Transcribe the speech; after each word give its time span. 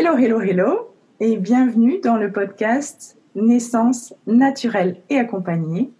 Hello, 0.00 0.16
hello, 0.16 0.40
hello, 0.40 0.94
et 1.18 1.36
bienvenue 1.36 1.98
dans 1.98 2.16
le 2.16 2.30
podcast 2.30 3.18
Naissance 3.34 4.14
naturelle 4.28 5.02
et 5.10 5.18
accompagnée. 5.18 5.90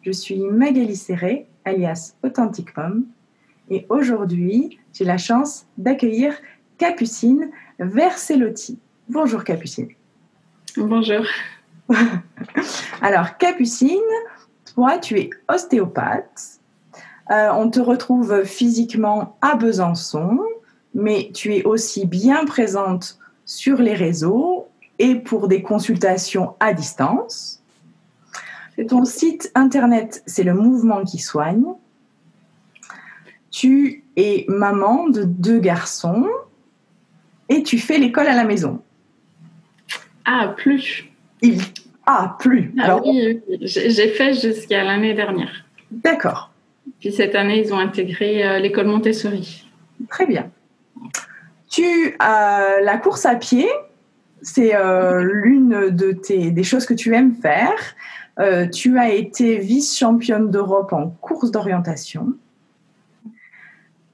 Je 0.00 0.10
suis 0.10 0.38
Magali 0.38 0.96
Serré, 0.96 1.46
alias 1.66 2.14
Authentic 2.22 2.74
Mom, 2.74 3.04
et 3.68 3.84
aujourd'hui, 3.90 4.80
j'ai 4.94 5.04
la 5.04 5.18
chance 5.18 5.66
d'accueillir 5.76 6.32
Capucine 6.78 7.50
Verselotti. 7.78 8.78
Bonjour 9.10 9.44
Capucine. 9.44 9.90
Bonjour. 10.78 11.26
Alors, 13.02 13.36
Capucine, 13.36 14.00
toi, 14.74 14.96
tu 14.96 15.18
es 15.20 15.28
ostéopathe. 15.52 16.58
Euh, 17.30 17.50
on 17.52 17.68
te 17.68 17.80
retrouve 17.80 18.44
physiquement 18.44 19.36
à 19.42 19.56
Besançon, 19.56 20.40
mais 20.94 21.30
tu 21.34 21.54
es 21.54 21.64
aussi 21.64 22.06
bien 22.06 22.46
présente 22.46 23.18
sur 23.44 23.78
les 23.78 23.94
réseaux 23.94 24.68
et 24.98 25.16
pour 25.16 25.48
des 25.48 25.62
consultations 25.62 26.54
à 26.60 26.72
distance. 26.72 27.62
Ton 28.88 29.04
site 29.04 29.50
internet, 29.54 30.22
c'est 30.26 30.44
le 30.44 30.54
mouvement 30.54 31.04
qui 31.04 31.18
soigne. 31.18 31.64
Tu 33.50 34.04
es 34.16 34.44
maman 34.48 35.08
de 35.08 35.24
deux 35.24 35.58
garçons 35.58 36.26
et 37.48 37.62
tu 37.62 37.78
fais 37.78 37.98
l'école 37.98 38.26
à 38.28 38.34
la 38.34 38.44
maison. 38.44 38.80
Ah, 40.24 40.54
plus. 40.56 41.04
Il... 41.42 41.60
Ah, 42.06 42.36
plus. 42.40 42.72
Ah, 42.78 42.98
oui, 43.04 43.40
j'ai 43.60 44.08
fait 44.08 44.34
jusqu'à 44.34 44.84
l'année 44.84 45.14
dernière. 45.14 45.64
D'accord. 45.90 46.50
Puis 47.00 47.12
cette 47.12 47.34
année, 47.34 47.60
ils 47.64 47.72
ont 47.74 47.78
intégré 47.78 48.44
euh, 48.44 48.58
l'école 48.58 48.86
Montessori. 48.86 49.66
Très 50.08 50.26
bien. 50.26 50.50
Tu 51.72 52.14
as 52.18 52.80
la 52.82 52.98
course 52.98 53.24
à 53.24 53.34
pied, 53.34 53.66
c'est 54.42 54.76
euh, 54.76 55.22
l'une 55.22 55.88
de 55.88 56.12
tes, 56.12 56.50
des 56.50 56.64
choses 56.64 56.84
que 56.84 56.92
tu 56.92 57.14
aimes 57.14 57.34
faire. 57.34 57.96
Euh, 58.38 58.68
tu 58.68 58.98
as 58.98 59.08
été 59.08 59.56
vice-championne 59.56 60.50
d'Europe 60.50 60.92
en 60.92 61.08
course 61.08 61.50
d'orientation. 61.50 62.34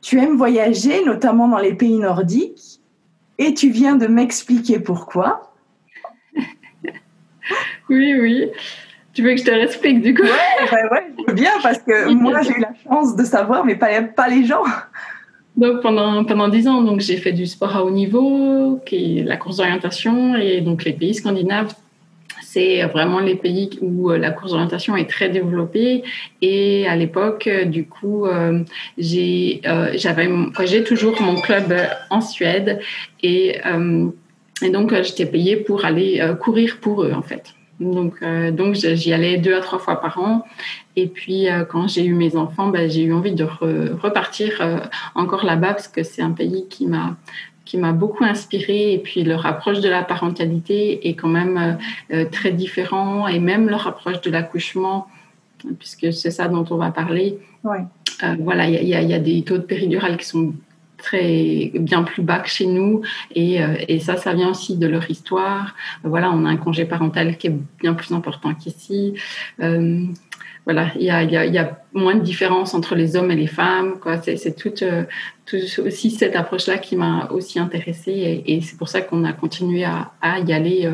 Tu 0.02 0.20
aimes 0.20 0.36
voyager, 0.36 1.04
notamment 1.04 1.48
dans 1.48 1.58
les 1.58 1.74
pays 1.74 1.98
nordiques, 1.98 2.80
et 3.38 3.54
tu 3.54 3.70
viens 3.70 3.96
de 3.96 4.06
m'expliquer 4.06 4.78
pourquoi. 4.78 5.52
oui, 7.90 8.20
oui. 8.20 8.52
Tu 9.14 9.24
veux 9.24 9.30
que 9.30 9.38
je 9.38 9.44
te 9.44 9.50
explique 9.50 10.00
du 10.00 10.14
coup? 10.14 10.22
Oui, 10.22 10.78
ouais, 10.92 11.12
je 11.18 11.24
veux 11.26 11.32
bien 11.32 11.50
parce 11.60 11.78
que 11.78 12.08
moi 12.12 12.40
j'ai 12.42 12.52
eu 12.52 12.60
la 12.60 12.72
chance 12.84 13.16
de 13.16 13.24
savoir, 13.24 13.64
mais 13.64 13.74
pas, 13.74 14.00
pas 14.02 14.28
les 14.28 14.44
gens. 14.44 14.62
Donc 15.58 15.82
pendant 15.82 16.22
pendant 16.22 16.46
dix 16.46 16.68
ans, 16.68 16.82
donc 16.82 17.00
j'ai 17.00 17.16
fait 17.16 17.32
du 17.32 17.46
sport 17.46 17.74
à 17.74 17.84
haut 17.84 17.90
niveau, 17.90 18.80
qui 18.86 19.18
est 19.18 19.24
la 19.24 19.36
course 19.36 19.56
d'orientation, 19.56 20.36
et 20.36 20.60
donc 20.60 20.84
les 20.84 20.92
pays 20.92 21.14
scandinaves, 21.14 21.74
c'est 22.40 22.84
vraiment 22.84 23.18
les 23.18 23.34
pays 23.34 23.68
où 23.80 24.12
euh, 24.12 24.18
la 24.18 24.30
course 24.30 24.52
d'orientation 24.52 24.96
est 24.96 25.10
très 25.10 25.28
développée. 25.30 26.04
Et 26.42 26.86
à 26.86 26.94
l'époque, 26.94 27.48
euh, 27.48 27.64
du 27.64 27.86
coup, 27.86 28.26
euh, 28.26 28.62
j'ai 28.98 29.60
j'avais 29.94 30.28
j'ai 30.64 30.84
toujours 30.84 31.20
mon 31.20 31.40
club 31.40 31.74
en 32.10 32.20
Suède 32.20 32.78
et 33.24 33.58
et 34.62 34.70
donc 34.70 34.94
j'étais 35.02 35.26
payée 35.26 35.56
pour 35.56 35.84
aller 35.84 36.22
courir 36.40 36.78
pour 36.80 37.02
eux 37.02 37.12
en 37.12 37.22
fait. 37.22 37.57
Donc, 37.80 38.14
euh, 38.22 38.50
donc 38.50 38.74
j'y 38.74 39.12
allais 39.12 39.38
deux 39.38 39.54
à 39.54 39.60
trois 39.60 39.78
fois 39.78 40.00
par 40.00 40.18
an. 40.18 40.44
Et 40.96 41.06
puis, 41.06 41.48
euh, 41.48 41.64
quand 41.64 41.86
j'ai 41.88 42.04
eu 42.04 42.14
mes 42.14 42.36
enfants, 42.36 42.68
ben, 42.68 42.90
j'ai 42.90 43.02
eu 43.02 43.12
envie 43.12 43.32
de 43.32 43.44
repartir 43.44 44.58
euh, 44.60 44.78
encore 45.14 45.44
là-bas 45.44 45.74
parce 45.74 45.88
que 45.88 46.02
c'est 46.02 46.22
un 46.22 46.32
pays 46.32 46.66
qui 46.68 46.86
m'a 46.86 47.16
qui 47.64 47.76
m'a 47.76 47.92
beaucoup 47.92 48.24
inspiré 48.24 48.94
et 48.94 48.98
puis 48.98 49.24
leur 49.24 49.44
approche 49.44 49.80
de 49.80 49.90
la 49.90 50.02
parentalité 50.02 51.06
est 51.06 51.12
quand 51.12 51.28
même 51.28 51.76
très 52.32 52.50
différent 52.50 53.28
et 53.28 53.40
même 53.40 53.68
leur 53.68 53.86
approche 53.86 54.22
de 54.22 54.30
l'accouchement 54.30 55.06
puisque 55.78 56.10
c'est 56.14 56.30
ça 56.30 56.48
dont 56.48 56.64
on 56.70 56.76
va 56.76 56.90
parler. 56.90 57.38
Ouais. 57.64 57.84
voilà, 58.38 58.70
il 58.70 58.84
y, 58.84 58.92
y, 58.92 59.12
a 59.12 59.18
des 59.18 59.42
taux 59.42 59.58
de 59.58 59.64
péridurale 59.64 60.16
qui 60.16 60.24
sont 60.24 60.54
très 60.98 61.70
bien 61.74 62.02
plus 62.02 62.22
bas 62.22 62.40
que 62.40 62.48
chez 62.48 62.66
nous. 62.66 63.02
Et, 63.34 63.62
euh, 63.62 63.76
et, 63.88 64.00
ça 64.00 64.16
ça 64.16 64.34
vient 64.34 64.50
aussi 64.50 64.76
de 64.76 64.86
leur 64.86 65.10
histoire. 65.10 65.74
Voilà 66.04 66.30
on 66.30 66.44
a 66.44 66.50
un 66.50 66.56
congé 66.56 66.84
parental 66.84 67.38
qui 67.38 67.46
est 67.46 67.56
bien 67.80 67.94
plus 67.94 68.12
important 68.12 68.52
qu'ici. 68.54 69.14
Euh, 69.60 70.04
voilà 70.64 70.90
il 70.96 71.04
y 71.04 71.10
a, 71.10 71.22
y, 71.22 71.52
y 71.52 71.58
a, 71.58 71.80
moins 71.94 72.14
de 72.14 72.20
différence 72.20 72.74
entre 72.74 72.94
les 72.94 73.16
hommes 73.16 73.30
et 73.30 73.36
les 73.36 73.46
femmes 73.46 73.98
quoi. 74.00 74.20
C'est 74.20 74.56
toute, 74.56 74.82
euh, 74.82 75.04
aussi 75.78 76.10
cette 76.10 76.36
approche 76.36 76.66
là 76.66 76.76
qui 76.76 76.96
m'a 76.96 77.28
aussi 77.30 77.58
intéressée. 77.58 78.42
Et, 78.46 78.60
c'est 78.60 78.76
pour 78.76 78.88
ça 78.88 79.00
qu'on 79.00 79.24
a 79.24 79.32
continué 79.32 79.84
à, 79.84 80.12
y 80.40 80.52
aller 80.52 80.90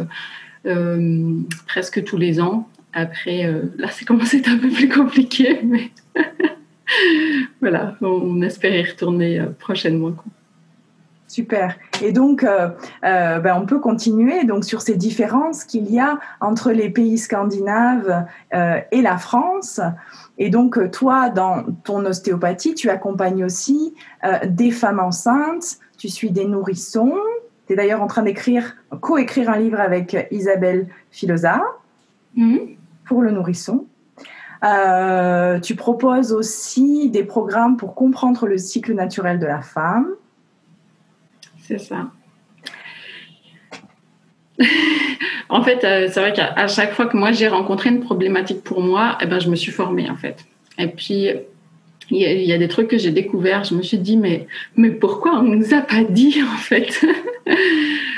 presque 1.66 2.04
tous 2.04 2.18
les 2.18 2.40
ans. 2.40 2.68
Après 2.92 3.50
là 3.76 3.88
c'est 3.90 4.04
commencé 4.04 4.40
un 4.46 4.58
peu 4.58 4.68
plus 4.68 4.88
compliqué 4.88 5.60
mais 5.64 5.90
voilà, 7.64 7.94
on 8.02 8.42
espère 8.42 8.76
y 8.76 8.82
retourner 8.82 9.40
euh, 9.40 9.46
prochainement. 9.58 10.12
Super. 11.28 11.78
Et 12.02 12.12
donc, 12.12 12.44
euh, 12.44 12.68
euh, 13.04 13.38
ben, 13.38 13.58
on 13.58 13.64
peut 13.64 13.78
continuer 13.78 14.44
donc 14.44 14.66
sur 14.66 14.82
ces 14.82 14.96
différences 14.96 15.64
qu'il 15.64 15.90
y 15.90 15.98
a 15.98 16.18
entre 16.42 16.72
les 16.72 16.90
pays 16.90 17.16
scandinaves 17.16 18.26
et 18.52 19.00
la 19.00 19.16
France. 19.16 19.80
Et 20.36 20.50
donc, 20.50 20.90
toi, 20.90 21.30
dans 21.30 21.64
ton 21.84 22.04
ostéopathie, 22.04 22.74
tu 22.74 22.90
accompagnes 22.90 23.42
aussi 23.46 23.94
des 24.46 24.70
femmes 24.70 25.00
enceintes, 25.00 25.78
tu 25.96 26.10
suis 26.10 26.30
des 26.30 26.44
nourrissons. 26.44 27.14
Tu 27.66 27.72
es 27.72 27.76
d'ailleurs 27.76 28.02
en 28.02 28.06
train 28.06 28.22
d'écrire, 28.22 28.76
co-écrire 29.00 29.48
un 29.48 29.56
livre 29.56 29.80
avec 29.80 30.28
Isabelle 30.30 30.88
Filosa 31.10 31.62
mm-hmm. 32.36 32.76
pour 33.06 33.22
le 33.22 33.30
nourrisson. 33.30 33.86
Euh, 34.64 35.60
tu 35.60 35.74
proposes 35.74 36.32
aussi 36.32 37.10
des 37.10 37.24
programmes 37.24 37.76
pour 37.76 37.94
comprendre 37.94 38.46
le 38.46 38.56
cycle 38.56 38.94
naturel 38.94 39.38
de 39.38 39.46
la 39.46 39.60
femme. 39.60 40.08
C'est 41.62 41.78
ça. 41.78 42.10
en 45.48 45.62
fait, 45.62 45.84
euh, 45.84 46.08
c'est 46.10 46.20
vrai 46.20 46.32
qu'à 46.32 46.66
chaque 46.68 46.92
fois 46.92 47.06
que 47.06 47.16
moi 47.16 47.32
j'ai 47.32 47.48
rencontré 47.48 47.90
une 47.90 48.00
problématique 48.00 48.62
pour 48.62 48.80
moi, 48.80 49.18
eh 49.20 49.26
ben, 49.26 49.38
je 49.40 49.50
me 49.50 49.56
suis 49.56 49.72
formée 49.72 50.08
en 50.08 50.16
fait. 50.16 50.46
Et 50.78 50.88
puis, 50.88 51.30
il 52.10 52.18
y, 52.18 52.52
a, 52.52 52.58
des 52.58 52.68
trucs 52.68 52.88
que 52.88 52.98
j'ai 52.98 53.10
découverts. 53.10 53.64
Je 53.64 53.74
me 53.74 53.82
suis 53.82 53.98
dit, 53.98 54.16
mais, 54.16 54.46
mais 54.76 54.90
pourquoi 54.90 55.38
on 55.38 55.42
ne 55.42 55.56
nous 55.56 55.74
a 55.74 55.80
pas 55.80 56.04
dit 56.04 56.36
en 56.42 56.56
fait? 56.56 57.04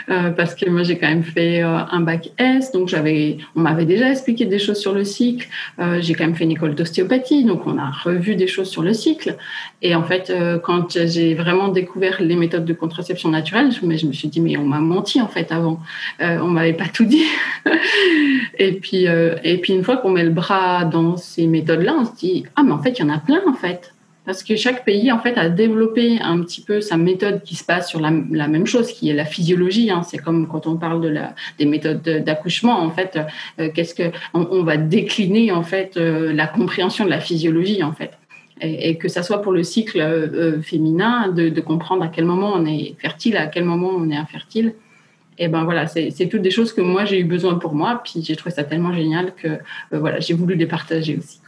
Euh, 0.09 0.31
parce 0.31 0.55
que 0.55 0.71
moi 0.71 0.85
j'ai 0.85 0.99
quand 0.99 1.09
même 1.09 1.25
fait 1.25 1.65
euh, 1.65 1.79
un 1.91 1.99
bac 1.99 2.31
S, 2.39 2.71
donc 2.71 2.87
j'avais, 2.89 3.39
on 3.57 3.63
m'avait 3.63 3.87
déjà 3.87 4.09
expliqué 4.09 4.45
des 4.45 4.61
choses 4.61 4.79
sur 4.79 4.93
le 4.93 5.03
cycle. 5.03 5.49
Euh, 5.81 5.99
j'ai 6.01 6.15
quand 6.15 6.25
même 6.25 6.37
fait 6.37 6.45
une 6.45 6.53
école 6.53 6.77
d'ostéopathie, 6.77 7.43
donc 7.43 7.67
on 7.67 7.77
a 7.77 7.91
revu 7.91 8.37
des 8.37 8.47
choses 8.47 8.71
sur 8.71 8.83
le 8.83 8.95
cycle. 8.95 9.37
Et 9.83 9.95
en 9.95 10.03
fait, 10.03 10.33
quand 10.63 10.99
j'ai 11.07 11.35
vraiment 11.35 11.69
découvert 11.69 12.21
les 12.21 12.35
méthodes 12.35 12.65
de 12.65 12.73
contraception 12.73 13.29
naturelle, 13.29 13.71
je, 13.71 13.85
me 13.85 14.13
suis 14.13 14.29
dit 14.29 14.41
mais 14.41 14.57
on 14.57 14.65
m'a 14.65 14.81
menti 14.81 15.21
en 15.21 15.29
fait 15.29 15.53
avant, 15.53 15.81
on 16.19 16.47
m'avait 16.47 16.73
pas 16.73 16.89
tout 16.93 17.05
dit. 17.05 17.25
et 18.59 18.73
puis 18.73 19.05
et 19.05 19.59
puis 19.59 19.75
une 19.75 19.85
fois 19.85 19.99
qu'on 19.99 20.11
met 20.11 20.25
le 20.25 20.31
bras 20.31 20.85
dans 20.85 21.17
ces 21.17 21.47
méthodes-là, 21.47 21.95
on 21.99 22.05
se 22.07 22.17
dit 22.17 22.45
ah 22.57 22.63
mais 22.63 22.73
en 22.73 22.83
fait 22.83 22.99
il 22.99 23.03
y 23.03 23.05
en 23.05 23.11
a 23.11 23.19
plein 23.19 23.43
en 23.47 23.55
fait 23.55 23.93
parce 24.27 24.43
que 24.43 24.57
chaque 24.57 24.85
pays 24.85 25.11
en 25.13 25.21
fait 25.21 25.39
a 25.39 25.49
développé 25.49 26.19
un 26.21 26.41
petit 26.43 26.61
peu 26.61 26.81
sa 26.81 26.97
méthode 26.97 27.43
qui 27.45 27.55
se 27.55 27.65
passe 27.65 27.89
sur 27.89 28.01
la, 28.01 28.11
même 28.11 28.67
chose, 28.67 28.93
qui 28.93 29.09
est 29.09 29.15
la 29.15 29.25
physiologie. 29.25 29.91
Hein. 29.91 30.03
C'est 30.03 30.19
comme 30.19 30.49
quand 30.49 30.67
on 30.67 30.77
parle 30.77 31.01
de 31.01 31.09
la, 31.09 31.35
des 31.59 31.65
méthodes 31.65 32.03
d'accouchement. 32.03 32.81
En 32.81 32.91
fait, 32.91 33.19
euh, 33.61 33.71
qu'est-ce 33.73 33.95
que 33.95 34.11
on, 34.35 34.65
va 34.65 34.77
décliner 34.77 35.53
en 35.53 35.63
fait 35.63 35.97
euh, 35.97 36.33
la 36.33 36.49
compréhension 36.49 37.05
de 37.05 37.11
la 37.11 37.21
physiologie 37.21 37.85
en 37.85 37.93
fait. 37.93 38.19
Et, 38.63 38.97
que 38.97 39.09
ça 39.09 39.23
soit 39.23 39.43
pour 39.43 39.53
le 39.53 39.63
cycle 39.63 40.01
euh, 40.01 40.63
féminin, 40.63 41.29
de, 41.29 41.51
de, 41.51 41.61
comprendre 41.61 42.03
à 42.03 42.09
quel 42.09 42.25
moment 42.25 42.53
on 42.55 42.65
est 42.65 42.97
fertile, 42.99 43.37
à 43.37 43.49
quel 43.49 43.65
moment 43.65 43.91
on 43.95 44.09
est 44.09 44.17
infertile. 44.17 44.75
Et 45.39 45.49
ben 45.49 45.65
voilà, 45.65 45.87
c'est 45.87 46.29
toutes 46.31 46.41
des 46.41 46.51
choses 46.51 46.73
que 46.73 46.81
moi 46.81 47.05
j'ai 47.05 47.21
eu 47.21 47.25
besoin 47.25 47.57
pour 47.57 47.75
moi, 47.75 48.01
puis 48.03 48.23
j'ai 48.23 48.35
trouvé 48.35 48.55
ça 48.55 48.65
tellement 48.65 48.95
génial 48.95 49.35
que 49.35 49.59
voilà, 49.93 50.19
j'ai 50.19 50.33
voulu 50.33 50.55
les 50.55 50.67
partager 50.67 51.19
aussi. 51.19 51.43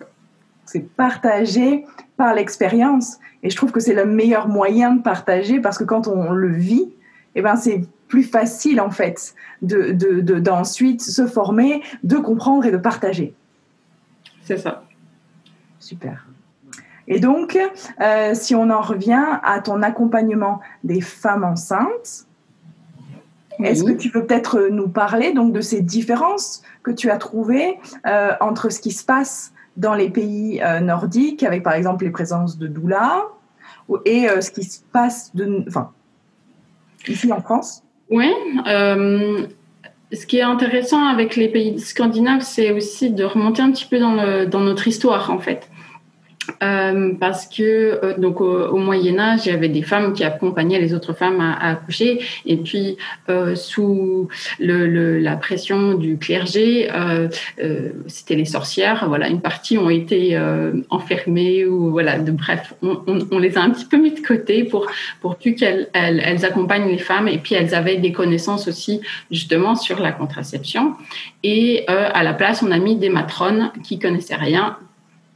C'est 0.67 0.87
partager 0.87 1.87
par 2.19 2.35
l'expérience. 2.35 3.17
Et 3.43 3.49
je 3.49 3.57
trouve 3.57 3.73
que 3.73 3.81
c'est 3.81 3.95
le 3.95 4.05
meilleur 4.05 4.49
moyen 4.49 4.97
de 4.97 5.03
partager 5.03 5.61
parce 5.61 5.79
que 5.79 5.85
quand 5.85 6.09
on 6.09 6.33
le 6.33 6.53
vit, 6.53 6.93
eh 7.35 7.41
ben 7.41 7.57
c'est 7.57 7.83
plus 8.09 8.25
facile 8.25 8.81
en 8.81 8.91
fait 8.91 9.35
d'ensuite 9.63 11.01
de, 11.01 11.05
de, 11.07 11.11
se 11.11 11.27
former, 11.27 11.83
de 12.03 12.17
comprendre 12.17 12.67
et 12.67 12.71
de 12.71 12.77
partager. 12.77 13.35
C'est 14.43 14.59
ça. 14.59 14.85
Super. 15.79 16.28
Et 17.09 17.21
donc, 17.21 17.59
euh, 18.01 18.35
si 18.35 18.55
on 18.55 18.69
en 18.71 18.83
revient 18.83 19.25
à 19.43 19.61
ton 19.61 19.83
accompagnement 19.83 20.61
des 20.85 21.01
femmes 21.01 21.43
enceintes, 21.43 22.27
est-ce 23.65 23.83
que 23.83 23.93
tu 23.93 24.11
veux 24.11 24.25
peut-être 24.25 24.69
nous 24.71 24.89
parler 24.89 25.33
donc 25.33 25.53
de 25.53 25.61
ces 25.61 25.81
différences 25.81 26.63
que 26.85 26.93
tu 26.93 27.11
as 27.11 27.17
trouvées 27.17 27.79
euh, 28.07 28.33
entre 28.41 28.71
ce 28.71 28.79
qui 28.81 28.93
se 28.93 29.05
passe 29.05 29.53
dans 29.77 29.95
les 29.95 30.11
pays 30.11 30.61
euh, 30.63 30.79
nordiques, 30.81 31.43
avec 31.43 31.65
par 31.65 31.73
exemple 31.73 32.05
les 32.05 32.11
présences 32.11 32.57
de 32.59 32.69
doula, 32.69 33.25
et 34.05 34.29
ce 34.43 34.51
qui 34.51 34.65
se 34.65 34.81
passe 34.93 35.35
de, 35.35 35.65
enfin, 35.67 35.91
ici 37.09 37.33
en 37.33 37.41
France? 37.41 37.83
Oui. 38.11 38.31
ce 38.67 40.27
qui 40.27 40.39
est 40.39 40.43
intéressant 40.43 41.07
avec 41.07 41.37
les 41.37 41.49
pays 41.49 41.81
scandinaves, 41.81 42.43
c'est 42.43 42.71
aussi 42.71 43.11
de 43.11 43.25
remonter 43.25 43.63
un 43.63 43.73
petit 43.73 43.87
peu 43.87 43.99
dans, 43.99 44.47
dans 44.47 44.61
notre 44.61 44.87
histoire, 44.87 45.31
en 45.31 45.39
fait. 45.39 45.71
Euh, 46.63 47.13
parce 47.19 47.47
que 47.47 47.63
euh, 47.63 48.19
donc 48.19 48.41
au, 48.41 48.77
Moyen 48.77 49.19
Âge, 49.19 49.47
il 49.47 49.53
y 49.53 49.55
avait 49.55 49.69
des 49.69 49.83
femmes 49.83 50.13
qui 50.13 50.25
accompagnaient 50.25 50.81
les 50.81 50.95
autres 50.95 51.13
femmes 51.13 51.41
à, 51.41 51.71
accoucher, 51.71 52.21
et 52.47 52.57
puis 52.57 52.97
euh, 53.29 53.55
sous 53.55 54.29
le, 54.59 55.19
la 55.19 55.37
pression 55.37 55.95
du 55.95 56.19
clergé, 56.19 56.89
c'était 58.07 58.35
les 58.35 58.45
sorcières. 58.45 59.05
Voilà, 59.09 59.29
une 59.29 59.41
partie 59.41 59.79
ont 59.79 59.91
été 59.91 60.39
enfermées 60.91 61.65
ou 61.65 61.91
voilà, 61.91 62.19
de, 62.19 62.31
bref, 62.31 62.75
on, 62.83 63.03
on, 63.31 63.39
les 63.39 63.57
a 63.57 63.63
un 63.63 63.71
petit 63.71 63.85
peu 63.85 63.97
mis 63.97 64.13
de 64.13 64.21
côté 64.21 64.65
pour 64.65 64.87
pour 65.21 65.37
plus 65.37 65.55
qu'elles 65.55 65.89
elles, 65.93 66.23
elles, 66.25 66.45
accompagnent 66.45 66.89
les 66.89 66.99
femmes, 66.99 67.29
et 67.29 67.39
puis 67.39 67.55
elles 67.55 67.75
avaient 67.75 67.97
des 67.97 68.13
connaissances 68.13 68.69
aussi 68.69 69.01
justement 69.31 69.75
sur 69.75 70.01
la 70.01 70.13
contraception. 70.13 70.95
Et 71.43 71.87
à 71.89 72.23
la 72.23 72.35
place, 72.35 72.63
on 72.63 72.71
a 72.71 72.79
mis 72.79 72.97
des 72.97 73.11
matrones 73.11 73.71
qui 73.83 73.99
connaissaient 73.99 74.35
rien 74.35 74.77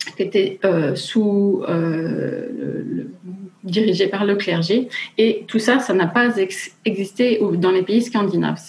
qui 0.04 0.22
était 0.22 0.58
euh, 0.64 0.94
sous 0.94 1.62
euh, 1.68 2.48
le, 2.56 3.10
dirigé 3.64 4.08
par 4.08 4.24
le 4.24 4.36
clergé. 4.36 4.88
Et 5.18 5.44
tout 5.46 5.58
ça, 5.58 5.78
ça 5.78 5.94
n'a 5.94 6.06
pas 6.06 6.30
existé 6.84 7.40
dans 7.54 7.70
les 7.70 7.82
pays 7.82 8.02
scandinaves. 8.02 8.60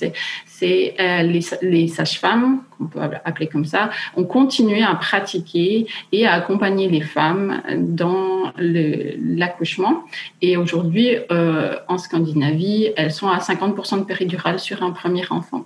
C'est 0.46 0.96
euh, 1.00 1.24
les, 1.24 1.42
les 1.62 1.88
sages-femmes, 1.88 2.64
qu'on 2.78 2.86
peut 2.86 3.00
appeler 3.02 3.48
comme 3.48 3.66
ça, 3.66 3.90
ont 4.16 4.24
continué 4.24 4.84
à 4.84 4.94
pratiquer 4.96 5.88
et 6.12 6.26
à 6.26 6.34
accompagner 6.34 6.90
les 6.90 7.02
femmes 7.02 7.62
dans 7.78 8.54
l'accouchement. 8.58 10.04
Et 10.42 10.58
aujourd'hui, 10.58 11.18
euh, 11.32 11.78
en 11.88 11.98
Scandinavie, 11.98 12.90
elles 12.96 13.12
sont 13.12 13.28
à 13.28 13.40
50% 13.40 14.00
de 14.00 14.04
péridurale 14.04 14.60
sur 14.60 14.84
un 14.84 14.92
premier 14.92 15.24
enfant. 15.30 15.66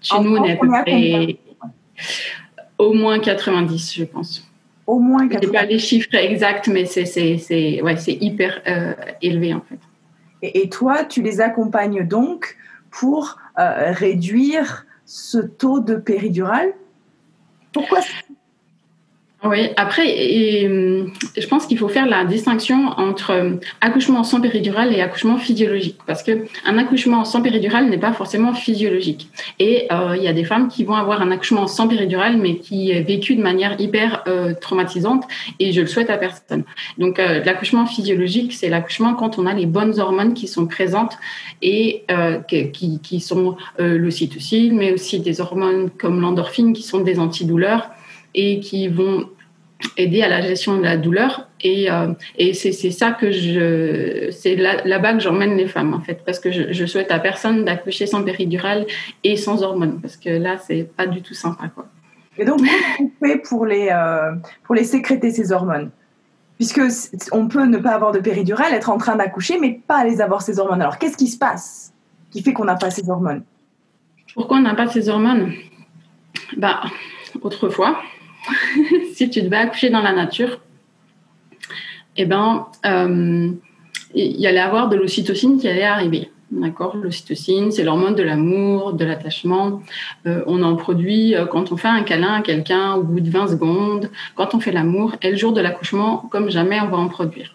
Chez 0.00 0.18
nous, 0.20 0.36
on 0.36 0.44
est 0.44 0.52
à 0.52 0.56
peu 0.56 0.68
près 0.68 1.38
au 2.78 2.92
moins 2.92 3.18
90, 3.18 3.94
je 3.94 4.04
pense. 4.04 4.47
Au 4.88 5.00
moins 5.00 5.28
Je 5.30 5.46
pas 5.48 5.66
les 5.66 5.78
chiffres 5.78 6.14
exacts, 6.14 6.66
mais 6.66 6.86
c'est 6.86 7.82
ouais, 7.82 7.94
hyper 8.06 8.62
euh, 8.66 8.94
élevé 9.20 9.52
en 9.52 9.60
fait. 9.60 9.78
Et, 10.40 10.70
toi, 10.70 11.04
tu 11.04 11.20
les 11.20 11.42
accompagnes 11.42 12.06
donc 12.06 12.56
pour 12.90 13.38
euh, 13.58 13.92
réduire 13.92 14.86
ce 15.04 15.38
taux 15.38 15.80
de 15.80 15.94
péridurale? 15.96 16.72
Pourquoi 17.72 17.98
oui, 19.44 19.68
après, 19.76 20.04
je 20.08 21.46
pense 21.46 21.66
qu'il 21.66 21.78
faut 21.78 21.86
faire 21.86 22.06
la 22.06 22.24
distinction 22.24 22.88
entre 22.96 23.32
hum, 23.38 23.60
accouchement 23.80 24.24
sans 24.24 24.40
péridurale 24.40 24.92
et 24.92 25.00
accouchement 25.00 25.36
physiologique, 25.36 25.96
parce 26.08 26.24
que 26.24 26.46
un 26.66 26.76
accouchement 26.76 27.24
sans 27.24 27.40
péridurale 27.40 27.88
n'est 27.88 27.98
pas 27.98 28.12
forcément 28.12 28.52
physiologique. 28.52 29.28
Et 29.60 29.86
euh, 29.92 30.16
il 30.16 30.24
y 30.24 30.26
a 30.26 30.32
des 30.32 30.42
femmes 30.42 30.66
qui 30.66 30.82
vont 30.82 30.96
avoir 30.96 31.22
un 31.22 31.30
accouchement 31.30 31.68
sans 31.68 31.86
péridurale, 31.86 32.36
mais 32.36 32.56
qui 32.56 32.90
est 32.90 33.02
vécu 33.02 33.36
de 33.36 33.42
manière 33.42 33.80
hyper 33.80 34.24
euh, 34.26 34.54
traumatisante, 34.60 35.22
et 35.60 35.70
je 35.70 35.82
le 35.82 35.86
souhaite 35.86 36.10
à 36.10 36.18
personne. 36.18 36.64
Donc, 36.98 37.20
euh, 37.20 37.40
l'accouchement 37.44 37.86
physiologique, 37.86 38.52
c'est 38.52 38.68
l'accouchement 38.68 39.14
quand 39.14 39.38
on 39.38 39.46
a 39.46 39.54
les 39.54 39.66
bonnes 39.66 40.00
hormones 40.00 40.34
qui 40.34 40.48
sont 40.48 40.66
présentes 40.66 41.16
et 41.62 42.04
qui, 42.48 43.00
qui 43.00 43.20
sont 43.20 43.56
l'ocytocine, 43.78 44.76
mais 44.76 44.92
aussi 44.92 45.20
des 45.20 45.40
hormones 45.40 45.90
comme 45.90 46.20
l'endorphine 46.20 46.72
qui 46.72 46.82
sont 46.82 47.00
des 47.00 47.18
antidouleurs 47.18 47.90
et 48.34 48.60
qui 48.60 48.88
vont 48.88 49.28
aider 49.96 50.22
à 50.22 50.28
la 50.28 50.40
gestion 50.40 50.76
de 50.76 50.82
la 50.82 50.96
douleur. 50.96 51.48
Et, 51.60 51.90
euh, 51.90 52.12
et 52.36 52.54
c'est 52.54 52.72
ça 52.72 53.12
que 53.12 53.30
je, 53.30 54.30
c'est 54.30 54.56
là-bas 54.56 55.14
que 55.14 55.20
j'emmène 55.20 55.56
les 55.56 55.66
femmes 55.66 55.94
en 55.94 56.00
fait, 56.00 56.22
parce 56.24 56.38
que 56.38 56.50
je, 56.52 56.72
je 56.72 56.86
souhaite 56.86 57.10
à 57.10 57.18
personne 57.18 57.64
d'accoucher 57.64 58.06
sans 58.06 58.22
péridurale 58.22 58.86
et 59.24 59.36
sans 59.36 59.62
hormones, 59.62 60.00
parce 60.00 60.16
que 60.16 60.30
là 60.30 60.58
c'est 60.58 60.84
pas 60.96 61.06
du 61.06 61.20
tout 61.22 61.34
sympa 61.34 61.68
quoi. 61.68 61.86
Et 62.38 62.44
donc 62.44 62.58
comment 62.58 62.70
on 63.00 63.26
fait 63.26 63.38
pour 63.38 63.66
les 63.66 63.88
euh, 63.90 64.34
pour 64.64 64.74
les 64.76 64.84
sécréter 64.84 65.30
ces 65.30 65.50
hormones? 65.50 65.90
Puisque 66.56 66.80
on 67.30 67.46
peut 67.46 67.66
ne 67.66 67.78
pas 67.78 67.90
avoir 67.90 68.10
de 68.10 68.18
péridurale, 68.18 68.74
être 68.74 68.90
en 68.90 68.98
train 68.98 69.14
d'accoucher, 69.14 69.58
mais 69.60 69.80
pas 69.86 70.04
les 70.04 70.20
avoir 70.20 70.42
ces 70.42 70.58
hormones. 70.58 70.82
Alors 70.82 70.98
qu'est-ce 70.98 71.16
qui 71.16 71.28
se 71.28 71.38
passe 71.38 71.92
qui 72.30 72.42
fait 72.42 72.52
qu'on 72.52 72.64
n'a 72.64 72.74
pas 72.74 72.90
ces 72.90 73.08
hormones? 73.08 73.42
Pourquoi 74.34 74.58
on 74.58 74.62
n'a 74.62 74.74
pas 74.74 74.88
ces 74.88 75.08
hormones? 75.08 75.52
Bah 76.56 76.82
autrefois, 77.42 78.00
si 79.14 79.30
tu 79.30 79.42
devais 79.42 79.56
accoucher 79.56 79.90
dans 79.90 80.02
la 80.02 80.12
nature, 80.12 80.60
eh 82.16 82.24
ben, 82.24 82.66
euh, 82.84 83.50
il 84.14 84.40
y 84.40 84.46
allait 84.46 84.58
avoir 84.58 84.88
de 84.88 84.96
l'ocytocine 84.96 85.58
qui 85.58 85.68
allait 85.68 85.84
arriver. 85.84 86.30
D'accord? 86.50 86.96
L'ocytocine, 86.96 87.70
c'est 87.70 87.84
l'hormone 87.84 88.14
de 88.14 88.22
l'amour, 88.22 88.94
de 88.94 89.04
l'attachement. 89.04 89.82
Euh, 90.26 90.42
on 90.46 90.62
en 90.62 90.76
produit 90.76 91.34
euh, 91.34 91.44
quand 91.44 91.72
on 91.72 91.76
fait 91.76 91.88
un 91.88 92.02
câlin 92.02 92.34
à 92.34 92.40
quelqu'un 92.40 92.94
au 92.94 93.02
bout 93.02 93.20
de 93.20 93.28
20 93.28 93.48
secondes, 93.48 94.10
quand 94.34 94.54
on 94.54 94.60
fait 94.60 94.72
l'amour, 94.72 95.14
et 95.20 95.30
le 95.30 95.36
jour 95.36 95.52
de 95.52 95.60
l'accouchement, 95.60 96.18
comme 96.30 96.50
jamais, 96.50 96.80
on 96.80 96.88
va 96.88 96.96
en 96.96 97.08
produire. 97.08 97.54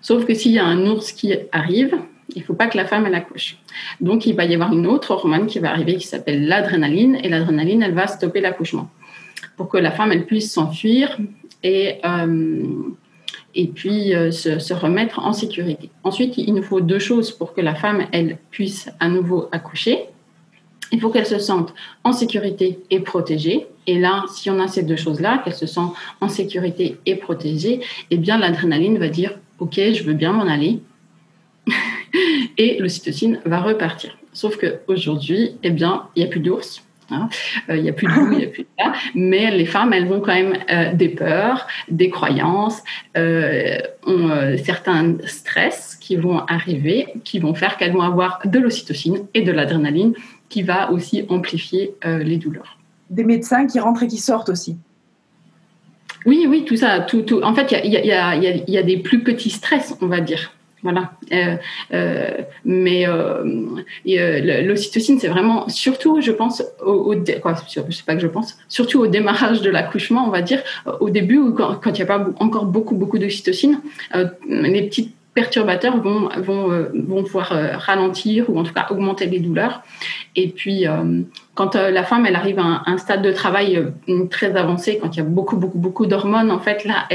Sauf 0.00 0.24
que 0.24 0.34
s'il 0.34 0.52
y 0.52 0.60
a 0.60 0.64
un 0.64 0.86
ours 0.86 1.10
qui 1.10 1.34
arrive, 1.50 1.98
il 2.36 2.42
ne 2.42 2.44
faut 2.44 2.54
pas 2.54 2.68
que 2.68 2.76
la 2.76 2.84
femme 2.84 3.04
elle 3.06 3.14
accouche. 3.14 3.56
Donc 4.00 4.26
il 4.26 4.36
va 4.36 4.44
y 4.44 4.54
avoir 4.54 4.72
une 4.72 4.86
autre 4.86 5.10
hormone 5.10 5.46
qui 5.46 5.58
va 5.58 5.70
arriver 5.70 5.96
qui 5.96 6.06
s'appelle 6.06 6.46
l'adrénaline 6.46 7.18
et 7.22 7.28
l'adrénaline 7.28 7.82
elle 7.82 7.94
va 7.94 8.06
stopper 8.06 8.40
l'accouchement 8.40 8.90
pour 9.58 9.68
que 9.68 9.76
la 9.76 9.90
femme 9.90 10.12
elle 10.12 10.24
puisse 10.24 10.50
s'enfuir 10.50 11.18
et 11.62 11.96
euh, 12.04 12.62
et 13.54 13.66
puis 13.66 14.14
euh, 14.14 14.30
se, 14.30 14.72
remettre 14.72 15.18
en 15.18 15.32
sécurité. 15.32 15.90
Ensuite, 16.04 16.38
il 16.38 16.54
nous 16.54 16.62
faut 16.62 16.80
deux 16.80 17.00
choses 17.00 17.32
pour 17.32 17.54
que 17.54 17.60
la 17.60 17.74
femme 17.74 18.06
elle 18.12 18.38
puisse 18.50 18.88
à 19.00 19.08
nouveau 19.08 19.48
accoucher. 19.52 20.04
Il 20.92 21.00
faut 21.00 21.10
qu'elle 21.10 21.26
se 21.26 21.38
sente 21.38 21.74
en 22.04 22.12
sécurité 22.12 22.78
et 22.90 23.00
protégée. 23.00 23.66
Et 23.86 23.98
là, 23.98 24.24
si 24.32 24.48
on 24.48 24.60
a 24.60 24.68
ces 24.68 24.84
deux 24.84 24.96
choses-là, 24.96 25.38
qu'elle 25.38 25.54
se 25.54 25.66
sent 25.66 25.88
en 26.20 26.28
sécurité 26.28 26.98
et 27.04 27.16
protégée, 27.16 27.80
eh 28.10 28.16
bien 28.16 28.38
l'adrénaline 28.38 28.96
va 28.98 29.08
dire 29.08 29.38
OK, 29.58 29.74
je 29.74 30.02
veux 30.04 30.14
bien 30.14 30.32
m'en 30.32 30.46
aller. 30.46 30.80
et 32.58 32.78
l'ocytocine 32.78 33.40
va 33.44 33.60
repartir. 33.60 34.16
Sauf 34.32 34.56
qu'aujourd'hui, 34.56 35.56
eh 35.64 35.70
bien, 35.70 36.04
il 36.14 36.22
n'y 36.22 36.28
a 36.28 36.30
plus 36.30 36.40
d'ours, 36.40 36.82
Hein. 37.10 37.28
Euh, 37.68 37.76
il 37.76 37.82
n'y 37.82 37.88
a 37.88 37.92
plus 37.92 38.06
de 38.06 38.12
loup, 38.12 38.32
il 38.32 38.38
n'y 38.38 38.44
a 38.44 38.48
plus 38.48 38.62
de 38.62 38.68
ça. 38.78 38.92
Mais 39.14 39.50
les 39.50 39.64
femmes, 39.64 39.92
elles 39.92 40.12
ont 40.12 40.20
quand 40.20 40.34
même 40.34 40.54
euh, 40.70 40.92
des 40.92 41.08
peurs, 41.08 41.66
des 41.88 42.10
croyances, 42.10 42.82
euh, 43.16 43.78
ont 44.06 44.56
certains 44.62 45.16
stress 45.26 45.96
qui 46.00 46.16
vont 46.16 46.40
arriver, 46.46 47.08
qui 47.24 47.38
vont 47.38 47.54
faire 47.54 47.76
qu'elles 47.76 47.92
vont 47.92 48.02
avoir 48.02 48.40
de 48.44 48.58
l'ocytocine 48.58 49.26
et 49.34 49.42
de 49.42 49.52
l'adrénaline 49.52 50.14
qui 50.48 50.62
va 50.62 50.90
aussi 50.90 51.26
amplifier 51.28 51.94
les 52.04 52.38
douleurs. 52.38 52.78
Des 53.10 53.24
médecins 53.24 53.66
qui 53.66 53.78
rentrent 53.78 54.02
et 54.02 54.08
qui 54.08 54.16
sortent 54.16 54.48
aussi. 54.48 54.78
Oui, 56.24 56.46
oui, 56.48 56.64
tout 56.64 56.76
ça. 56.76 57.00
Tout, 57.00 57.22
tout. 57.22 57.42
En 57.42 57.54
fait, 57.54 57.70
il 57.84 57.90
y 57.90 58.12
a, 58.12 58.34
y 58.36 58.78
a 58.78 58.82
des 58.82 58.96
plus 58.96 59.22
petits 59.22 59.50
stress, 59.50 59.94
on 60.00 60.06
va 60.06 60.20
dire. 60.20 60.52
Voilà. 60.82 61.12
Euh, 61.32 61.56
euh, 61.92 62.42
mais 62.64 63.06
euh, 63.08 64.62
l'ocytocine, 64.62 65.18
c'est 65.18 65.28
vraiment, 65.28 65.68
surtout, 65.68 66.20
je 66.20 66.30
pense, 66.30 66.62
au, 66.84 67.14
je 67.14 67.92
sais 67.92 68.04
pas 68.06 68.14
que 68.14 68.20
je 68.20 68.26
pense, 68.26 68.56
surtout 68.68 69.00
au 69.00 69.06
démarrage 69.06 69.60
de 69.60 69.70
l'accouchement, 69.70 70.24
on 70.26 70.30
va 70.30 70.42
dire, 70.42 70.62
au 71.00 71.10
début, 71.10 71.40
quand, 71.54 71.86
il 71.86 71.92
n'y 71.92 72.02
a 72.02 72.06
pas 72.06 72.28
encore 72.38 72.66
beaucoup, 72.66 72.94
beaucoup 72.94 73.18
d'ocytocine, 73.18 73.80
les 74.48 74.82
petits 74.82 75.12
perturbateurs 75.34 76.00
vont, 76.00 76.28
vont, 76.38 76.86
vont 76.94 77.22
pouvoir 77.22 77.52
ralentir 77.80 78.50
ou 78.50 78.58
en 78.58 78.64
tout 78.64 78.72
cas 78.72 78.86
augmenter 78.90 79.26
les 79.26 79.38
douleurs. 79.38 79.82
Et 80.34 80.48
puis, 80.48 80.84
quand 81.54 81.74
la 81.74 82.04
femme, 82.04 82.26
elle 82.26 82.36
arrive 82.36 82.58
à 82.60 82.82
un, 82.86 82.98
stade 82.98 83.22
de 83.22 83.32
travail 83.32 83.84
très 84.30 84.56
avancé, 84.56 84.98
quand 85.00 85.14
il 85.14 85.18
y 85.18 85.22
a 85.22 85.24
beaucoup, 85.24 85.56
beaucoup, 85.56 85.78
beaucoup 85.78 86.06
d'hormones, 86.06 86.50
en 86.50 86.60
fait, 86.60 86.84
là, 86.84 87.08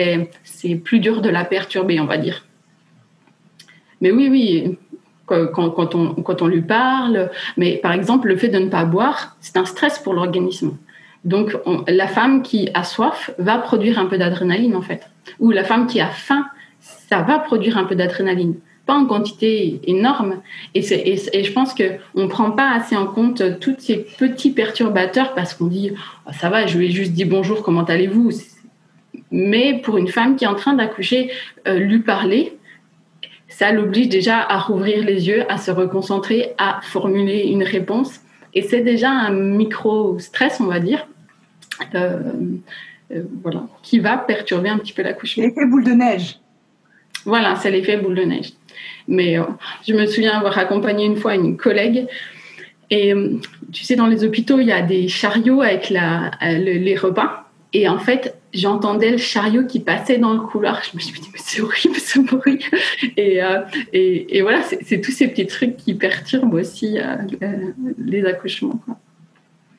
c'est 0.44 0.76
plus 0.76 1.00
dur 1.00 1.22
de 1.22 1.30
la 1.30 1.46
perturber, 1.46 2.00
on 2.02 2.06
va 2.06 2.18
dire. 2.18 2.46
Mais 4.04 4.12
oui, 4.12 4.28
oui, 4.30 4.78
quand, 5.26 5.96
on, 5.96 6.14
quand 6.22 6.42
on 6.42 6.48
lui 6.48 6.62
parle, 6.62 7.32
mais 7.56 7.78
par 7.78 7.94
exemple, 7.94 8.28
le 8.28 8.36
fait 8.36 8.50
de 8.50 8.60
ne 8.60 8.68
pas 8.68 8.84
boire, 8.84 9.38
c'est 9.40 9.56
un 9.56 9.64
stress 9.64 9.98
pour 9.98 10.14
l'organisme. 10.14 10.78
Donc, 11.24 11.56
la 11.88 12.08
femme 12.08 12.42
qui 12.42 12.70
a 12.74 12.84
soif 12.84 13.32
va 13.38 13.58
produire 13.58 14.00
un 14.00 14.06
peu 14.08 14.18
d'adrénaline, 14.18 14.76
en 14.76 14.82
fait. 14.82 15.10
Ou 15.40 15.52
la 15.52 15.64
femme 15.64 15.88
qui 15.88 16.02
a 16.02 16.08
faim, 16.08 16.46
ça 16.82 17.22
va 17.22 17.40
produire 17.40 17.78
un 17.78 17.86
peu 17.86 17.96
d'adrénaline. 17.96 18.56
Pas 18.86 18.96
en 18.96 19.06
quantité 19.06 19.80
énorme. 19.88 20.42
Et, 20.76 20.82
je 20.82 21.52
pense 21.54 21.74
qu'on 21.74 22.24
ne 22.24 22.28
prend 22.28 22.52
pas 22.52 22.74
assez 22.74 22.98
en 22.98 23.06
compte 23.06 23.42
tous 23.62 23.76
ces 23.78 24.00
petits 24.00 24.52
perturbateurs 24.52 25.34
parce 25.34 25.54
qu'on 25.54 25.68
dit 25.68 25.92
oh, 26.28 26.32
ça 26.38 26.50
va, 26.50 26.68
je 26.68 26.78
lui 26.78 26.88
ai 26.88 26.92
juste 26.92 27.14
dit 27.14 27.24
bonjour, 27.24 27.64
comment 27.64 27.86
allez-vous? 27.86 28.32
Mais 29.32 29.80
pour 29.82 29.98
une 29.98 30.10
femme 30.10 30.36
qui 30.36 30.44
est 30.44 30.50
en 30.50 30.56
train 30.56 30.74
d'accoucher, 30.74 31.32
euh, 31.70 31.80
lui 31.80 32.00
parler, 32.00 32.58
ça 33.56 33.72
l'oblige 33.72 34.10
déjà 34.10 34.40
à 34.40 34.58
rouvrir 34.58 35.06
les 35.06 35.28
yeux, 35.28 35.44
à 35.48 35.58
se 35.58 35.70
reconcentrer, 35.70 36.54
à 36.58 36.80
formuler 36.82 37.44
une 37.44 37.62
réponse. 37.62 38.20
Et 38.56 38.64
c'est 38.64 38.82
déjà 38.82 39.12
un 39.12 39.32
micro-stress, 39.32 40.60
on 40.60 40.66
va 40.66 40.80
dire, 40.80 41.08
euh, 41.94 42.20
euh, 43.12 43.24
voilà, 43.44 43.64
qui 43.84 44.00
va 44.00 44.18
perturber 44.18 44.70
un 44.70 44.80
petit 44.80 44.94
peu 44.94 45.04
l'accouchement. 45.04 45.44
L'effet 45.44 45.66
boule 45.66 45.84
de 45.84 45.92
neige. 45.92 46.40
Voilà, 47.26 47.56
c'est 47.56 47.70
l'effet 47.70 47.98
boule 47.98 48.16
de 48.16 48.24
neige. 48.24 48.54
Mais 49.08 49.38
je 49.88 49.94
me 49.94 50.08
souviens 50.08 50.38
avoir 50.38 50.58
accompagné 50.58 51.06
une 51.06 51.18
fois 51.18 51.36
une 51.36 51.56
collègue 51.56 52.08
et 52.90 53.14
tu 53.72 53.84
sais, 53.84 53.96
dans 53.96 54.08
les 54.08 54.24
hôpitaux, 54.24 54.60
il 54.60 54.68
y 54.68 54.72
a 54.72 54.82
des 54.82 55.08
chariots 55.08 55.62
avec 55.62 55.90
la, 55.90 56.32
les 56.42 56.96
repas. 56.96 57.50
Et 57.72 57.88
en 57.88 57.98
fait, 57.98 58.33
j'entendais 58.54 59.12
le 59.12 59.18
chariot 59.18 59.66
qui 59.66 59.80
passait 59.80 60.18
dans 60.18 60.34
le 60.34 60.40
couloir. 60.40 60.82
Je 60.84 60.96
me 60.96 61.02
suis 61.02 61.20
dit, 61.20 61.30
mais 61.34 61.40
c'est 61.42 61.62
horrible 61.62 61.96
ce 61.96 62.20
bruit. 62.20 62.64
Et, 63.18 63.42
et, 63.94 64.38
et 64.38 64.42
voilà, 64.42 64.62
c'est 64.64 65.02
tous 65.02 65.12
ces 65.12 65.28
petits 65.28 65.48
trucs 65.48 65.78
qui 65.78 65.94
perturbent 65.94 66.54
aussi 66.54 66.98
les 67.98 68.26
accouchements. 68.26 68.80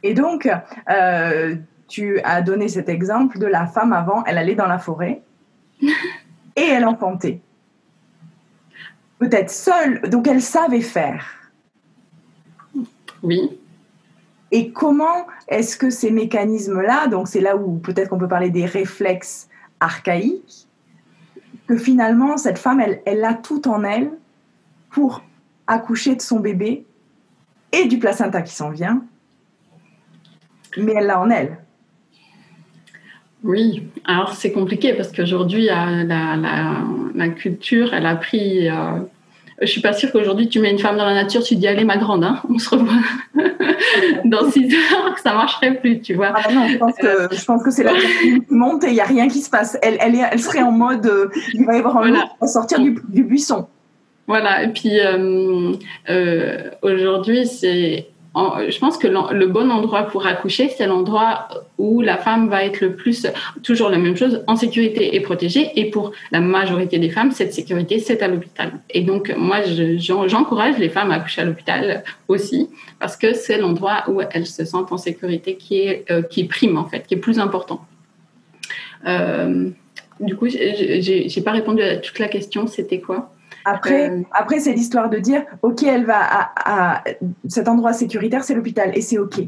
Et 0.05 0.13
donc, 0.13 0.49
euh, 0.91 1.57
tu 1.89 2.21
as 2.21 2.43
donné 2.43 2.69
cet 2.69 2.91
exemple 2.91 3.39
de 3.39 3.47
la 3.47 3.67
femme 3.67 3.95
avant, 3.95 4.23
elle 4.27 4.37
allait 4.37 4.55
dans 4.55 4.67
la 4.67 4.79
forêt 4.79 5.23
et 5.83 6.61
elle 6.61 6.85
enfantait. 6.85 7.41
Peut-être 9.19 9.51
seule, 9.51 10.03
donc 10.11 10.29
elle 10.29 10.43
savait 10.43 10.83
faire. 10.83 11.51
Oui. 13.23 13.59
Et 14.55 14.71
comment 14.71 15.27
est-ce 15.49 15.77
que 15.77 15.91
ces 15.91 16.13
mécanismes-là, 16.13 17.09
donc 17.09 17.27
c'est 17.27 17.41
là 17.41 17.57
où 17.57 17.79
peut-être 17.79 18.09
qu'on 18.09 18.19
peut 18.19 18.29
parler 18.29 18.51
des 18.51 18.67
réflexes 18.67 19.49
archaïques, 19.81 20.69
que 21.67 21.77
finalement 21.77 22.37
cette 22.37 22.59
femme, 22.59 22.79
elle, 22.79 23.03
elle 23.05 23.25
a 23.25 23.35
tout 23.35 23.67
en 23.67 23.83
elle 23.83 24.13
pour 24.91 25.25
accoucher 25.67 26.15
de 26.15 26.21
son 26.21 26.39
bébé 26.39 26.87
et 27.73 27.87
du 27.87 27.99
placenta 27.99 28.43
qui 28.43 28.55
s'en 28.55 28.71
vient, 28.71 29.03
mais 30.77 30.93
elle 30.99 31.07
l'a 31.07 31.21
en 31.21 31.31
elle. 31.31 31.59
Oui, 33.43 33.89
alors 34.05 34.35
c'est 34.35 34.53
compliqué 34.53 34.95
parce 34.95 35.11
qu'aujourd'hui, 35.11 35.65
la, 35.65 36.05
la, 36.05 37.29
culture, 37.31 37.93
elle 37.93 38.07
a 38.07 38.15
pris. 38.15 38.69
Euh, 38.69 39.01
je 39.61 39.67
suis 39.67 39.81
pas 39.81 39.93
sûre 39.93 40.11
qu'aujourd'hui, 40.11 40.49
tu 40.49 40.59
mets 40.59 40.71
une 40.71 40.79
femme 40.79 40.97
dans 40.97 41.05
la 41.05 41.15
nature, 41.15 41.43
tu 41.43 41.57
dis 41.57 41.67
allez 41.67 41.85
ma 41.85 41.97
grande, 41.97 42.25
hein, 42.25 42.41
on 42.49 42.59
se 42.59 42.71
revoit 42.71 42.93
dans 44.25 44.51
six 44.51 44.75
heures, 44.75 45.15
que 45.15 45.21
ça 45.21 45.33
marcherait 45.33 45.75
plus, 45.75 46.01
tu 46.01 46.15
vois. 46.15 46.33
Ah 46.35 46.53
non, 46.53 46.67
je 46.69 46.79
pense 46.79 46.97
que, 46.97 47.29
je 47.35 47.45
pense 47.45 47.63
que 47.63 47.71
c'est 47.71 47.85
la 47.85 47.93
qui 48.23 48.43
monte 48.51 48.85
et 48.85 48.89
il 48.89 48.95
n'y 48.95 49.01
a 49.01 49.05
rien 49.05 49.29
qui 49.29 49.41
se 49.41 49.51
passe. 49.51 49.79
Elle, 49.83 49.97
elle, 50.01 50.17
est, 50.17 50.25
elle 50.31 50.41
serait 50.41 50.63
en 50.63 50.73
mode 50.73 51.07
euh, 51.07 51.29
il 51.53 51.65
va 51.65 51.75
y 51.77 51.79
avoir 51.79 51.99
un 51.99 52.09
voilà. 52.09 52.31
à 52.41 52.47
sortir 52.47 52.81
du, 52.81 52.97
du, 53.09 53.23
buisson. 53.23 53.67
Voilà, 54.27 54.65
et 54.65 54.69
puis 54.69 54.99
euh, 55.01 55.73
euh 56.09 56.71
aujourd'hui, 56.83 57.47
c'est 57.47 58.09
je 58.37 58.79
pense 58.79 58.99
que 58.99 59.07
le 59.07 59.47
bon 59.47 59.71
endroit 59.71 60.05
pour 60.05 60.27
accoucher, 60.27 60.69
c'est 60.69 60.87
l'endroit 60.87 61.49
où 61.79 62.01
la 62.01 62.17
femme 62.17 62.49
va 62.49 62.65
être 62.65 62.81
le 62.81 62.97
plus, 62.97 63.27
toujours 63.63 63.91
la 63.91 63.99
même 63.99 64.17
chose, 64.17 64.43
en 64.49 64.57
sécurité 64.57 65.15
et 65.15 65.21
protégée. 65.21 65.71
Et 65.77 65.91
pour 65.91 66.11
la 66.33 66.41
majorité 66.41 66.99
des 66.99 67.11
femmes, 67.11 67.31
cette 67.31 67.55
sécurité, 67.55 68.01
c'est 68.01 68.23
à 68.23 68.29
l'hôpital. 68.29 68.73
Et 68.91 69.03
donc, 69.03 69.33
moi, 69.37 69.59
j'encourage 69.99 70.79
les 70.79 70.89
femmes 70.89 71.13
à 71.13 71.17
accoucher 71.17 71.43
à 71.43 71.45
l'hôpital 71.45 72.03
aussi, 72.27 72.71
parce 72.99 73.17
que 73.17 73.35
c'est 73.35 73.59
l'endroit 73.59 74.05
où 74.09 74.21
elles 74.21 74.47
se 74.47 74.65
sentent 74.65 74.91
en 74.91 74.99
sécurité 74.99 75.57
qui 75.57 75.81
est, 75.81 76.05
euh, 76.11 76.23
qui 76.23 76.45
prime, 76.45 76.77
en 76.77 76.87
fait, 76.87 77.07
qui 77.07 77.15
est 77.15 77.19
plus 77.19 77.39
important. 77.39 77.87
Euh, 79.07 79.71
du 80.19 80.35
coup, 80.37 80.49
j'ai 80.49 81.43
pas 81.45 81.53
répondu 81.53 81.83
à 81.83 81.97
toute 81.99 82.19
la 82.19 82.29
question. 82.29 82.67
C'était 82.67 83.01
quoi? 83.01 83.31
Après, 83.65 84.11
euh, 84.11 84.23
après 84.33 84.61
c'est 84.61 84.73
l'histoire 84.73 85.11
de 85.11 85.19
dire, 85.19 85.45
OK, 85.63 85.83
elle 85.83 86.05
va 86.05 86.19
à, 86.21 87.05
cet 87.49 87.69
endroit 87.69 87.93
sécuritaire, 87.93 88.45
c'est 88.45 88.55
l'hôpital, 88.55 88.93
et 88.95 89.01
c'est 89.01 89.19
OK. 89.19 89.41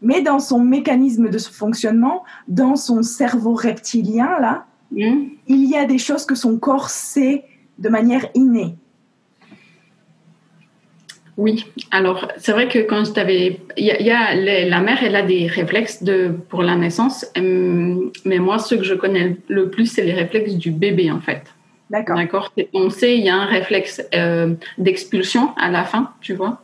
Mais 0.00 0.22
dans 0.22 0.38
son 0.38 0.60
mécanisme 0.60 1.28
de 1.28 1.38
fonctionnement, 1.38 2.24
dans 2.46 2.76
son 2.76 3.02
cerveau 3.02 3.54
reptilien, 3.54 4.38
là, 4.40 4.66
mmh. 4.92 5.24
il 5.48 5.68
y 5.68 5.76
a 5.76 5.86
des 5.86 5.98
choses 5.98 6.24
que 6.24 6.36
son 6.36 6.58
corps 6.58 6.88
sait 6.88 7.44
de 7.78 7.88
manière 7.88 8.26
innée. 8.34 8.76
Oui, 11.36 11.66
alors 11.92 12.28
c'est 12.36 12.50
vrai 12.50 12.66
que 12.66 12.80
quand 12.80 13.04
je 13.04 13.12
t'avais. 13.12 13.60
Il 13.76 13.86
y, 13.86 14.10
a, 14.10 14.34
la 14.34 14.80
mère, 14.80 14.98
elle 15.04 15.14
a 15.14 15.22
des 15.22 15.46
réflexes 15.46 16.02
de, 16.02 16.32
pour 16.48 16.64
la 16.64 16.74
naissance, 16.74 17.24
mais 17.36 18.38
moi, 18.40 18.58
ce 18.58 18.74
que 18.74 18.82
je 18.82 18.94
connais 18.94 19.36
le 19.46 19.70
plus, 19.70 19.86
c'est 19.86 20.02
les 20.02 20.14
réflexes 20.14 20.54
du 20.54 20.72
bébé, 20.72 21.12
en 21.12 21.20
fait. 21.20 21.44
D'accord. 21.90 22.16
D'accord. 22.16 22.52
On 22.74 22.90
sait, 22.90 23.16
il 23.16 23.24
y 23.24 23.28
a 23.28 23.36
un 23.36 23.46
réflexe 23.46 24.02
euh, 24.14 24.54
d'expulsion 24.76 25.54
à 25.56 25.70
la 25.70 25.84
fin, 25.84 26.12
tu 26.20 26.34
vois. 26.34 26.60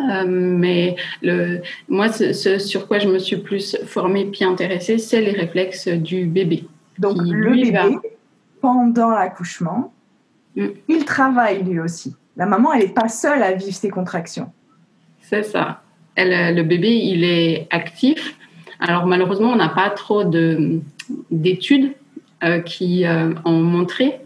Euh, 0.00 0.24
mais 0.26 0.96
le, 1.22 1.62
moi, 1.88 2.08
ce, 2.10 2.58
sur 2.58 2.86
quoi 2.86 2.98
je 2.98 3.08
me 3.08 3.18
suis 3.18 3.38
plus 3.38 3.76
formée 3.86 4.26
puis 4.26 4.44
intéressée, 4.44 4.98
c'est 4.98 5.20
les 5.20 5.32
réflexes 5.32 5.88
du 5.88 6.26
bébé. 6.26 6.64
Donc 6.98 7.16
le 7.18 7.52
bébé, 7.52 7.98
pendant 8.60 9.10
l'accouchement, 9.10 9.92
mm. 10.56 10.66
il 10.88 11.04
travaille 11.04 11.62
lui 11.62 11.80
aussi. 11.80 12.14
La 12.36 12.46
maman, 12.46 12.72
elle 12.72 12.82
n'est 12.82 12.88
pas 12.88 13.08
seule 13.08 13.42
à 13.42 13.52
vivre 13.52 13.72
ses 13.72 13.90
contractions. 13.90 14.52
C'est 15.20 15.44
ça. 15.44 15.82
Elle, 16.16 16.54
le 16.54 16.62
bébé, 16.64 16.90
il 16.90 17.24
est 17.24 17.66
actif. 17.70 18.36
Alors 18.78 19.06
malheureusement, 19.06 19.52
on 19.52 19.56
n'a 19.56 19.68
pas 19.68 19.88
trop 19.90 20.24
d'études 21.30 21.92
euh, 22.42 22.60
qui 22.60 23.04
ont 23.44 23.62
montré 23.62 24.23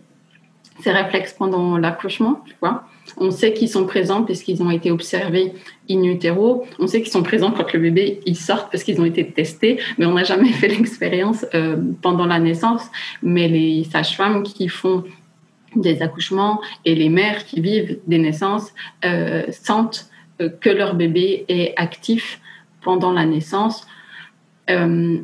ces 0.81 0.93
réflexes 0.93 1.33
pendant 1.33 1.77
l'accouchement, 1.77 2.43
tu 2.47 2.55
vois. 2.61 2.85
On 3.17 3.31
sait 3.31 3.53
qu'ils 3.53 3.69
sont 3.69 3.87
présents 3.87 4.23
parce 4.23 4.43
qu'ils 4.43 4.63
ont 4.63 4.71
été 4.71 4.91
observés 4.91 5.53
in 5.91 6.03
utero. 6.03 6.67
On 6.79 6.87
sait 6.87 7.01
qu'ils 7.01 7.11
sont 7.11 7.23
présents 7.23 7.51
quand 7.51 7.73
le 7.73 7.81
bébé 7.81 8.21
il 8.27 8.37
sort 8.37 8.69
parce 8.69 8.85
qu'ils 8.85 9.01
ont 9.01 9.05
été 9.05 9.27
testés, 9.31 9.81
mais 9.97 10.07
on 10.07 10.13
n'a 10.13 10.25
jamais 10.25 10.53
fait 10.53 10.69
l'expérience 10.69 11.47
euh, 11.55 11.77
pendant 12.03 12.27
la 12.27 12.39
naissance. 12.39 12.83
Mais 13.23 13.49
les 13.49 13.85
sages-femmes 13.85 14.43
qui 14.43 14.69
font 14.69 15.05
des 15.75 16.03
accouchements 16.03 16.61
et 16.85 16.95
les 16.95 17.09
mères 17.09 17.45
qui 17.45 17.61
vivent 17.61 17.99
des 18.07 18.19
naissances 18.19 18.73
euh, 19.05 19.45
sentent 19.51 20.09
euh, 20.41 20.49
que 20.49 20.71
leur 20.71 20.95
bébé 20.95 21.45
est 21.49 21.75
actif 21.77 22.41
pendant 22.83 23.13
la 23.13 23.25
naissance 23.25 23.87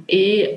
et 0.09 0.57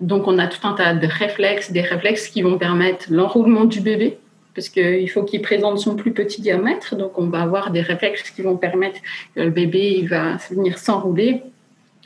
donc, 0.00 0.28
on 0.28 0.38
a 0.38 0.46
tout 0.46 0.66
un 0.66 0.74
tas 0.74 0.94
de 0.94 1.06
réflexes, 1.06 1.72
des 1.72 1.80
réflexes 1.80 2.28
qui 2.28 2.42
vont 2.42 2.56
permettre 2.56 3.06
l'enroulement 3.10 3.64
du 3.64 3.80
bébé, 3.80 4.18
parce 4.54 4.68
qu'il 4.68 5.10
faut 5.10 5.24
qu'il 5.24 5.42
présente 5.42 5.78
son 5.78 5.96
plus 5.96 6.12
petit 6.12 6.40
diamètre. 6.40 6.94
Donc, 6.94 7.18
on 7.18 7.26
va 7.26 7.42
avoir 7.42 7.70
des 7.70 7.80
réflexes 7.80 8.30
qui 8.30 8.42
vont 8.42 8.56
permettre 8.56 9.00
que 9.34 9.40
le 9.40 9.50
bébé 9.50 9.96
il 9.98 10.08
va 10.08 10.36
venir 10.50 10.78
s'enrouler. 10.78 11.42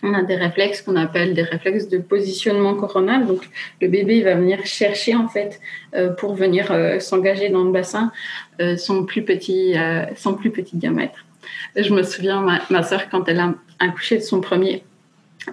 On 0.02 0.14
a 0.14 0.22
des 0.22 0.36
réflexes 0.36 0.82
qu'on 0.82 0.96
appelle 0.96 1.34
des 1.34 1.42
réflexes 1.42 1.88
de 1.88 1.98
positionnement 1.98 2.74
coronal. 2.74 3.26
Donc, 3.26 3.42
le 3.80 3.88
bébé 3.88 4.22
va 4.22 4.34
venir 4.34 4.64
chercher, 4.64 5.14
en 5.14 5.28
fait, 5.28 5.60
euh, 5.94 6.10
pour 6.10 6.34
venir 6.34 6.74
s'engager 6.98 7.50
dans 7.50 7.64
le 7.64 7.72
bassin, 7.72 8.10
son, 8.78 9.04
plus 9.04 9.22
petit, 9.22 9.74
son 10.16 10.34
plus 10.34 10.50
petit 10.50 10.76
diamètre. 10.76 11.24
Je 11.76 11.92
me 11.92 12.02
souviens, 12.02 12.40
ma, 12.40 12.62
ma 12.70 12.82
soeur, 12.82 13.08
quand 13.10 13.28
elle 13.28 13.40
a 13.40 13.54
accouché 13.78 14.16
de 14.16 14.22
son 14.22 14.40
premier 14.40 14.82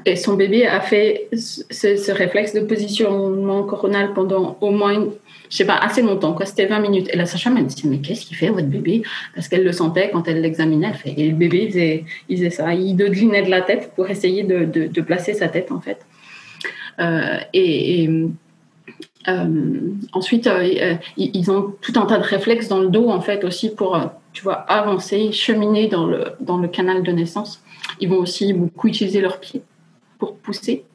et 0.06 0.16
son 0.16 0.36
bébé 0.36 0.66
a 0.66 0.82
fait 0.82 1.28
ce, 1.34 2.12
réflexe 2.12 2.54
de 2.54 2.62
positionnement 2.62 3.64
coronal 3.64 4.14
pendant 4.14 4.58
au 4.62 4.72
moins, 4.72 5.08
je 5.50 5.58
sais 5.58 5.66
pas, 5.66 5.76
assez 5.76 6.02
longtemps, 6.02 6.34
quoi. 6.34 6.46
C'était 6.46 6.68
20 6.68 6.80
minutes. 6.80 7.10
Et 7.12 7.18
la 7.18 7.26
sage-femme 7.26 7.56
m'a 7.56 7.62
dit, 7.62 7.82
mais 7.88 7.98
qu'est-ce 8.00 8.26
qu'il 8.26 8.38
fait, 8.38 8.50
votre 8.50 8.68
bébé? 8.68 9.02
Parce 9.34 9.48
qu'elle 9.48 9.64
le 9.64 9.72
sentait 9.72 10.12
quand 10.12 10.28
elle 10.28 10.42
l'examinait. 10.42 10.94
et 11.06 11.30
le 11.30 11.36
bébé, 11.36 11.64
il 11.64 11.72
faisait, 11.72 12.06
il 12.30 12.38
faisait 12.38 12.50
ça. 12.50 12.74
Il 12.74 12.96
dodelinait 12.96 13.44
de 13.44 13.50
la 13.50 13.62
tête 13.62 13.92
pour 13.96 14.10
essayer 14.10 14.44
de, 14.44 14.66
de, 14.66 15.02
placer 15.02 15.34
sa 15.34 15.48
tête, 15.48 15.72
en 15.72 15.82
fait. 15.82 16.06
Euh, 17.00 17.40
et, 17.54 18.10
euh, 19.28 19.46
ensuite, 20.14 20.48
euh, 20.48 20.96
ils 21.18 21.52
ont 21.52 21.74
tout 21.82 21.94
un 21.96 22.06
tas 22.06 22.20
de 22.20 22.24
réflexes 22.24 22.68
dans 22.68 22.80
le 22.80 22.90
dos, 22.90 23.10
en 23.10 23.22
fait, 23.22 23.44
aussi 23.44 23.74
pour, 23.74 24.00
tu 24.34 24.44
vois, 24.44 24.54
avancer, 24.54 25.32
cheminer 25.32 25.88
dans 25.88 26.06
le, 26.06 26.26
dans 26.40 26.58
le 26.58 26.68
canal 26.68 27.02
de 27.02 27.12
naissance. 27.12 27.64
Ils 28.00 28.08
vont 28.08 28.18
aussi 28.18 28.54
beaucoup 28.54 28.88
utiliser 28.88 29.20
leurs 29.20 29.40
pieds 29.40 29.64
pour 30.20 30.36
pousser. 30.38 30.86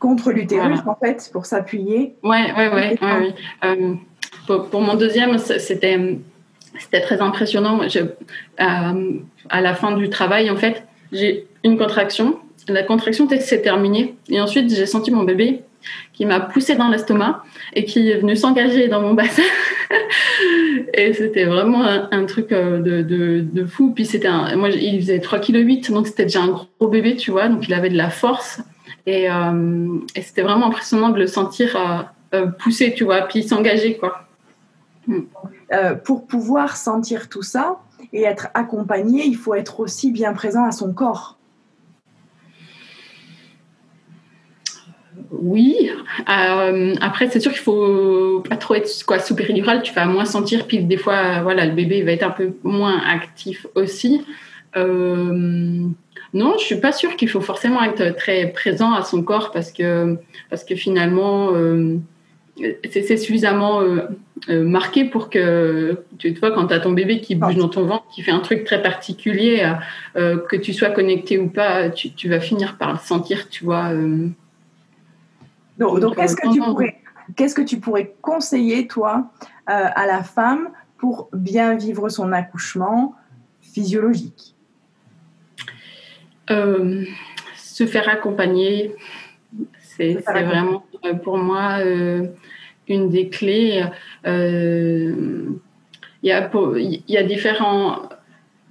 Contre 0.00 0.32
l'utérus, 0.32 0.80
en 0.86 0.96
fait, 0.96 1.28
pour 1.32 1.46
s'appuyer. 1.46 2.14
Ouais. 2.22 2.52
ouais, 2.56 2.98
euh, 3.64 3.94
pour, 4.46 4.80
mon 4.80 4.94
deuxième, 4.94 5.38
c'était 5.38 6.18
c'était 6.78 7.00
très 7.00 7.20
impressionnant. 7.20 7.88
Je, 7.88 8.00
euh, 8.00 9.12
à 9.48 9.60
la 9.60 9.74
fin 9.74 9.92
du 9.96 10.08
travail, 10.08 10.50
en 10.50 10.56
fait, 10.56 10.84
j'ai 11.12 11.46
une 11.64 11.76
contraction. 11.76 12.38
La 12.68 12.82
contraction 12.82 13.28
s'est 13.28 13.62
terminée. 13.62 14.14
Et 14.28 14.40
ensuite, 14.40 14.74
j'ai 14.74 14.86
senti 14.86 15.10
mon 15.10 15.24
bébé 15.24 15.62
qui 16.12 16.26
m'a 16.26 16.40
poussé 16.40 16.74
dans 16.76 16.88
l'estomac 16.88 17.42
et 17.74 17.84
qui 17.84 18.10
est 18.10 18.18
venu 18.18 18.36
s'engager 18.36 18.88
dans 18.88 19.00
mon 19.00 19.14
bassin. 19.14 19.42
et 20.94 21.12
c'était 21.12 21.44
vraiment 21.44 21.82
un, 21.84 22.24
truc 22.26 22.52
euh, 22.52 22.80
de, 22.80 23.40
de, 23.40 23.66
fou. 23.66 23.92
Puis 23.94 24.06
c'était 24.06 24.30
moi, 24.56 24.70
il 24.70 25.00
faisait 25.00 25.18
3,8 25.18 25.80
kg, 25.80 25.92
donc 25.92 26.06
c'était 26.06 26.24
déjà 26.24 26.42
un 26.42 26.48
gros 26.48 26.88
bébé, 26.88 27.16
tu 27.16 27.30
vois, 27.30 27.48
donc 27.48 27.66
il 27.68 27.74
avait 27.74 27.90
de 27.90 27.96
la 27.96 28.10
force. 28.10 28.60
Et, 29.06 29.30
euh, 29.30 29.98
c'était 30.20 30.42
vraiment 30.42 30.66
impressionnant 30.66 31.10
de 31.10 31.18
le 31.18 31.26
sentir 31.26 32.06
euh, 32.34 32.46
pousser, 32.46 32.94
tu 32.94 33.04
vois, 33.04 33.22
puis 33.22 33.42
s'engager, 33.42 33.96
quoi. 33.96 34.24
Hmm. 35.06 35.22
pour 36.04 36.26
pouvoir 36.26 36.76
sentir 36.76 37.30
tout 37.30 37.40
ça 37.40 37.78
et 38.12 38.24
être 38.24 38.48
accompagné, 38.52 39.24
il 39.24 39.36
faut 39.36 39.54
être 39.54 39.80
aussi 39.80 40.12
bien 40.12 40.34
présent 40.34 40.64
à 40.64 40.70
son 40.70 40.92
corps. 40.92 41.37
Oui. 45.30 45.90
Euh, 46.28 46.94
après, 47.00 47.28
c'est 47.30 47.40
sûr 47.40 47.52
qu'il 47.52 47.60
faut 47.60 48.42
pas 48.48 48.56
trop 48.56 48.74
être 48.74 48.88
quoi 49.06 49.18
sous 49.18 49.34
péridurale. 49.34 49.82
Tu 49.82 49.92
vas 49.92 50.06
moins 50.06 50.24
sentir. 50.24 50.66
Puis 50.66 50.78
des 50.78 50.96
fois, 50.96 51.42
voilà, 51.42 51.66
le 51.66 51.72
bébé 51.72 52.02
va 52.02 52.12
être 52.12 52.24
un 52.24 52.30
peu 52.30 52.52
moins 52.62 53.00
actif 53.06 53.66
aussi. 53.74 54.24
Euh, 54.76 55.86
non, 56.34 56.54
je 56.58 56.64
suis 56.64 56.80
pas 56.80 56.92
sûre 56.92 57.16
qu'il 57.16 57.28
faut 57.28 57.40
forcément 57.40 57.82
être 57.82 58.16
très 58.16 58.48
présent 58.48 58.92
à 58.92 59.02
son 59.02 59.22
corps 59.22 59.50
parce 59.50 59.72
que 59.72 60.16
parce 60.50 60.62
que 60.62 60.74
finalement 60.74 61.54
euh, 61.54 61.96
c'est 62.90 63.16
suffisamment 63.16 63.80
marqué 64.48 65.04
pour 65.04 65.30
que 65.30 66.02
tu 66.18 66.32
vois 66.34 66.50
quand 66.50 66.66
tu 66.66 66.74
as 66.74 66.80
ton 66.80 66.92
bébé 66.92 67.20
qui 67.20 67.34
bouge 67.34 67.56
dans 67.56 67.68
ton 67.68 67.84
ventre, 67.84 68.04
qui 68.14 68.22
fait 68.22 68.30
un 68.30 68.40
truc 68.40 68.64
très 68.64 68.82
particulier, 68.82 69.72
que 70.16 70.56
tu 70.56 70.74
sois 70.74 70.90
connecté 70.90 71.38
ou 71.38 71.48
pas, 71.48 71.88
tu, 71.88 72.10
tu, 72.10 72.28
vas 72.28 72.40
finir 72.40 72.76
par 72.76 72.92
le 72.92 72.98
sentir, 72.98 73.48
tu 73.48 73.64
vois. 73.64 73.92
Donc, 75.78 76.16
qu'est-ce 76.16 76.36
que 76.36 76.52
tu 76.52 76.60
pourrais, 76.60 77.00
qu'est-ce 77.36 77.54
que 77.54 77.62
tu 77.62 77.78
pourrais 77.78 78.14
conseiller 78.20 78.86
toi 78.86 79.30
euh, 79.70 79.86
à 79.94 80.06
la 80.06 80.22
femme 80.22 80.70
pour 80.98 81.28
bien 81.32 81.76
vivre 81.76 82.08
son 82.08 82.32
accouchement 82.32 83.14
physiologique? 83.60 84.54
Euh, 86.50 87.04
Se 87.56 87.86
faire 87.86 88.08
accompagner, 88.08 88.94
c'est, 89.80 90.14
vraiment 90.14 90.84
euh, 91.04 91.14
pour 91.14 91.38
moi 91.38 91.78
une 92.88 93.10
des 93.10 93.28
clés. 93.28 93.84
Il 94.24 95.60
y, 96.24 96.32
a, 96.32 96.50
il 96.52 97.02
y 97.06 97.16
a 97.16 97.22
différents 97.22 98.08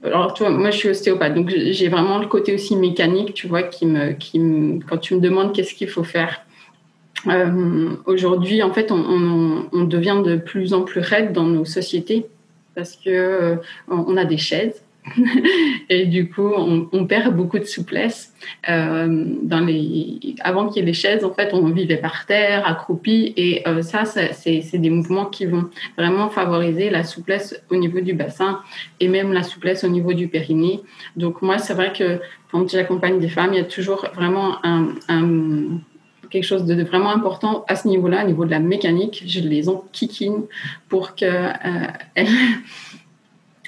alors, 0.04 0.36
toi, 0.36 0.52
moi, 0.52 0.70
je 0.70 0.78
suis 0.78 0.90
ostéopathe, 0.90 1.34
donc 1.34 1.50
j'ai 1.50 1.90
vraiment 1.90 2.20
le 2.20 2.28
côté 2.28 2.54
aussi 2.54 2.76
mécanique, 2.76 3.34
tu 3.34 3.48
vois, 3.48 3.64
qui 3.64 3.88
me, 3.88 4.12
qui 4.12 4.40
me, 4.40 4.80
quand 4.80 4.98
tu 4.98 5.16
me 5.16 5.20
demandes 5.20 5.54
qu'est-ce 5.54 5.74
qu'il 5.74 5.90
faut 5.90 6.04
faire 6.04 6.46
euh, 7.26 7.96
aujourd'hui, 8.06 8.62
en 8.62 8.72
fait, 8.72 8.92
on, 8.92 9.84
devient 9.86 10.22
de 10.24 10.36
plus 10.36 10.74
en 10.74 10.84
plus 10.84 11.02
raide 11.02 11.32
dans 11.34 11.46
nos 11.46 11.66
sociétés 11.66 12.26
parce 12.76 12.96
que 12.96 13.10
euh, 13.10 13.56
on 13.88 14.16
a 14.18 14.26
des 14.26 14.38
chaises 14.38 14.84
et 15.90 16.06
du 16.06 16.30
coup, 16.30 16.52
on, 16.54 17.06
perd 17.06 17.36
beaucoup 17.36 17.58
de 17.58 17.64
souplesse. 17.64 18.34
Euh, 18.70 19.26
avant 20.42 20.68
qu'il 20.68 20.82
y 20.82 20.84
ait 20.84 20.86
les 20.86 20.94
chaises, 20.94 21.24
en 21.24 21.34
fait, 21.34 21.54
on 21.54 21.70
vivait 21.70 21.98
par 21.98 22.26
terre, 22.26 22.68
accroupi, 22.68 23.34
et 23.38 23.64
ça, 23.82 24.04
c'est 24.06 24.78
des 24.78 24.90
mouvements 24.90 25.26
qui 25.26 25.46
vont 25.46 25.70
vraiment 25.98 26.30
favoriser 26.30 26.90
la 26.90 27.04
souplesse 27.06 27.60
au 27.72 27.78
niveau 27.78 28.02
du 28.02 28.14
bassin 28.14 28.60
et 29.00 29.08
même 29.08 29.32
la 29.32 29.44
souplesse 29.44 29.86
au 29.86 29.88
niveau 29.88 30.12
du 30.12 30.28
périnée. 30.28 30.82
Donc 31.16 31.42
moi, 31.42 31.58
c'est 31.58 31.74
vrai 31.74 31.94
que 31.94 32.20
quand 32.52 32.70
j'accompagne 32.70 33.20
des 33.20 33.30
femmes, 33.30 33.54
il 33.54 33.58
y 33.60 33.62
a 33.62 33.66
toujours 33.66 34.06
vraiment 34.14 34.58
un 34.64 34.90
quelque 36.30 36.44
chose 36.44 36.66
de, 36.66 36.84
vraiment 36.84 37.12
important 37.12 37.66
à 37.68 37.76
ce 37.76 37.88
niveau-là, 37.88 38.24
au 38.24 38.28
niveau 38.28 38.46
de 38.46 38.52
la 38.52 38.60
mécanique. 38.60 39.24
Je 39.26 39.40
les 39.40 39.70
enquiquine 39.70 40.44
pour 40.90 41.16
qu'elles 41.16 41.58
euh, 42.18 42.24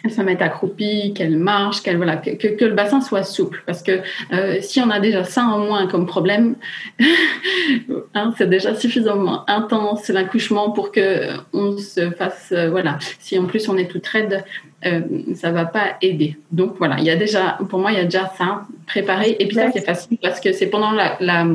se 0.10 0.22
mettent 0.22 0.42
accroupies, 0.42 1.14
qu'elles 1.14 1.38
marchent, 1.38 1.82
qu'elles 1.82 1.98
voilà, 1.98 2.18
que, 2.18 2.48
que, 2.48 2.66
le 2.66 2.74
bassin 2.74 3.02
soit 3.02 3.24
souple. 3.24 3.64
Parce 3.66 3.84
que 3.84 4.02
euh, 4.32 4.58
si 4.62 4.80
on 4.80 4.90
a 4.90 5.00
déjà 5.00 5.24
ça 5.24 5.44
en 5.44 5.60
moins 5.60 5.88
comme 5.88 6.06
problème, 6.06 6.56
hein, 8.14 8.34
c'est 8.38 8.50
déjà 8.50 8.76
suffisamment 8.76 9.50
intense 9.50 10.08
l'accouchement 10.10 10.72
pour 10.72 10.92
que 10.92 11.30
on 11.54 11.78
se 11.78 12.12
fasse 12.12 12.52
euh, 12.52 12.70
voilà. 12.70 12.98
Si 13.20 13.38
en 13.38 13.46
plus 13.46 13.68
on 13.68 13.78
est 13.78 13.88
toute 13.88 14.08
raide, 14.08 14.44
euh, 14.86 15.02
ça 15.36 15.52
va 15.52 15.66
pas 15.66 15.98
aider. 16.02 16.38
Donc 16.52 16.76
voilà, 16.78 16.96
il 17.00 17.04
y 17.04 17.10
a 17.10 17.16
déjà, 17.16 17.58
pour 17.70 17.80
moi, 17.80 17.92
il 17.92 17.98
y 17.98 18.02
a 18.02 18.06
déjà 18.06 18.32
ça 18.38 18.64
préparé. 18.88 19.36
Et 19.40 19.48
puis 19.48 19.56
ça 19.56 19.72
c'est 19.74 19.86
facile 19.86 20.18
parce 20.22 20.40
que 20.40 20.54
c'est 20.54 20.68
pendant 20.68 20.92
la, 20.92 21.18
la 21.20 21.46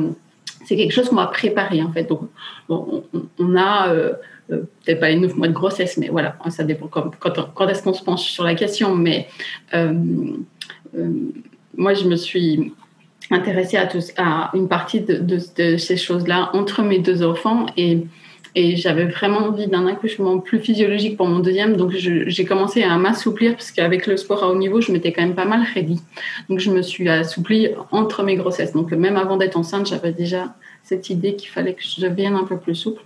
c'est 0.65 0.75
quelque 0.75 0.91
chose 0.91 1.09
qu'on 1.09 1.15
va 1.15 1.27
préparer 1.27 1.81
en 1.81 1.91
fait. 1.91 2.03
Donc, 2.05 2.21
on, 2.69 3.55
a 3.55 3.89
euh, 3.89 4.13
euh, 4.51 4.63
peut-être 4.83 4.99
pas 4.99 5.09
les 5.09 5.15
neuf 5.15 5.35
mois 5.35 5.47
de 5.47 5.53
grossesse, 5.53 5.97
mais 5.97 6.09
voilà, 6.09 6.35
ça 6.49 6.63
dépend 6.63 6.87
quand, 6.87 7.67
est-ce 7.67 7.83
qu'on 7.83 7.93
se 7.93 8.03
penche 8.03 8.23
sur 8.23 8.43
la 8.43 8.55
question. 8.55 8.95
Mais 8.95 9.27
euh, 9.73 9.93
moi, 11.77 11.93
je 11.93 12.05
me 12.05 12.15
suis 12.15 12.73
intéressée 13.31 13.77
à, 14.17 14.51
une 14.53 14.67
partie 14.67 15.01
de, 15.01 15.77
ces 15.77 15.97
choses-là 15.97 16.49
entre 16.53 16.83
mes 16.83 16.99
deux 16.99 17.23
enfants 17.23 17.65
et 17.77 18.05
et 18.57 18.77
j'avais 18.77 19.05
vraiment 19.05 19.39
envie 19.39 19.67
d'un 19.67 19.85
accouchement 19.85 20.39
plus 20.39 20.59
physiologique 20.59 21.17
pour 21.17 21.27
mon 21.27 21.39
deuxième. 21.39 21.75
Donc, 21.75 21.91
j'ai 21.91 22.45
commencé 22.45 22.83
à 22.83 22.97
m'assouplir 22.97 23.51
parce 23.51 23.69
qu'avec 23.71 24.07
le 24.07 24.15
sport 24.15 24.45
à 24.45 24.49
haut 24.49 24.55
niveau, 24.55 24.79
je 24.79 24.93
m'étais 24.93 25.11
quand 25.11 25.23
même 25.23 25.35
pas 25.35 25.45
mal 25.45 25.65
ready. 25.75 25.99
Donc, 26.49 26.59
je 26.59 26.71
me 26.71 26.81
suis 26.81 27.09
assouplie 27.09 27.67
entre 27.91 28.23
mes 28.23 28.37
grossesses. 28.37 28.71
Donc, 28.71 28.91
même 28.93 29.17
avant 29.17 29.35
d'être 29.35 29.57
enceinte, 29.57 29.87
j'avais 29.87 30.13
déjà 30.13 30.55
cette 30.85 31.09
idée 31.09 31.35
qu'il 31.35 31.49
fallait 31.49 31.73
que 31.73 31.81
je 31.81 31.99
devienne 31.99 32.35
un 32.35 32.43
peu 32.43 32.57
plus 32.57 32.75
souple. 32.75 33.01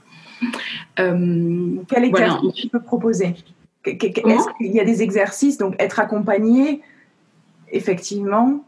Euh, 0.99 1.77
Quel 1.87 2.03
exercice 2.03 2.53
tu 2.53 2.67
peux 2.67 2.81
proposer 2.81 3.35
Est-ce 3.85 4.57
qu'il 4.57 4.71
y 4.71 4.79
a 4.79 4.85
des 4.85 5.01
exercices 5.01 5.57
Donc, 5.57 5.75
être 5.79 5.99
accompagné, 5.99 6.81
effectivement, 7.71 8.65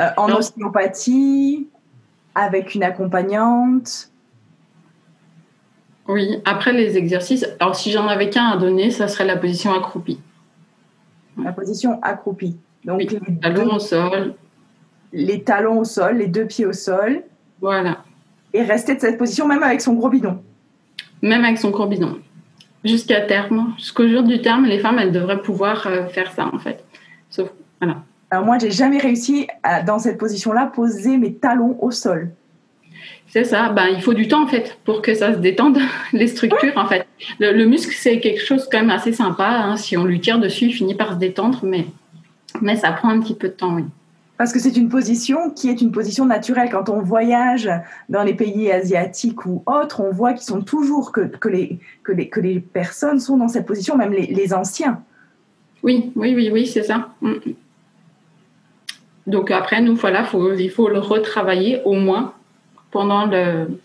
euh, 0.00 0.08
en 0.16 0.30
ostéopathie, 0.32 1.68
avec 2.34 2.74
une 2.74 2.82
accompagnante? 2.82 4.10
Oui, 6.08 6.40
après 6.46 6.72
les 6.72 6.96
exercices, 6.96 7.46
alors 7.60 7.76
si 7.76 7.90
j'en 7.90 8.08
avais 8.08 8.30
qu'un 8.30 8.46
à 8.46 8.56
donner, 8.56 8.90
ça 8.90 9.08
serait 9.08 9.24
la 9.26 9.36
position 9.36 9.72
accroupie. 9.72 10.20
La 11.42 11.52
position 11.52 11.98
accroupie. 12.02 12.56
Donc 12.84 13.00
les 13.00 13.20
talons 13.40 13.74
au 13.74 13.78
sol. 13.78 14.34
Les 15.12 15.42
talons 15.42 15.80
au 15.80 15.84
sol, 15.84 16.18
les 16.18 16.26
deux 16.26 16.46
pieds 16.46 16.66
au 16.66 16.72
sol. 16.72 17.22
Voilà. 17.60 18.03
Et 18.54 18.62
rester 18.62 18.94
de 18.94 19.00
cette 19.00 19.18
position 19.18 19.46
même 19.46 19.62
avec 19.62 19.82
son 19.82 19.92
gros 19.92 20.08
bidon. 20.08 20.42
Même 21.20 21.44
avec 21.44 21.58
son 21.58 21.70
gros 21.70 21.86
bidon. 21.86 22.18
Jusqu'à 22.84 23.20
terme. 23.20 23.74
Jusqu'au 23.76 24.08
jour 24.08 24.22
du 24.22 24.40
terme, 24.40 24.64
les 24.64 24.78
femmes, 24.78 24.98
elles 24.98 25.12
devraient 25.12 25.42
pouvoir 25.42 25.86
euh, 25.86 26.06
faire 26.06 26.32
ça 26.32 26.48
en 26.50 26.58
fait. 26.58 26.82
Sauf, 27.28 27.50
voilà. 27.80 28.02
Alors 28.30 28.46
moi, 28.46 28.58
j'ai 28.58 28.70
jamais 28.70 28.98
réussi 28.98 29.46
à, 29.62 29.82
dans 29.82 29.98
cette 29.98 30.18
position-là, 30.18 30.66
poser 30.66 31.18
mes 31.18 31.34
talons 31.34 31.76
au 31.80 31.90
sol. 31.90 32.30
C'est 33.26 33.44
ça. 33.44 33.70
Ben, 33.70 33.88
il 33.88 34.00
faut 34.00 34.14
du 34.14 34.28
temps 34.28 34.44
en 34.44 34.46
fait 34.46 34.78
pour 34.84 35.02
que 35.02 35.14
ça 35.14 35.34
se 35.34 35.38
détende 35.38 35.78
les 36.12 36.28
structures 36.28 36.76
en 36.76 36.86
fait. 36.86 37.06
Le, 37.40 37.64
muscle 37.64 37.94
c'est 37.94 38.20
quelque 38.20 38.44
chose 38.44 38.68
quand 38.70 38.78
même 38.78 38.90
assez 38.90 39.12
sympa. 39.12 39.48
Hein. 39.48 39.76
Si 39.76 39.96
on 39.96 40.04
lui 40.04 40.20
tire 40.20 40.38
dessus, 40.38 40.66
il 40.66 40.72
finit 40.72 40.94
par 40.94 41.14
se 41.14 41.18
détendre, 41.18 41.60
mais 41.64 41.86
mais 42.60 42.76
ça 42.76 42.92
prend 42.92 43.08
un 43.08 43.20
petit 43.20 43.34
peu 43.34 43.48
de 43.48 43.54
temps, 43.54 43.74
oui. 43.74 43.84
Parce 44.36 44.52
que 44.52 44.58
c'est 44.58 44.76
une 44.76 44.88
position 44.88 45.50
qui 45.50 45.68
est 45.70 45.80
une 45.80 45.92
position 45.92 46.26
naturelle. 46.26 46.68
Quand 46.70 46.88
on 46.88 47.00
voyage 47.00 47.70
dans 48.08 48.24
les 48.24 48.34
pays 48.34 48.70
asiatiques 48.70 49.46
ou 49.46 49.62
autres, 49.66 50.00
on 50.00 50.10
voit 50.10 50.32
qu'ils 50.32 50.42
sont 50.42 50.62
toujours 50.62 51.12
que, 51.12 51.20
que, 51.20 51.48
les, 51.48 51.78
que, 52.02 52.10
les, 52.10 52.28
que 52.28 52.40
les 52.40 52.58
personnes 52.58 53.20
sont 53.20 53.36
dans 53.36 53.48
cette 53.48 53.64
position, 53.64 53.96
même 53.96 54.12
les, 54.12 54.26
les 54.26 54.52
anciens. 54.52 55.02
Oui, 55.84 56.10
oui, 56.16 56.34
oui, 56.34 56.50
oui, 56.52 56.66
c'est 56.66 56.82
ça. 56.82 57.10
Mm. 57.20 57.34
Donc 59.28 59.50
après, 59.50 59.80
nous, 59.80 59.94
voilà, 59.94 60.24
faut, 60.24 60.52
il 60.52 60.70
faut 60.70 60.88
le 60.88 60.98
retravailler 60.98 61.80
au 61.84 61.92
moins 61.92 62.34
pendant, 62.90 63.26
le, 63.26 63.78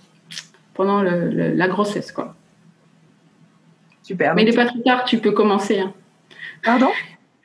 pendant 0.74 1.02
le, 1.02 1.30
la 1.30 1.68
grossesse. 1.68 2.12
Quoi. 2.12 2.36
Super. 4.02 4.34
Mais 4.34 4.42
il 4.42 4.50
n'est 4.50 4.56
pas 4.56 4.66
trop 4.66 4.80
tard, 4.80 5.06
tu 5.06 5.20
peux 5.20 5.32
commencer. 5.32 5.80
Hein. 5.80 5.94
Pardon? 6.64 6.90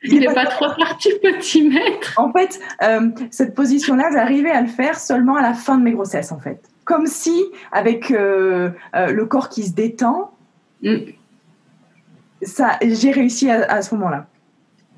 Il 0.07 0.19
n'est 0.19 0.33
pas, 0.33 0.45
trop 0.45 0.67
tard, 0.67 0.97
tu 0.97 1.09
peux 1.21 1.37
t'y 1.39 1.67
mettre. 1.67 2.13
En 2.17 2.31
fait, 2.31 2.59
euh, 2.83 3.09
cette 3.31 3.55
position-là, 3.55 4.09
j'arrivais 4.13 4.51
à 4.51 4.61
le 4.61 4.67
faire 4.67 4.99
seulement 4.99 5.35
à 5.35 5.41
la 5.41 5.53
fin 5.53 5.77
de 5.77 5.83
mes 5.83 5.91
grossesses, 5.91 6.31
en 6.31 6.39
fait. 6.39 6.61
Comme 6.83 7.07
si, 7.07 7.45
avec 7.71 8.11
euh, 8.11 8.69
euh, 8.95 9.11
le 9.11 9.25
corps 9.25 9.49
qui 9.49 9.63
se 9.63 9.73
détend, 9.73 10.31
mm. 10.83 10.95
ça, 12.41 12.77
j'ai 12.81 13.11
réussi 13.11 13.49
à, 13.49 13.81
ce 13.81 13.95
moment-là. 13.95 14.27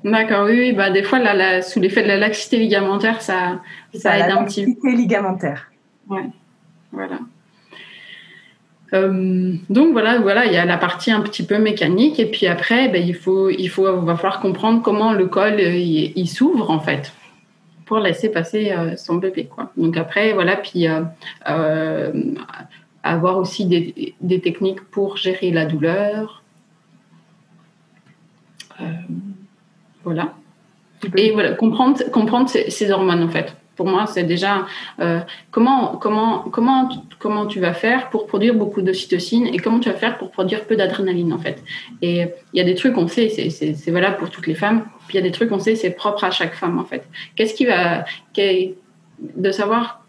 D'accord, 0.04 0.46
oui, 0.46 0.58
oui 0.58 0.72
bah, 0.72 0.90
des 0.90 1.02
fois, 1.02 1.18
là, 1.18 1.62
sous 1.62 1.80
l'effet 1.80 2.02
de 2.02 2.08
la 2.08 2.18
laxité 2.18 2.58
ligamentaire, 2.58 3.22
ça, 3.22 3.60
ça, 3.94 4.18
aide 4.18 4.30
un 4.30 4.44
petit 4.44 4.64
peu. 4.64 4.70
Laxité 4.70 4.96
ligamentaire. 4.96 5.70
Ouais. 6.08 6.26
Voilà. 6.92 7.18
Euh, 8.94 9.54
donc 9.68 9.92
voilà, 9.92 10.18
voilà, 10.18 10.46
il 10.46 10.52
y 10.52 10.56
a 10.56 10.64
la 10.64 10.78
partie 10.78 11.10
un 11.10 11.20
petit 11.20 11.44
peu 11.44 11.58
mécanique 11.58 12.18
et 12.18 12.26
puis 12.26 12.46
après, 12.46 12.88
ben, 12.88 13.06
il 13.06 13.14
faut, 13.14 13.50
il 13.50 13.68
faut, 13.68 13.84
va 14.00 14.16
falloir 14.16 14.40
comprendre 14.40 14.82
comment 14.82 15.12
le 15.12 15.26
col 15.26 15.54
euh, 15.54 15.76
il, 15.76 16.28
s'ouvre 16.28 16.70
en 16.70 16.80
fait 16.80 17.12
pour 17.84 17.98
laisser 17.98 18.30
passer 18.30 18.72
euh, 18.72 18.96
son 18.96 19.16
bébé 19.16 19.44
quoi. 19.44 19.72
Donc 19.76 19.96
après 19.96 20.32
voilà, 20.32 20.56
puis 20.56 20.86
avoir 23.02 23.38
aussi 23.38 23.66
des, 23.66 24.14
des, 24.20 24.40
techniques 24.40 24.82
pour 24.90 25.16
gérer 25.16 25.50
la 25.50 25.66
douleur. 25.66 26.42
voilà. 30.04 30.34
Et 31.14 31.32
voilà, 31.32 31.52
comprendre, 31.52 32.02
comprendre 32.10 32.48
ces 32.48 32.90
hormones 32.90 33.22
en 33.22 33.28
fait 33.28 33.54
pour 33.78 33.86
moi, 33.86 34.06
c'est 34.06 34.24
déjà 34.24 34.66
euh, 34.98 35.20
comment, 35.52 35.96
comment, 35.96 36.40
comment, 36.50 36.88
comment 37.20 37.46
tu 37.46 37.60
vas 37.60 37.72
faire 37.72 38.10
pour 38.10 38.26
produire 38.26 38.54
beaucoup 38.54 38.82
d'ocytocine 38.82 39.46
et 39.46 39.58
comment 39.58 39.78
tu 39.78 39.88
vas 39.88 39.94
faire 39.94 40.18
pour 40.18 40.32
produire 40.32 40.64
peu 40.64 40.74
d'adrénaline, 40.74 41.32
en 41.32 41.38
fait. 41.38 41.62
Et 42.02 42.26
il 42.52 42.58
y 42.58 42.60
a 42.60 42.64
des 42.64 42.74
trucs, 42.74 42.98
on 42.98 43.06
sait, 43.06 43.28
c'est 43.28 43.90
valable 43.92 44.16
pour 44.16 44.30
toutes 44.30 44.48
les 44.48 44.56
femmes, 44.56 44.82
puis 45.06 45.16
il 45.16 45.20
y 45.20 45.24
a 45.24 45.26
des 45.28 45.30
trucs, 45.30 45.52
on 45.52 45.60
sait, 45.60 45.76
c'est 45.76 45.92
propre 45.92 46.24
à 46.24 46.32
chaque 46.32 46.54
femme, 46.54 46.76
en 46.80 46.84
fait. 46.84 47.04
Qu'est-ce 47.36 47.54
qui 47.54 47.66
va. 47.66 48.04
de 49.36 49.50
savoir 49.52 50.04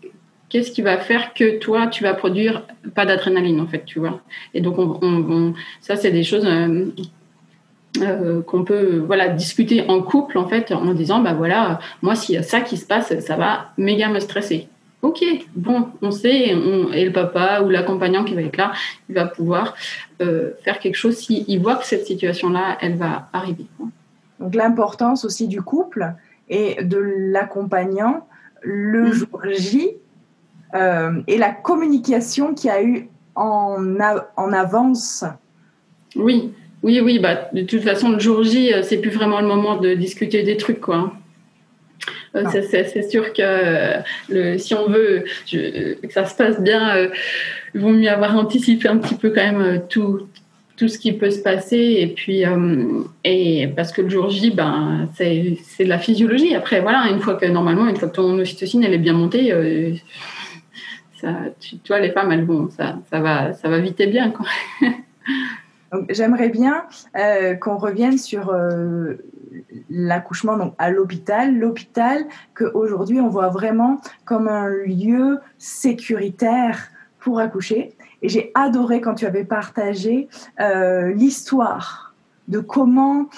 qu'est-ce 0.50 0.72
qui 0.72 0.82
va 0.82 0.98
faire 0.98 1.36
que 1.36 1.60
toi, 1.60 1.86
tu 1.86 2.04
vas 2.04 2.16
produire 2.16 2.64
pas 2.96 3.06
d'adrénaline, 3.06 3.62
en 3.62 3.68
fait, 3.68 3.86
tu 3.86 4.00
vois. 4.00 4.20
Et 4.56 4.62
donc, 4.62 4.80
on, 4.80 5.54
ça, 5.80 5.96
c'est 5.96 6.10
des 6.10 6.24
choses 6.24 6.48
euh, 6.48 6.86
euh, 8.02 8.42
qu'on 8.42 8.64
peut 8.64 8.98
voilà, 9.06 9.30
discuter 9.30 9.86
en 9.88 10.02
couple, 10.02 10.38
en 10.38 10.48
fait, 10.48 10.72
en 10.72 10.94
disant, 10.94 11.22
bah 11.22 11.34
voilà, 11.34 11.80
moi, 12.02 12.16
s'il 12.16 12.36
y 12.36 12.38
a 12.38 12.44
ça 12.44 12.62
qui 12.62 12.78
se 12.78 12.86
passe, 12.86 13.18
ça 13.20 13.36
va 13.36 13.72
méga 13.78 14.10
me 14.10 14.20
stresser. 14.20 14.68
Ok, 15.02 15.24
bon, 15.56 15.88
on 16.02 16.12
sait, 16.12 16.50
et 16.94 17.06
le 17.06 17.12
papa 17.12 17.62
ou 17.62 17.70
l'accompagnant 17.70 18.26
qui 18.26 18.36
va 18.36 18.42
être 18.42 18.58
là, 18.58 18.74
il 19.08 19.16
va 19.16 19.26
pouvoir 19.26 19.76
euh, 20.22 20.52
faire 20.64 20.80
quelque 20.80 20.96
chose 20.96 21.16
s'il 21.16 21.62
voit 21.62 21.78
que 21.78 21.86
cette 21.86 22.06
situation-là, 22.06 22.78
elle 22.82 22.98
va 22.98 23.30
arriver. 23.32 23.66
Donc 24.40 24.56
l'importance 24.56 25.24
aussi 25.24 25.48
du 25.48 25.62
couple 25.62 26.14
et 26.50 26.84
de 26.84 26.98
l'accompagnant 26.98 28.28
le 28.62 29.04
mm. 29.04 29.14
jour 29.14 29.42
J 29.52 29.92
euh, 30.74 31.22
et 31.28 31.38
la 31.38 31.52
communication 31.52 32.54
qu'il 32.54 32.70
y 32.70 32.74
a 32.74 32.84
eu 32.84 33.08
en, 33.36 33.78
en 34.36 34.54
avance. 34.54 35.24
Oui, 36.16 36.54
oui, 36.84 37.00
oui. 37.02 37.20
Bah, 37.20 37.50
de 37.54 37.62
toute 37.62 37.82
façon, 37.82 38.12
le 38.12 38.20
jour 38.20 38.44
J, 38.44 38.74
euh, 38.74 38.82
c'est 38.84 38.98
plus 38.98 39.12
vraiment 39.12 39.42
le 39.42 39.48
moment 39.48 39.78
de 39.78 39.94
discuter 39.94 40.44
des 40.44 40.58
trucs, 40.58 40.80
quoi. 40.80 41.14
Euh, 42.36 42.44
c'est 42.52 43.10
sûr 43.10 43.34
que 43.34 44.00
le, 44.30 44.58
si 44.58 44.76
on 44.76 44.88
veut 44.88 45.24
que 45.52 45.98
ça 46.10 46.26
se 46.26 46.36
passe 46.36 46.62
bien, 46.62 47.10
il 47.74 47.82
vaut 47.82 47.90
mieux 47.90 48.10
avoir 48.10 48.38
anticipé 48.38 48.88
un 48.88 48.98
petit 48.98 49.16
peu 49.16 49.32
quand 49.32 49.52
même 49.52 49.82
tout, 49.90 50.28
tout 50.78 50.88
ce 50.88 51.00
qui 51.00 51.12
peut 51.12 51.32
se 51.32 51.40
passer. 51.40 51.98
Et 52.00 52.08
puis, 52.08 52.44
et 53.24 53.68
parce 53.76 53.92
que 53.92 54.04
le 54.04 54.10
jour 54.10 54.30
J, 54.30 54.52
ben, 54.52 55.10
c'est 55.16 55.58
de 55.80 55.90
la 55.90 55.98
physiologie. 55.98 56.56
Après, 56.56 56.82
voilà, 56.82 57.08
une 57.12 57.20
fois 57.20 57.34
que 57.34 57.48
normalement, 57.48 57.88
une 57.88 57.98
fois 57.98 58.08
que 58.08 58.16
ton 58.16 58.38
ocytocine 58.38 58.84
elle 58.84 58.94
est 58.94 59.00
bien 59.00 59.14
montée, 59.14 59.52
ça, 61.20 61.36
tu, 61.60 61.78
vois, 61.88 62.00
les 62.00 62.12
femmes, 62.12 62.32
elles 62.32 62.46
vont, 62.46 62.70
ça, 62.70 62.98
ça, 63.10 63.20
va, 63.20 63.54
ça 63.54 63.68
va 63.68 63.80
vite 63.80 64.00
et 64.00 64.08
bien. 64.08 64.32
J'aimerais 66.10 66.50
bien 66.50 66.86
euh, 67.18 67.56
qu'on 67.56 67.78
revienne 67.78 68.18
sur 68.18 68.50
euh, 68.50 69.16
l'accouchement 69.90 70.58
donc 70.58 70.74
à 70.78 70.92
l'hôpital. 70.92 71.58
L'hôpital 71.58 72.26
qu'aujourd'hui 72.56 73.20
on 73.20 73.30
voit 73.30 73.50
vraiment 73.50 74.00
comme 74.26 74.48
un 74.48 74.70
lieu 74.70 75.40
sécuritaire 75.58 76.90
pour 77.20 77.40
accoucher. 77.40 77.96
Et 78.22 78.30
j'ai 78.30 78.52
adoré 78.54 79.02
quand 79.02 79.16
tu 79.16 79.26
avais 79.26 79.46
partagé 79.46 80.28
euh, 80.60 81.12
l'histoire 81.14 82.14
de 82.48 82.60
comment 82.60 83.30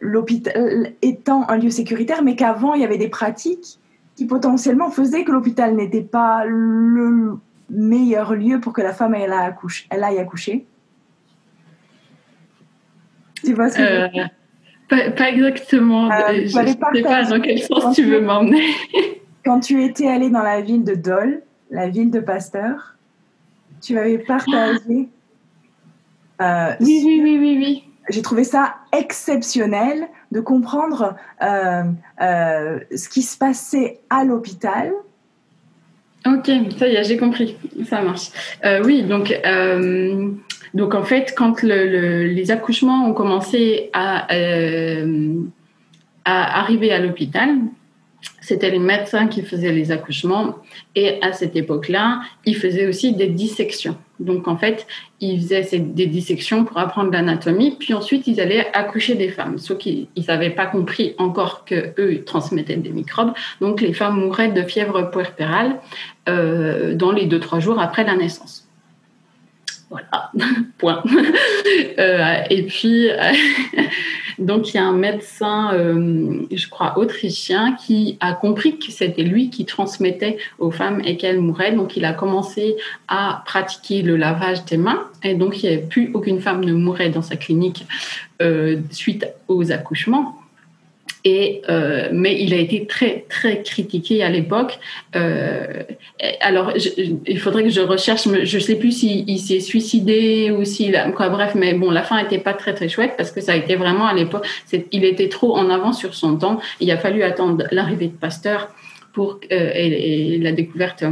l'hôpital 0.00 0.92
étant 1.02 1.48
un 1.48 1.56
lieu 1.56 1.70
sécuritaire, 1.70 2.22
mais 2.24 2.34
qu'avant 2.34 2.74
il 2.74 2.82
y 2.82 2.84
avait 2.84 2.98
des 2.98 3.08
pratiques 3.08 3.78
qui 4.16 4.26
potentiellement 4.26 4.90
faisait 4.90 5.22
que 5.24 5.30
l'hôpital 5.30 5.74
n'était 5.76 6.02
pas 6.02 6.44
le 6.44 7.38
meilleur 7.72 8.34
lieu 8.34 8.60
pour 8.60 8.72
que 8.72 8.82
la 8.82 8.92
femme 8.92 9.14
elle, 9.14 9.32
accouche, 9.32 9.86
elle 9.90 10.04
aille 10.04 10.18
accoucher 10.18 10.66
Tu 13.42 13.54
vois 13.54 13.70
ce 13.70 13.78
que 13.78 13.84
je 13.84 14.02
veux 14.02 14.08
dire? 14.08 14.30
Euh, 14.92 15.10
pas, 15.10 15.30
exactement. 15.30 16.10
Euh, 16.10 16.46
je 16.46 16.58
ne 16.58 16.66
sais 16.66 16.76
pas 16.76 17.24
dans 17.24 17.40
quel 17.40 17.62
sens 17.62 17.96
tu 17.96 18.04
veux 18.04 18.20
m'emmener. 18.20 18.62
quand 19.44 19.60
tu 19.60 19.82
étais 19.82 20.06
allée 20.06 20.30
dans 20.30 20.42
la 20.42 20.60
ville 20.60 20.84
de 20.84 20.94
Dole, 20.94 21.42
la 21.70 21.88
ville 21.88 22.10
de 22.10 22.20
Pasteur, 22.20 22.94
tu 23.80 23.98
avais 23.98 24.18
partagé. 24.18 25.08
Euh, 26.40 26.74
oui, 26.80 27.02
oui, 27.04 27.20
oui, 27.22 27.38
oui, 27.38 27.56
oui 27.58 27.84
j'ai 28.08 28.22
trouvé 28.22 28.44
ça 28.44 28.76
exceptionnel 28.92 30.08
de 30.32 30.40
comprendre 30.40 31.16
euh, 31.42 31.84
euh, 32.20 32.80
ce 32.94 33.08
qui 33.08 33.22
se 33.22 33.36
passait 33.36 34.00
à 34.10 34.24
l'hôpital. 34.24 34.92
Ok, 36.26 36.50
ça 36.78 36.86
y 36.88 36.94
est, 36.94 37.04
j'ai 37.04 37.16
compris, 37.16 37.56
ça 37.84 38.00
marche. 38.02 38.28
Euh, 38.64 38.82
oui, 38.84 39.02
donc, 39.02 39.34
donc 40.74 40.94
en 40.94 41.02
fait, 41.02 41.34
quand 41.36 41.62
les 41.62 42.50
accouchements 42.50 43.06
ont 43.06 43.12
commencé 43.12 43.90
à, 43.92 44.26
à 46.24 46.60
arriver 46.60 46.92
à 46.92 47.00
l'hôpital, 47.00 47.56
c'était 48.40 48.70
les 48.70 48.78
médecins 48.78 49.28
qui 49.28 49.42
faisaient 49.42 49.72
les 49.72 49.90
accouchements 49.90 50.56
et 50.94 51.20
à 51.22 51.32
cette 51.32 51.56
époque-là, 51.56 52.20
ils 52.44 52.56
faisaient 52.56 52.86
aussi 52.86 53.14
des 53.14 53.28
dissections. 53.28 53.96
Donc 54.20 54.48
en 54.48 54.56
fait, 54.56 54.86
ils 55.20 55.40
faisaient 55.40 55.78
des 55.78 56.06
dissections 56.06 56.64
pour 56.64 56.78
apprendre 56.78 57.10
l'anatomie, 57.10 57.76
puis 57.78 57.94
ensuite 57.94 58.26
ils 58.26 58.40
allaient 58.40 58.68
accoucher 58.72 59.14
des 59.14 59.28
femmes. 59.28 59.58
Sauf 59.58 59.78
qu'ils 59.78 60.08
n'avaient 60.28 60.50
pas 60.50 60.66
compris 60.66 61.14
encore 61.18 61.64
que 61.64 61.94
eux 61.98 62.24
transmettaient 62.24 62.76
des 62.76 62.90
microbes. 62.90 63.32
Donc 63.60 63.80
les 63.80 63.92
femmes 63.92 64.20
mouraient 64.20 64.52
de 64.52 64.62
fièvre 64.62 65.10
puerpérale 65.10 65.80
euh, 66.28 66.94
dans 66.94 67.12
les 67.12 67.26
deux 67.26 67.40
trois 67.40 67.60
jours 67.60 67.80
après 67.80 68.04
la 68.04 68.16
naissance. 68.16 68.68
Voilà, 69.92 70.30
point. 70.78 71.02
Euh, 71.98 72.34
et 72.48 72.62
puis, 72.62 73.10
euh, 73.10 73.18
donc 74.38 74.72
il 74.72 74.78
y 74.78 74.80
a 74.80 74.84
un 74.84 74.94
médecin, 74.94 75.74
euh, 75.74 76.46
je 76.50 76.68
crois, 76.70 76.96
autrichien, 76.96 77.74
qui 77.74 78.16
a 78.20 78.32
compris 78.32 78.78
que 78.78 78.90
c'était 78.90 79.22
lui 79.22 79.50
qui 79.50 79.66
transmettait 79.66 80.38
aux 80.58 80.70
femmes 80.70 81.02
et 81.04 81.18
qu'elles 81.18 81.42
mouraient. 81.42 81.72
Donc 81.72 81.94
il 81.98 82.06
a 82.06 82.14
commencé 82.14 82.76
à 83.06 83.42
pratiquer 83.44 84.00
le 84.00 84.16
lavage 84.16 84.64
des 84.64 84.78
mains. 84.78 85.10
Et 85.22 85.34
donc 85.34 85.62
il 85.62 85.68
n'y 85.68 85.76
avait 85.76 85.84
plus 85.84 86.10
aucune 86.14 86.40
femme 86.40 86.64
ne 86.64 86.72
mourait 86.72 87.10
dans 87.10 87.20
sa 87.20 87.36
clinique 87.36 87.84
suite 88.90 89.26
aux 89.46 89.70
accouchements. 89.70 90.41
Et, 91.24 91.62
euh, 91.68 92.08
mais 92.12 92.40
il 92.40 92.52
a 92.52 92.56
été 92.56 92.86
très, 92.86 93.24
très 93.28 93.62
critiqué 93.62 94.24
à 94.24 94.28
l'époque. 94.28 94.78
Euh, 95.14 95.84
alors, 96.40 96.72
il 97.26 97.38
faudrait 97.38 97.62
que 97.62 97.70
je 97.70 97.80
recherche, 97.80 98.26
je 98.42 98.56
ne 98.56 98.60
sais 98.62 98.74
plus 98.74 98.92
s'il 98.92 99.38
s'est 99.38 99.60
suicidé 99.60 100.50
ou 100.50 100.64
s'il 100.64 101.00
quoi, 101.14 101.28
bref, 101.28 101.54
mais 101.54 101.74
bon, 101.74 101.90
la 101.90 102.02
fin 102.02 102.20
n'était 102.20 102.38
pas 102.38 102.54
très, 102.54 102.74
très 102.74 102.88
chouette 102.88 103.14
parce 103.16 103.30
que 103.30 103.40
ça 103.40 103.52
a 103.52 103.56
été 103.56 103.76
vraiment 103.76 104.06
à 104.06 104.14
l'époque, 104.14 104.46
il 104.90 105.04
était 105.04 105.28
trop 105.28 105.56
en 105.56 105.70
avant 105.70 105.92
sur 105.92 106.14
son 106.14 106.36
temps. 106.36 106.60
Il 106.80 106.90
a 106.90 106.96
fallu 106.96 107.22
attendre 107.22 107.64
l'arrivée 107.70 108.08
de 108.08 108.16
Pasteur 108.16 108.68
pour, 109.12 109.38
euh, 109.52 109.70
et, 109.74 110.38
la 110.38 110.52
découverte 110.52 111.04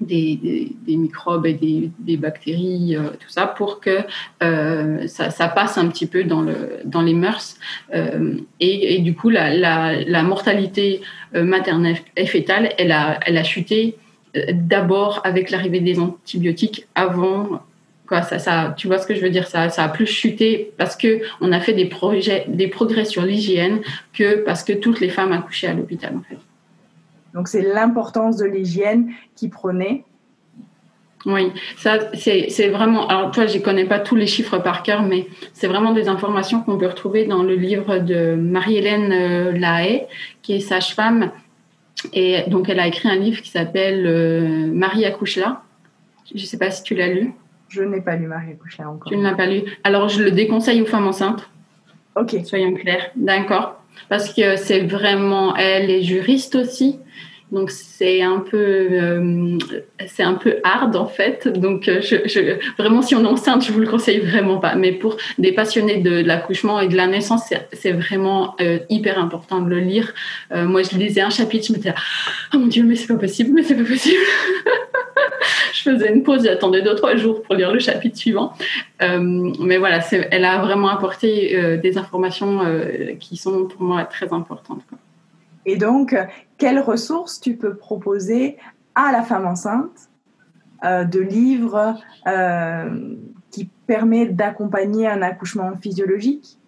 des, 0.00 0.72
microbes 0.86 1.46
et 1.46 1.90
des, 1.98 2.16
bactéries, 2.16 2.96
euh, 2.96 3.10
tout 3.20 3.28
ça, 3.28 3.46
pour 3.46 3.80
que 3.80 4.00
euh, 4.42 5.06
ça, 5.06 5.48
passe 5.48 5.78
un 5.78 5.88
petit 5.88 6.06
peu 6.06 6.24
dans, 6.24 6.42
le, 6.42 6.80
dans 6.84 7.02
les 7.02 7.14
mœurs. 7.14 7.56
Euh, 7.94 8.36
et, 8.60 8.98
du 9.00 9.14
coup, 9.14 9.30
la, 9.30 10.22
mortalité 10.22 11.02
maternelle 11.32 11.98
et 12.16 12.26
fétale, 12.26 12.70
elle 12.78 12.92
a, 12.92 13.18
elle 13.26 13.36
a 13.36 13.44
chuté 13.44 13.96
d'abord 14.52 15.20
avec 15.24 15.50
l'arrivée 15.50 15.80
des 15.80 15.98
antibiotiques 15.98 16.86
avant. 16.94 17.62
Quoi, 18.06 18.20
ça, 18.22 18.74
tu 18.76 18.86
vois 18.86 18.98
ce 18.98 19.06
que 19.06 19.14
je 19.14 19.20
veux 19.20 19.30
dire 19.30 19.46
ça, 19.46 19.70
ça 19.70 19.84
a 19.84 19.88
plus 19.88 20.06
chuté 20.06 20.72
parce 20.76 20.94
que 20.94 21.22
on 21.40 21.52
a 21.52 21.60
fait 21.60 21.72
des, 21.72 21.86
projets, 21.86 22.44
des 22.48 22.68
progrès 22.68 23.06
sur 23.06 23.22
l'hygiène 23.22 23.80
que 24.12 24.44
parce 24.44 24.62
que 24.62 24.74
toutes 24.74 25.00
les 25.00 25.08
femmes 25.08 25.32
accouchaient 25.32 25.68
à 25.68 25.72
l'hôpital 25.72 26.14
en 26.14 26.22
fait. 26.28 26.36
Donc 27.34 27.48
c'est 27.48 27.62
l'importance 27.62 28.36
de 28.36 28.46
l'hygiène 28.46 29.10
qui 29.34 29.48
prenait. 29.48 30.04
Oui, 31.26 31.52
ça 31.76 31.98
c'est 32.14 32.68
vraiment. 32.68 33.08
Alors 33.08 33.30
toi, 33.30 33.46
je 33.46 33.58
connais 33.58 33.86
pas 33.86 33.98
tous 33.98 34.14
les 34.14 34.26
chiffres 34.26 34.58
par 34.58 34.82
cœur, 34.82 35.02
mais 35.02 35.26
c'est 35.52 35.66
vraiment 35.66 35.92
des 35.92 36.08
informations 36.08 36.60
qu'on 36.60 36.76
peut 36.76 36.86
retrouver 36.86 37.24
dans 37.24 37.42
le 37.42 37.54
livre 37.54 37.98
de 37.98 38.34
Marie-Hélène 38.34 39.12
euh, 39.12 39.52
Lahaye, 39.52 40.06
qui 40.42 40.54
est 40.54 40.60
sage-femme, 40.60 41.30
et 42.12 42.42
donc 42.48 42.68
elle 42.68 42.78
a 42.78 42.86
écrit 42.86 43.08
un 43.08 43.16
livre 43.16 43.40
qui 43.40 43.50
s'appelle 43.50 44.06
euh, 44.06 44.66
Marie 44.72 45.06
accouche 45.06 45.36
là. 45.36 45.62
Je 46.26 46.40
ne 46.40 46.46
sais 46.46 46.58
pas 46.58 46.70
si 46.70 46.82
tu 46.82 46.94
l'as 46.94 47.08
lu. 47.08 47.32
Je 47.68 47.82
n'ai 47.82 48.00
pas 48.02 48.16
lu 48.16 48.26
Marie 48.26 48.52
accouche 48.52 48.78
là 48.78 48.90
encore. 48.90 49.10
Tu 49.10 49.16
ne 49.16 49.22
l'as 49.22 49.34
pas 49.34 49.46
lu. 49.46 49.62
Alors 49.82 50.08
je 50.08 50.22
le 50.22 50.30
déconseille 50.30 50.82
aux 50.82 50.86
femmes 50.86 51.06
enceintes. 51.06 51.48
Ok. 52.16 52.36
Soyons 52.44 52.74
clairs, 52.74 53.10
d'accord. 53.16 53.82
Parce 54.08 54.32
que 54.32 54.56
c'est 54.56 54.80
vraiment, 54.80 55.56
elle 55.56 55.90
est 55.90 56.02
juriste 56.02 56.54
aussi. 56.56 56.98
Donc 57.52 57.70
c'est 57.70 58.22
un 58.22 58.40
peu, 58.40 58.56
euh, 58.58 59.58
c'est 60.06 60.22
un 60.22 60.34
peu 60.34 60.56
hard 60.64 60.96
en 60.96 61.06
fait. 61.06 61.46
Donc 61.46 61.88
euh, 61.88 62.00
je, 62.00 62.58
vraiment, 62.78 63.02
si 63.02 63.14
on 63.14 63.22
est 63.22 63.28
enceinte, 63.28 63.64
je 63.64 63.72
vous 63.72 63.80
le 63.80 63.86
conseille 63.86 64.18
vraiment 64.20 64.58
pas. 64.58 64.74
Mais 64.74 64.92
pour 64.92 65.16
des 65.38 65.52
passionnés 65.52 65.98
de, 65.98 66.22
l'accouchement 66.22 66.80
et 66.80 66.88
de 66.88 66.96
la 66.96 67.06
naissance, 67.06 67.52
c'est 67.72 67.92
vraiment 67.92 68.56
euh, 68.60 68.78
hyper 68.88 69.18
important 69.18 69.60
de 69.60 69.68
le 69.68 69.80
lire. 69.80 70.12
moi, 70.52 70.82
je 70.82 70.96
lisais 70.96 71.20
un 71.20 71.30
chapitre, 71.30 71.66
je 71.68 71.72
me 71.72 71.78
disais, 71.78 71.94
oh 72.52 72.58
mon 72.58 72.66
dieu, 72.66 72.82
mais 72.84 72.96
c'est 72.96 73.06
pas 73.06 73.18
possible, 73.18 73.50
mais 73.54 73.62
c'est 73.62 73.76
pas 73.76 73.84
possible. 73.84 74.22
je 75.74 75.90
faisais 75.90 76.12
une 76.12 76.22
pause, 76.22 76.44
j'attendais 76.44 76.82
deux 76.82 76.94
trois 76.94 77.14
jours 77.16 77.42
pour 77.42 77.54
lire 77.54 77.72
le 77.72 77.78
chapitre 77.78 78.16
suivant. 78.16 78.54
mais 79.00 79.76
voilà, 79.76 80.00
elle 80.30 80.44
a 80.44 80.58
vraiment 80.58 80.88
apporté 80.88 81.78
des 81.80 81.98
informations 81.98 82.60
qui 83.20 83.36
sont 83.36 83.66
pour 83.66 83.82
moi 83.82 84.04
très 84.04 84.32
importantes. 84.32 84.82
Et 85.66 85.76
donc, 85.76 86.16
quelles 86.58 86.80
ressources 86.80 87.40
tu 87.40 87.56
peux 87.56 87.74
proposer 87.74 88.58
à 88.94 89.12
la 89.12 89.22
femme 89.22 89.46
enceinte 89.46 90.10
euh, 90.84 91.04
de 91.04 91.20
livres 91.20 91.96
euh, 92.26 93.16
qui 93.50 93.70
permettent 93.86 94.36
d'accompagner 94.36 95.06
un 95.06 95.22
accouchement 95.22 95.76
physiologique? 95.76 96.58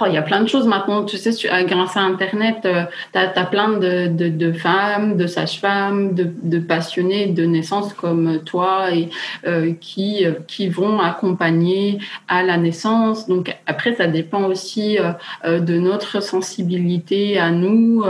Oh, 0.00 0.04
il 0.06 0.14
y 0.14 0.16
a 0.16 0.22
plein 0.22 0.42
de 0.42 0.48
choses 0.48 0.66
maintenant. 0.66 1.04
Tu 1.04 1.16
sais, 1.16 1.30
grâce 1.64 1.96
à 1.96 2.00
Internet, 2.00 2.58
euh, 2.64 2.84
tu 3.12 3.18
as, 3.18 3.44
plein 3.44 3.70
de, 3.78 4.08
de, 4.08 4.52
femmes, 4.52 5.16
de 5.16 5.26
sages-femmes, 5.26 6.14
de, 6.14 6.30
de, 6.42 6.58
passionnés 6.58 7.26
de 7.26 7.44
naissance 7.44 7.92
comme 7.94 8.40
toi 8.44 8.92
et 8.92 9.08
euh, 9.46 9.72
qui, 9.80 10.24
qui 10.46 10.68
vont 10.68 11.00
accompagner 11.00 11.98
à 12.28 12.42
la 12.42 12.56
naissance. 12.56 13.26
Donc 13.28 13.54
après, 13.66 13.94
ça 13.94 14.06
dépend 14.06 14.44
aussi 14.44 14.98
de 15.44 15.78
notre 15.78 16.22
sensibilité 16.22 17.38
à 17.38 17.50
nous 17.50 18.04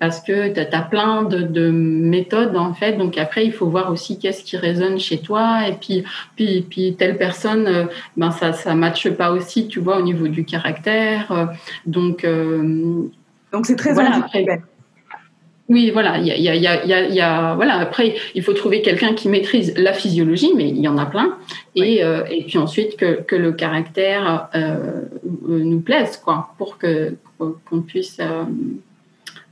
parce 0.00 0.20
que 0.20 0.48
tu 0.48 0.58
as, 0.58 0.82
plein 0.82 1.24
de, 1.24 1.70
méthodes 1.70 2.56
en 2.56 2.72
fait. 2.72 2.94
Donc 2.94 3.18
après, 3.18 3.44
il 3.44 3.52
faut 3.52 3.68
voir 3.68 3.92
aussi 3.92 4.18
qu'est-ce 4.18 4.42
qui 4.42 4.56
résonne 4.56 4.98
chez 4.98 5.18
toi 5.18 5.68
et 5.68 5.74
puis 5.74 6.04
puis 6.34 6.62
puis 6.68 6.96
telle 6.98 7.18
personne, 7.18 7.66
euh, 7.66 7.84
ben 8.16 8.30
ça 8.30 8.54
ça 8.54 8.74
matche 8.74 9.10
pas 9.10 9.30
aussi, 9.30 9.68
tu 9.68 9.78
vois, 9.78 9.98
au 9.98 10.02
niveau 10.02 10.26
du 10.26 10.44
caractère. 10.44 11.30
Euh, 11.30 11.44
donc 11.84 12.24
euh, 12.24 13.04
donc 13.52 13.66
c'est 13.66 13.76
très 13.76 13.92
voilà, 13.92 14.26
oui, 15.68 15.90
voilà, 15.92 16.18
il 16.18 16.26
y 16.26 16.32
a, 16.32 16.36
y, 16.36 16.48
a, 16.48 16.84
y, 16.84 16.92
a, 16.92 17.08
y 17.08 17.20
a, 17.20 17.54
voilà. 17.54 17.76
Après, 17.76 18.16
il 18.34 18.42
faut 18.42 18.54
trouver 18.54 18.82
quelqu'un 18.82 19.14
qui 19.14 19.28
maîtrise 19.28 19.72
la 19.76 19.92
physiologie, 19.92 20.50
mais 20.56 20.68
il 20.68 20.80
y 20.80 20.88
en 20.88 20.98
a 20.98 21.06
plein, 21.06 21.36
et, 21.76 22.00
et 22.00 22.44
puis 22.48 22.58
ensuite 22.58 22.96
que, 22.96 23.20
que 23.22 23.36
le 23.36 23.52
caractère 23.52 24.48
nous 25.46 25.80
plaise, 25.80 26.16
quoi, 26.16 26.54
pour 26.58 26.76
que 26.76 27.14
qu'on 27.38 27.82
puisse, 27.82 28.18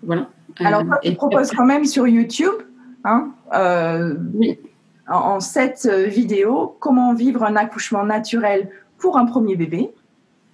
voilà. 0.03 0.29
Alors, 0.61 0.85
toi, 0.85 0.99
tu 1.03 1.13
proposes 1.15 1.51
quand 1.53 1.65
même 1.65 1.85
sur 1.85 2.07
YouTube, 2.07 2.55
hein, 3.05 3.31
euh, 3.55 4.15
en, 5.07 5.41
sept 5.41 5.89
euh, 5.91 6.05
vidéos, 6.05 6.77
comment 6.81 7.15
vivre 7.15 7.45
un 7.45 7.57
accouchement 7.57 8.05
naturel 8.05 8.71
pour 8.99 9.17
un 9.17 9.27
premier 9.27 9.57
bébé, 9.57 9.91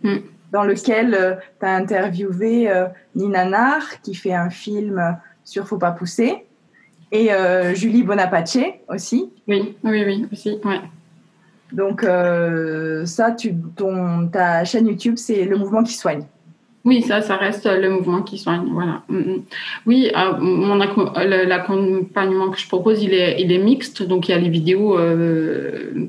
hmm. 0.02 0.16
dans 0.52 0.64
lequel 0.64 1.14
euh, 1.14 1.34
tu 1.60 1.66
as 1.66 1.74
interviewé 1.74 2.70
Nina 3.14 3.44
Nar, 3.44 4.00
qui 4.02 4.14
fait 4.14 4.34
un 4.34 4.50
film 4.50 5.16
sur 5.44 5.66
Faut 5.66 5.78
pas 5.78 5.92
pousser, 5.92 6.46
et 7.12 7.30
Julie 7.74 8.02
Bonapace 8.02 8.58
aussi. 8.88 9.30
Oui, 9.46 9.76
oui, 9.84 10.04
oui, 10.04 10.26
aussi, 10.32 10.58
ouais. 10.64 10.80
Donc, 11.72 12.02
ça, 13.06 13.32
tu, 13.32 13.54
ton, 13.76 14.28
ta 14.28 14.64
chaîne 14.64 14.86
YouTube, 14.86 15.16
c'est 15.16 15.44
Le 15.44 15.56
Mouvement 15.56 15.82
qui 15.82 15.94
soigne. 15.94 16.24
Oui, 16.84 17.00
ça, 17.00 17.22
ça 17.22 17.36
reste 17.36 17.64
le 17.66 17.88
mouvement 17.88 18.20
qui 18.20 18.36
soigne. 18.36 18.68
Voilà. 18.70 19.02
Mm, 19.08 19.16
mm. 19.16 19.42
Oui, 19.86 20.10
euh, 20.14 20.38
mon 20.38 20.74
l'accompagnement 20.74 22.50
que 22.50 22.58
je 22.58 22.68
propose, 22.68 23.02
il 23.02 23.14
est, 23.14 23.40
il 23.40 23.50
est 23.52 23.58
mixte. 23.58 24.02
Donc, 24.02 24.28
il 24.28 24.32
y 24.32 24.34
a 24.34 24.38
les 24.38 24.50
vidéos 24.50 24.98
euh, 24.98 26.08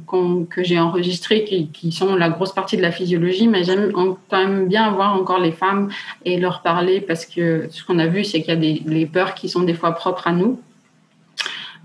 que 0.49 0.63
j'ai 0.63 0.77
enregistrées 0.77 1.45
qui, 1.45 1.69
qui, 1.69 1.93
sont 1.93 2.15
la 2.15 2.29
grosse 2.29 2.53
partie 2.53 2.75
de 2.75 2.81
la 2.81 2.91
physiologie, 2.91 3.47
mais 3.47 3.63
j'aime 3.63 3.93
quand 3.93 4.17
même 4.31 4.67
bien 4.67 4.91
voir 4.91 5.15
encore 5.15 5.39
les 5.39 5.53
femmes 5.53 5.89
et 6.25 6.38
leur 6.38 6.61
parler 6.61 6.99
parce 6.99 7.25
que 7.25 7.67
ce 7.69 7.83
qu'on 7.85 7.99
a 7.99 8.07
vu, 8.07 8.25
c'est 8.25 8.41
qu'il 8.41 8.53
y 8.53 8.57
a 8.57 8.59
des 8.59 8.81
les 8.85 9.05
peurs 9.05 9.33
qui 9.33 9.47
sont 9.47 9.63
des 9.63 9.73
fois 9.73 9.93
propres 9.93 10.27
à 10.27 10.33
nous. 10.33 10.59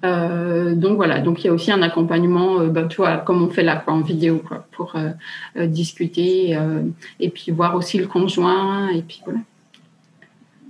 Euh, 0.05 0.75
donc 0.75 0.97
voilà, 0.97 1.21
donc 1.21 1.45
il 1.45 1.49
y 1.49 1.51
a 1.51 1.53
aussi 1.53 1.71
un 1.71 1.83
accompagnement, 1.83 2.61
euh, 2.61 2.69
bah, 2.69 2.85
tu 2.85 2.97
vois, 2.97 3.19
comme 3.19 3.43
on 3.43 3.51
fait 3.51 3.63
là, 3.63 3.77
quoi, 3.77 3.93
en 3.93 4.01
vidéo, 4.01 4.43
quoi, 4.47 4.67
pour 4.73 4.97
euh, 4.97 5.11
euh 5.57 5.67
discuter 5.67 6.57
euh, 6.57 6.83
et 7.19 7.29
puis 7.29 7.53
voir 7.53 7.75
aussi 7.75 7.99
le 7.99 8.07
conjoint 8.07 8.89
et 8.89 9.03
puis 9.03 9.21
voilà. 9.25 9.41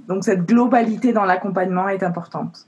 Donc 0.08 0.24
cette 0.24 0.44
globalité 0.44 1.12
dans 1.12 1.24
l'accompagnement 1.24 1.88
est 1.88 2.02
importante. 2.02 2.66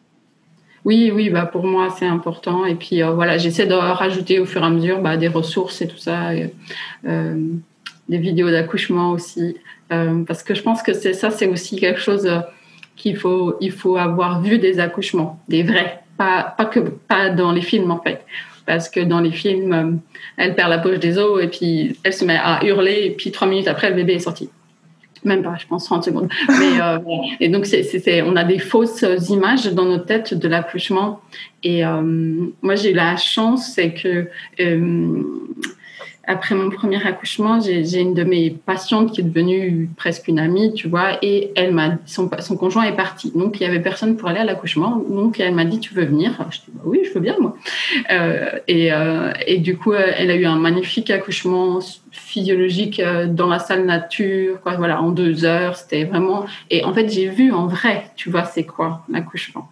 Oui, 0.85 1.12
oui, 1.12 1.31
bah 1.31 1.46
pour 1.46 1.64
moi 1.64 1.90
c'est 1.96 2.07
important 2.07 2.64
et 2.64 2.75
puis 2.77 3.03
voilà, 3.03 3.38
j'essaie 3.38 3.66
de 3.66 3.75
rajouter 3.75 4.38
au 4.40 4.46
fur 4.46 4.62
et 4.62 4.66
à 4.66 4.70
mesure 4.70 5.01
bah, 5.01 5.16
des 5.16 5.29
ressources 5.29 5.81
et 5.81 5.88
tout 5.88 5.96
ça, 5.96 6.31
des 7.05 8.18
vidéos 8.18 8.51
d'accouchement 8.51 9.11
aussi, 9.11 9.57
parce 9.88 10.42
que 10.42 10.55
je 10.55 10.62
pense 10.62 10.83
que 10.83 10.92
c'est 10.92 11.12
ça, 11.12 11.31
c'est 11.31 11.46
aussi 11.46 11.77
quelque 11.77 12.01
chose 12.01 12.29
qu'il 12.96 13.16
faut, 13.16 13.57
il 13.61 13.70
faut 13.70 13.96
avoir 13.96 14.42
vu 14.42 14.59
des 14.59 14.81
accouchements, 14.81 15.40
des 15.48 15.62
vrais 15.62 16.01
pas, 16.22 16.54
pas, 16.56 16.66
que, 16.66 16.80
pas 16.80 17.30
dans 17.30 17.52
les 17.52 17.62
films 17.62 17.90
en 17.90 18.00
fait. 18.00 18.24
Parce 18.66 18.88
que 18.88 19.00
dans 19.00 19.20
les 19.20 19.32
films, 19.32 19.72
euh, 19.72 19.92
elle 20.37 20.54
perd 20.54 20.70
la 20.70 20.78
poche 20.78 21.00
des 21.00 21.18
os 21.18 21.42
et 21.42 21.48
puis 21.48 21.96
elle 22.04 22.12
se 22.12 22.24
met 22.24 22.37
à 22.37 22.64
hurler 22.64 23.02
et 23.04 23.11
puis 23.11 23.32
trois 23.32 23.48
minutes 23.48 23.68
après, 23.68 23.90
le 23.90 23.96
bébé 23.96 24.14
est 24.14 24.20
sorti. 24.20 24.48
Même 25.24 25.42
pas, 25.42 25.56
je 25.58 25.66
pense 25.66 25.85
30 25.85 26.04
secondes. 26.04 26.28
Mais, 26.48 26.80
euh, 26.80 26.98
et 27.40 27.48
donc, 27.48 27.66
c'est, 27.66 28.22
on 28.22 28.35
a 28.35 28.44
des 28.44 28.58
fausses 28.58 29.04
images 29.28 29.72
dans 29.72 29.85
nos 29.85 29.98
têtes 29.98 30.35
de 30.35 30.48
l'accouchement. 30.48 31.20
Et 31.62 31.85
euh, 31.85 32.02
moi, 32.61 32.74
j'ai 32.74 32.90
eu 32.90 32.94
la 32.94 33.16
chance, 33.16 33.72
c'est 33.74 33.94
que 33.94 34.28
après 36.32 36.54
mon 36.54 36.70
premier 36.70 37.04
accouchement, 37.06 37.60
j'ai 37.60 38.00
une 38.00 38.14
de 38.14 38.24
mes 38.24 38.50
patientes 38.50 39.12
qui 39.12 39.20
est 39.20 39.24
devenue 39.24 39.88
presque 39.96 40.28
une 40.28 40.38
amie, 40.38 40.72
tu 40.72 40.88
vois, 40.88 41.18
et 41.22 41.52
elle 41.54 41.72
m'a, 41.72 41.98
son, 42.06 42.30
son 42.40 42.56
conjoint 42.56 42.84
est 42.84 42.96
parti, 42.96 43.32
donc 43.34 43.60
il 43.60 43.64
y 43.64 43.66
avait 43.66 43.80
personne 43.80 44.16
pour 44.16 44.28
aller 44.28 44.40
à 44.40 44.44
l'accouchement, 44.44 45.02
donc 45.08 45.38
elle 45.40 45.54
m'a 45.54 45.64
dit 45.64 45.78
tu 45.78 45.94
veux 45.94 46.04
venir? 46.04 46.32
Je 46.50 46.58
dis 46.58 46.64
bah 46.72 46.82
oui, 46.84 47.00
je 47.04 47.12
veux 47.12 47.20
bien 47.20 47.36
moi. 47.38 47.56
Euh, 48.10 48.58
et, 48.66 48.92
euh, 48.92 49.32
et, 49.46 49.58
du 49.58 49.76
coup, 49.76 49.92
elle 49.92 50.30
a 50.30 50.36
eu 50.36 50.46
un 50.46 50.56
magnifique 50.56 51.10
accouchement 51.10 51.80
physiologique 52.10 53.00
euh, 53.00 53.26
dans 53.26 53.48
la 53.48 53.58
salle 53.58 53.84
nature, 53.84 54.60
quoi, 54.60 54.76
voilà, 54.76 55.00
en 55.02 55.10
deux 55.10 55.44
heures, 55.44 55.76
c'était 55.76 56.04
vraiment. 56.04 56.46
Et 56.70 56.84
en 56.84 56.92
fait, 56.92 57.08
j'ai 57.08 57.28
vu 57.28 57.52
en 57.52 57.66
vrai, 57.66 58.10
tu 58.16 58.30
vois, 58.30 58.44
c'est 58.44 58.64
quoi 58.64 59.04
l'accouchement 59.08 59.68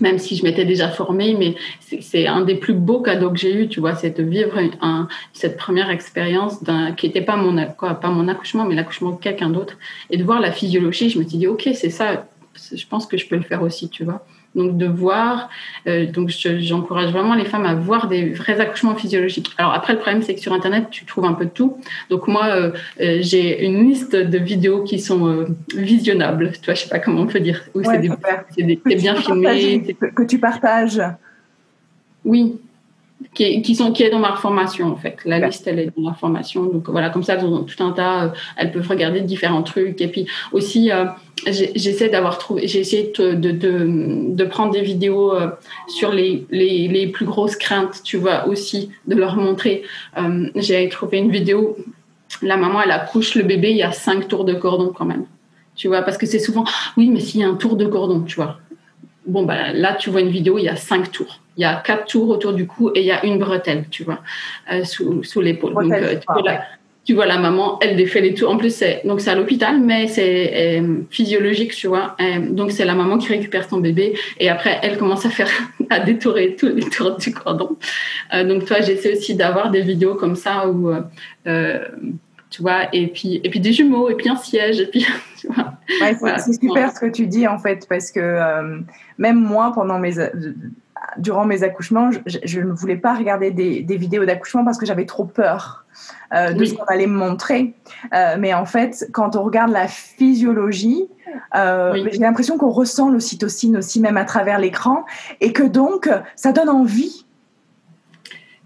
même 0.00 0.18
si 0.18 0.36
je 0.36 0.44
m'étais 0.44 0.64
déjà 0.64 0.88
formée, 0.88 1.34
mais 1.34 1.54
c'est 2.00 2.26
un 2.26 2.42
des 2.42 2.54
plus 2.54 2.74
beaux 2.74 3.00
cadeaux 3.00 3.30
que 3.30 3.38
j'ai 3.38 3.54
eu, 3.54 3.68
tu 3.68 3.80
vois, 3.80 3.94
c'est 3.94 4.18
de 4.18 4.22
vivre 4.22 4.58
un, 4.80 5.08
cette 5.32 5.56
première 5.56 5.90
expérience 5.90 6.60
qui 6.96 7.06
n'était 7.06 7.22
pas 7.22 7.36
mon, 7.36 7.66
quoi, 7.72 7.94
pas 7.94 8.10
mon 8.10 8.28
accouchement, 8.28 8.64
mais 8.64 8.74
l'accouchement 8.74 9.10
de 9.10 9.20
quelqu'un 9.20 9.50
d'autre, 9.50 9.76
et 10.10 10.16
de 10.16 10.24
voir 10.24 10.40
la 10.40 10.52
physiologie, 10.52 11.10
je 11.10 11.18
me 11.18 11.24
suis 11.24 11.38
dit, 11.38 11.46
ok, 11.46 11.68
c'est 11.74 11.90
ça, 11.90 12.26
je 12.72 12.86
pense 12.86 13.06
que 13.06 13.16
je 13.16 13.26
peux 13.28 13.36
le 13.36 13.42
faire 13.42 13.62
aussi, 13.62 13.88
tu 13.88 14.04
vois. 14.04 14.24
Donc 14.54 14.76
de 14.76 14.86
voir, 14.86 15.48
euh, 15.88 16.06
donc 16.06 16.28
j'encourage 16.28 17.10
vraiment 17.10 17.34
les 17.34 17.44
femmes 17.44 17.66
à 17.66 17.74
voir 17.74 18.08
des 18.08 18.30
vrais 18.30 18.60
accouchements 18.60 18.94
physiologiques. 18.94 19.50
Alors 19.58 19.72
après 19.72 19.94
le 19.94 19.98
problème 19.98 20.22
c'est 20.22 20.34
que 20.34 20.40
sur 20.40 20.52
internet 20.52 20.86
tu 20.90 21.04
trouves 21.04 21.24
un 21.24 21.32
peu 21.32 21.46
de 21.46 21.50
tout. 21.50 21.78
Donc 22.08 22.28
moi 22.28 22.46
euh, 22.46 22.70
euh, 23.00 23.18
j'ai 23.20 23.64
une 23.64 23.84
liste 23.84 24.14
de 24.14 24.38
vidéos 24.38 24.84
qui 24.84 25.00
sont 25.00 25.46
visionnables. 25.74 26.52
Tu 26.52 26.66
vois 26.66 26.74
je 26.74 26.82
sais 26.82 26.88
pas 26.88 27.00
comment 27.00 27.22
on 27.22 27.26
peut 27.26 27.40
dire. 27.40 27.64
c'est 27.74 28.94
bien 28.96 29.16
filmé. 29.16 29.96
Que 30.14 30.22
tu 30.22 30.38
partages. 30.38 31.02
Oui, 32.24 32.58
qui, 33.32 33.62
qui, 33.62 33.74
sont 33.74 33.92
qui 33.92 34.02
est 34.02 34.10
dans 34.10 34.18
ma 34.18 34.36
formation 34.36 34.92
en 34.92 34.96
fait. 34.96 35.18
La 35.24 35.38
liste 35.38 35.66
elle 35.66 35.78
est 35.78 35.96
dans 35.96 36.02
ma 36.02 36.14
formation. 36.14 36.64
Donc 36.64 36.88
voilà, 36.88 37.10
comme 37.10 37.22
ça 37.22 37.34
elles 37.34 37.44
ont 37.44 37.64
tout 37.64 37.82
un 37.82 37.92
tas, 37.92 38.32
elles 38.56 38.72
peuvent 38.72 38.88
regarder 38.88 39.20
différents 39.22 39.62
trucs 39.62 40.00
et 40.00 40.08
puis 40.08 40.26
aussi 40.52 40.90
j'essaie 41.46 42.08
d'avoir 42.08 42.38
trouvé, 42.38 42.66
j'ai 42.66 42.80
essayé 42.80 43.12
de, 43.16 43.32
de, 43.34 43.52
de, 43.52 44.44
prendre 44.44 44.72
des 44.72 44.82
vidéos 44.82 45.34
euh, 45.34 45.50
sur 45.88 46.12
les, 46.12 46.46
les, 46.50 46.88
les, 46.88 47.06
plus 47.06 47.26
grosses 47.26 47.56
craintes, 47.56 48.00
tu 48.04 48.16
vois, 48.16 48.46
aussi, 48.46 48.90
de 49.06 49.14
leur 49.14 49.36
montrer. 49.36 49.82
Euh, 50.18 50.48
j'ai 50.54 50.88
trouvé 50.88 51.18
une 51.18 51.30
vidéo, 51.30 51.76
la 52.42 52.56
maman, 52.56 52.82
elle 52.82 52.90
accouche 52.90 53.34
le 53.34 53.42
bébé, 53.42 53.70
il 53.70 53.76
y 53.76 53.82
a 53.82 53.92
cinq 53.92 54.28
tours 54.28 54.44
de 54.44 54.54
cordon 54.54 54.92
quand 54.94 55.04
même. 55.04 55.26
Tu 55.76 55.88
vois, 55.88 56.02
parce 56.02 56.18
que 56.18 56.26
c'est 56.26 56.38
souvent, 56.38 56.64
oui, 56.96 57.10
mais 57.10 57.20
s'il 57.20 57.40
y 57.40 57.44
a 57.44 57.48
un 57.48 57.56
tour 57.56 57.76
de 57.76 57.86
cordon, 57.86 58.20
tu 58.22 58.36
vois. 58.36 58.58
Bon, 59.26 59.44
bah, 59.44 59.72
là, 59.72 59.94
tu 59.94 60.10
vois 60.10 60.20
une 60.20 60.28
vidéo, 60.28 60.58
il 60.58 60.64
y 60.64 60.68
a 60.68 60.76
cinq 60.76 61.10
tours. 61.10 61.40
Il 61.56 61.62
y 61.62 61.64
a 61.64 61.82
quatre 61.84 62.06
tours 62.06 62.28
autour 62.30 62.52
du 62.52 62.66
cou 62.66 62.90
et 62.94 63.00
il 63.00 63.06
y 63.06 63.12
a 63.12 63.24
une 63.24 63.38
bretelle, 63.38 63.84
tu 63.90 64.04
vois, 64.04 64.20
euh, 64.72 64.84
sous, 64.84 65.22
sous 65.22 65.40
l'épaule. 65.40 65.74
Donc, 65.74 65.92
tu 65.92 66.26
vois, 66.26 66.42
là, 66.42 66.64
tu 67.04 67.12
vois 67.12 67.26
la 67.26 67.38
maman, 67.38 67.78
elle 67.82 67.96
défait 67.96 68.20
les 68.20 68.34
tours. 68.34 68.50
En 68.50 68.56
plus, 68.56 68.74
c'est 68.74 69.02
donc 69.04 69.20
c'est 69.20 69.30
à 69.30 69.34
l'hôpital, 69.34 69.78
mais 69.78 70.08
c'est 70.08 70.78
euh, 70.80 71.02
physiologique, 71.10 71.74
tu 71.74 71.86
vois. 71.86 72.16
Euh, 72.20 72.48
donc 72.48 72.72
c'est 72.72 72.86
la 72.86 72.94
maman 72.94 73.18
qui 73.18 73.28
récupère 73.28 73.68
son 73.68 73.78
bébé 73.78 74.14
et 74.40 74.48
après 74.48 74.78
elle 74.82 74.96
commence 74.96 75.26
à 75.26 75.30
faire 75.30 75.50
à 75.90 76.00
détourer 76.00 76.56
tous 76.56 76.68
les 76.68 76.88
tours 76.88 77.16
du 77.16 77.32
cordon. 77.32 77.76
Euh, 78.32 78.44
donc 78.44 78.64
toi, 78.64 78.80
j'essaie 78.80 79.12
aussi 79.12 79.34
d'avoir 79.34 79.70
des 79.70 79.82
vidéos 79.82 80.14
comme 80.14 80.36
ça 80.36 80.66
où 80.66 80.90
tu 82.50 82.62
vois, 82.62 82.88
et 82.92 83.08
puis 83.08 83.40
et 83.44 83.50
puis 83.50 83.60
des 83.60 83.72
jumeaux 83.72 84.08
et 84.08 84.14
puis 84.14 84.28
un 84.28 84.36
siège 84.36 84.80
et 84.80 84.86
puis 84.86 85.04
tu 85.38 85.48
vois. 85.48 85.74
c'est 86.38 86.52
super 86.54 86.90
ce 86.92 87.00
que 87.00 87.10
tu 87.10 87.26
dis 87.26 87.46
en 87.46 87.58
fait 87.58 87.86
parce 87.88 88.10
que 88.12 88.38
même 89.18 89.40
moi 89.40 89.72
pendant 89.74 89.98
mes 89.98 90.14
durant 91.18 91.44
mes 91.44 91.62
accouchements, 91.62 92.10
je, 92.26 92.60
ne 92.60 92.72
voulais 92.72 92.96
pas 92.96 93.14
regarder 93.14 93.50
des, 93.50 93.82
des 93.82 93.96
vidéos 93.96 94.24
d'accouchement 94.24 94.64
parce 94.64 94.78
que 94.78 94.86
j'avais 94.86 95.06
trop 95.06 95.24
peur. 95.24 95.84
Euh, 96.32 96.52
de 96.52 96.64
ce 96.64 96.74
qu'on 96.74 96.84
allait 96.84 97.06
me 97.06 97.16
montrer. 97.16 97.74
Euh, 98.12 98.36
mais 98.38 98.54
en 98.54 98.64
fait, 98.64 99.08
quand 99.12 99.36
on 99.36 99.42
regarde 99.42 99.70
la 99.70 99.86
physiologie, 99.86 101.08
euh, 101.54 102.08
j'ai 102.10 102.18
l'impression 102.18 102.58
qu'on 102.58 102.70
ressent 102.70 103.10
l'ocytocine 103.10 103.76
aussi, 103.76 104.00
même 104.00 104.16
à 104.16 104.24
travers 104.24 104.58
l'écran, 104.58 105.04
et 105.40 105.52
que 105.52 105.62
donc, 105.62 106.10
ça 106.34 106.52
donne 106.52 106.68
envie 106.68 107.23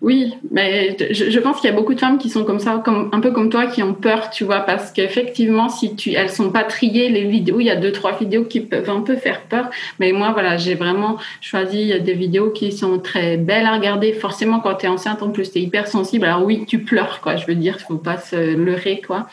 oui, 0.01 0.33
mais 0.53 0.97
je, 1.11 1.41
pense 1.41 1.61
qu'il 1.61 1.69
y 1.69 1.73
a 1.73 1.77
beaucoup 1.77 1.93
de 1.93 1.99
femmes 1.99 2.19
qui 2.19 2.31
sont 2.31 2.45
comme 2.45 2.61
ça, 2.61 2.81
comme, 2.85 3.11
un 3.13 3.19
peu 3.19 3.33
comme 3.33 3.51
toi, 3.51 3.67
qui 3.67 3.83
ont 3.83 3.95
peur, 3.95 4.31
tu 4.31 4.45
vois, 4.45 4.61
parce 4.61 4.93
qu'effectivement, 4.93 5.69
si 5.69 5.97
tu, 5.97 6.13
elles 6.13 6.31
sont 6.31 6.51
pas 6.51 6.63
triées, 6.63 7.09
les 7.09 7.25
vidéos, 7.25 7.59
il 7.59 7.67
y 7.67 7.71
a 7.71 7.75
deux, 7.75 7.91
trois 7.91 8.17
vidéos 8.17 8.45
qui 8.45 8.61
peuvent 8.61 8.89
un 8.89 9.01
peu 9.01 9.17
faire 9.17 9.43
peur. 9.43 9.71
Mais 9.99 10.13
moi, 10.13 10.31
voilà, 10.33 10.57
j'ai 10.57 10.77
vraiment 10.77 11.17
choisi 11.41 12.01
des 12.01 12.15
vidéos 12.15 12.51
qui 12.51 12.71
sont 12.71 13.01
très 13.01 13.37
belles 13.37 13.67
à 13.67 13.75
regarder. 13.75 14.13
Forcément, 14.13 14.61
quand 14.61 14.77
tu 14.77 14.87
es 14.87 14.89
enceinte, 14.89 15.21
en 15.21 15.31
plus, 15.31 15.51
tu 15.51 15.59
es 15.59 15.63
hyper 15.63 15.89
sensible. 15.89 16.27
Alors 16.27 16.45
oui, 16.45 16.65
tu 16.65 16.79
pleures, 16.79 17.21
quoi. 17.21 17.35
Je 17.35 17.47
veux 17.47 17.57
dire, 17.57 17.81
faut 17.81 17.97
pas 17.97 18.19
se 18.19 18.55
leurrer, 18.55 19.03
quoi. 19.05 19.27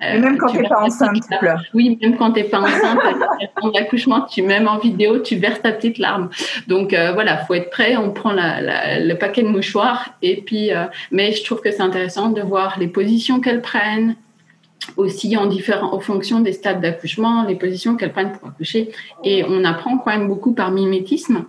Et 0.00 0.18
même 0.18 0.36
quand 0.36 0.48
tu 0.48 0.58
n'es 0.58 0.68
pas 0.68 0.82
enceinte, 0.82 1.20
tu 1.30 1.38
pleures. 1.38 1.62
Oui, 1.74 1.98
même 2.02 2.16
quand 2.16 2.32
tu 2.32 2.40
n'es 2.40 2.48
pas 2.48 2.60
enceinte, 2.60 2.98
l'accouchement, 3.74 4.22
tu 4.22 4.42
même 4.42 4.68
en 4.68 4.78
vidéo, 4.78 5.18
tu 5.18 5.36
verses 5.36 5.62
ta 5.62 5.72
petite 5.72 5.98
larme. 5.98 6.30
Donc 6.68 6.90
voilà, 6.90 7.38
faut 7.38 7.54
être 7.54 7.70
prêt. 7.70 7.96
On 7.96 8.10
prend 8.10 8.32
le 8.32 9.14
paquet 9.14 9.42
de 9.42 9.48
mouchoirs 9.48 10.10
et 10.22 10.42
puis. 10.42 10.70
mais 11.10 11.32
je 11.32 11.44
trouve 11.44 11.60
que 11.60 11.70
c'est 11.70 11.82
intéressant 11.82 12.30
de 12.30 12.42
voir 12.42 12.78
les 12.78 12.88
positions 12.88 13.40
qu'elles 13.40 13.62
prennent, 13.62 14.16
aussi 14.96 15.36
en, 15.36 15.46
différent, 15.46 15.92
en 15.92 16.00
fonction 16.00 16.40
des 16.40 16.52
stades 16.52 16.80
d'accouchement, 16.80 17.44
les 17.44 17.56
positions 17.56 17.96
qu'elles 17.96 18.12
prennent 18.12 18.32
pour 18.32 18.48
accoucher. 18.48 18.90
Et 19.24 19.44
on 19.48 19.64
apprend 19.64 19.98
quand 19.98 20.10
même 20.10 20.28
beaucoup 20.28 20.52
par 20.52 20.70
mimétisme. 20.70 21.44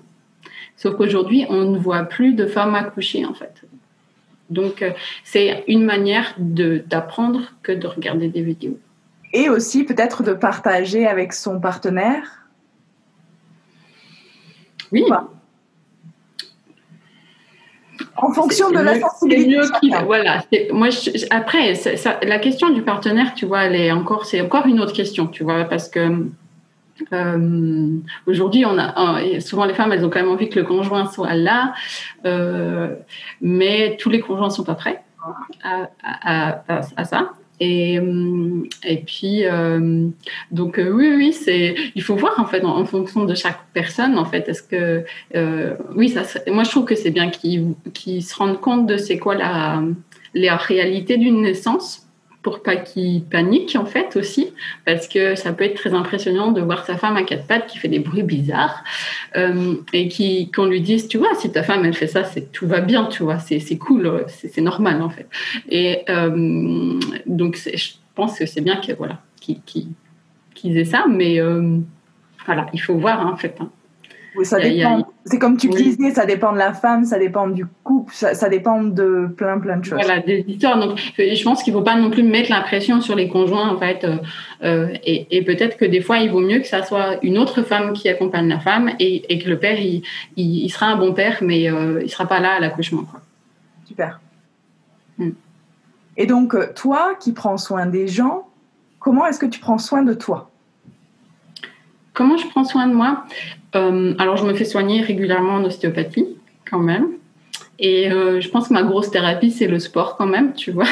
Sauf 0.75 0.95
qu'aujourd'hui, 0.95 1.45
on 1.49 1.63
ne 1.63 1.77
voit 1.77 2.03
plus 2.03 2.33
de 2.33 2.45
femmes 2.45 2.75
accoucher, 2.75 3.25
en 3.25 3.33
fait. 3.33 3.63
Donc, 4.49 4.81
euh, 4.81 4.91
c'est 5.23 5.63
une 5.67 5.83
manière 5.83 6.33
d'apprendre 6.37 7.53
que 7.63 7.71
de 7.71 7.87
regarder 7.87 8.29
des 8.29 8.41
vidéos. 8.41 8.79
Et 9.33 9.49
aussi 9.49 9.83
peut-être 9.83 10.23
de 10.23 10.33
partager 10.33 11.05
avec 11.05 11.33
son 11.33 11.59
partenaire? 11.59 12.47
Oui. 14.91 15.03
En 18.15 18.31
fonction 18.31 18.71
de 18.71 18.79
la 18.79 18.99
sensibilité. 18.99 19.59
voilà. 20.05 20.43
Moi, 20.71 20.89
après, 21.29 21.73
la 22.23 22.39
question 22.39 22.69
du 22.69 22.81
partenaire, 22.81 23.33
tu 23.35 23.45
vois, 23.45 23.63
elle 23.63 23.75
est 23.75 23.91
encore, 23.91 24.25
c'est 24.25 24.41
encore 24.41 24.65
une 24.65 24.79
autre 24.79 24.93
question, 24.93 25.27
tu 25.27 25.43
vois, 25.43 25.65
parce 25.65 25.89
que 25.89 26.27
euh, 27.13 27.89
aujourd'hui, 28.25 28.65
on 28.65 28.77
a 28.77 29.39
souvent 29.39 29.65
les 29.65 29.73
femmes, 29.73 29.91
elles 29.91 30.05
ont 30.05 30.09
quand 30.09 30.19
même 30.19 30.29
envie 30.31 30.49
que 30.49 30.59
le 30.59 30.65
conjoint 30.65 31.05
soit 31.05 31.33
là, 31.33 31.73
euh, 32.25 32.95
mais 33.41 33.97
tous 33.99 34.09
les 34.09 34.19
conjoints 34.19 34.49
sont 34.49 34.63
pas 34.63 34.75
prêts 34.75 35.03
à, 35.63 36.61
à 36.67 37.03
ça. 37.03 37.33
Et, 37.59 37.99
euh, 37.99 38.63
et 38.83 38.97
puis, 38.97 39.45
euh, 39.45 40.07
donc 40.51 40.77
euh, 40.77 40.91
oui, 40.91 41.11
oui, 41.15 41.33
c'est, 41.33 41.75
il 41.95 42.03
faut 42.03 42.15
voir 42.15 42.39
en 42.39 42.45
fait 42.45 42.63
en, 42.63 42.85
fonction 42.85 43.25
de 43.25 43.33
chaque 43.33 43.59
personne 43.73 44.17
en 44.19 44.25
fait. 44.25 44.47
Est-ce 44.47 44.61
que, 44.61 45.03
oui, 45.95 46.09
ça, 46.09 46.21
moi 46.47 46.63
je 46.63 46.69
trouve 46.69 46.85
que 46.85 46.95
c'est 46.95 47.11
bien 47.11 47.29
qu'ils, 47.29 47.73
qu'ils 47.93 48.23
se 48.23 48.35
rendent 48.35 48.61
compte 48.61 48.85
de 48.85 48.97
c'est 48.97 49.17
quoi 49.17 49.35
la, 49.35 49.81
la 50.35 50.55
réalité 50.55 51.17
d'une 51.17 51.41
naissance 51.41 52.06
pour 52.41 52.61
pas 52.63 52.75
qu'il 52.77 53.23
panique 53.23 53.75
en 53.75 53.85
fait 53.85 54.15
aussi, 54.15 54.53
parce 54.85 55.07
que 55.07 55.35
ça 55.35 55.51
peut 55.53 55.65
être 55.65 55.75
très 55.75 55.93
impressionnant 55.93 56.51
de 56.51 56.61
voir 56.61 56.85
sa 56.85 56.95
femme 56.95 57.17
à 57.17 57.23
quatre 57.23 57.45
pattes 57.45 57.67
qui 57.67 57.77
fait 57.77 57.87
des 57.87 57.99
bruits 57.99 58.23
bizarres 58.23 58.83
euh, 59.35 59.75
et 59.93 60.07
qui 60.07 60.49
qu'on 60.51 60.65
lui 60.65 60.81
dise 60.81 61.07
tu 61.07 61.17
vois 61.17 61.33
si 61.35 61.51
ta 61.51 61.63
femme 61.63 61.83
elle 61.85 61.93
fait 61.93 62.07
ça 62.07 62.23
c'est 62.23 62.51
tout 62.51 62.67
va 62.67 62.79
bien 62.79 63.05
tu 63.05 63.23
vois 63.23 63.39
c'est 63.39 63.77
cool 63.77 64.25
c'est 64.27 64.61
normal 64.61 65.01
en 65.01 65.09
fait 65.09 65.27
et 65.69 66.03
euh, 66.09 66.99
donc 67.25 67.57
je 67.57 67.89
pense 68.15 68.39
que 68.39 68.45
c'est 68.45 68.61
bien 68.61 68.77
que 68.77 68.93
voilà 68.93 69.19
qu'ils 69.41 70.77
aient 70.77 70.85
ça 70.85 71.05
mais 71.09 71.39
euh, 71.39 71.77
voilà 72.45 72.67
il 72.73 72.81
faut 72.81 72.95
voir 72.95 73.21
hein, 73.21 73.31
en 73.33 73.37
fait 73.37 73.55
hein. 73.59 73.69
Oui, 74.37 74.45
ça 74.45 74.59
dépend. 74.59 75.07
C'est 75.25 75.39
comme 75.39 75.57
tu 75.57 75.67
disais, 75.67 76.11
ça 76.11 76.25
dépend 76.25 76.53
de 76.53 76.57
la 76.57 76.73
femme, 76.73 77.03
ça 77.03 77.17
dépend 77.17 77.47
du 77.47 77.65
couple, 77.83 78.13
ça, 78.13 78.49
dépend 78.49 78.83
de 78.83 79.27
plein, 79.35 79.59
plein 79.59 79.77
de 79.77 79.83
choses. 79.83 79.99
Voilà, 80.01 80.21
des 80.21 80.45
histoires. 80.47 80.79
Donc, 80.79 80.97
je 81.17 81.43
pense 81.43 81.63
qu'il 81.63 81.73
ne 81.73 81.79
faut 81.79 81.83
pas 81.83 81.95
non 81.95 82.09
plus 82.09 82.23
mettre 82.23 82.51
la 82.51 82.61
pression 82.61 83.01
sur 83.01 83.15
les 83.15 83.27
conjoints, 83.27 83.67
en 83.67 83.77
fait. 83.77 84.03
Euh, 84.03 84.17
euh, 84.63 84.93
et, 85.03 85.43
peut-être 85.43 85.77
que 85.77 85.85
des 85.85 86.01
fois, 86.01 86.19
il 86.19 86.29
vaut 86.29 86.39
mieux 86.39 86.59
que 86.59 86.67
ça 86.67 86.83
soit 86.83 87.17
une 87.23 87.37
autre 87.37 87.63
femme 87.63 87.93
qui 87.93 88.07
accompagne 88.09 88.47
la 88.47 88.59
femme 88.59 88.91
et, 88.99 89.39
que 89.39 89.49
le 89.49 89.57
père, 89.57 89.77
il, 89.79 90.69
sera 90.69 90.87
un 90.87 90.97
bon 90.97 91.13
père, 91.13 91.39
mais 91.41 91.69
euh, 91.69 91.99
il 91.99 92.05
ne 92.05 92.09
sera 92.09 92.27
pas 92.27 92.39
là 92.39 92.53
à 92.53 92.59
l'accouchement. 92.59 93.03
Super. 93.85 94.21
Hmm. 95.17 95.31
Et 96.15 96.27
donc, 96.27 96.55
toi 96.75 97.15
qui 97.19 97.33
prends 97.33 97.57
soin 97.57 97.85
des 97.87 98.07
gens, 98.07 98.47
comment 98.99 99.25
est-ce 99.25 99.39
que 99.39 99.45
tu 99.45 99.59
prends 99.59 99.77
soin 99.77 100.03
de 100.03 100.13
toi? 100.13 100.51
Comment 102.17 102.35
je 102.35 102.47
prends 102.47 102.63
soin 102.63 102.87
de 102.87 102.95
moi? 102.95 103.25
Euh, 103.75 104.15
Alors, 104.17 104.37
je 104.37 104.43
me 104.43 104.55
fais 104.55 104.65
soigner 104.65 105.01
régulièrement 105.01 105.53
en 105.53 105.63
ostéopathie, 105.63 106.25
quand 106.67 106.79
même. 106.79 107.09
Et 107.77 108.11
euh, 108.11 108.41
je 108.41 108.49
pense 108.49 108.69
que 108.69 108.73
ma 108.73 108.81
grosse 108.81 109.11
thérapie, 109.11 109.51
c'est 109.51 109.67
le 109.67 109.77
sport, 109.77 110.17
quand 110.17 110.25
même, 110.25 110.55
tu 110.55 110.71
vois. 110.71 110.87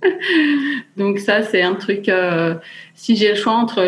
Donc, 0.96 1.18
ça, 1.18 1.42
c'est 1.42 1.60
un 1.60 1.74
truc. 1.74 2.08
Euh, 2.08 2.54
si 2.94 3.14
j'ai 3.14 3.28
le 3.28 3.34
choix 3.34 3.52
entre 3.52 3.82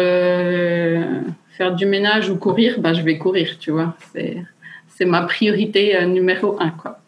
faire 1.56 1.74
du 1.74 1.86
ménage 1.86 2.28
ou 2.28 2.36
courir, 2.36 2.78
ben, 2.78 2.92
je 2.92 3.00
vais 3.00 3.16
courir, 3.16 3.56
tu 3.58 3.70
vois. 3.70 3.96
C'est 4.88 5.06
ma 5.06 5.22
priorité 5.22 6.04
numéro 6.04 6.60
un, 6.60 6.68
quoi. 6.68 6.98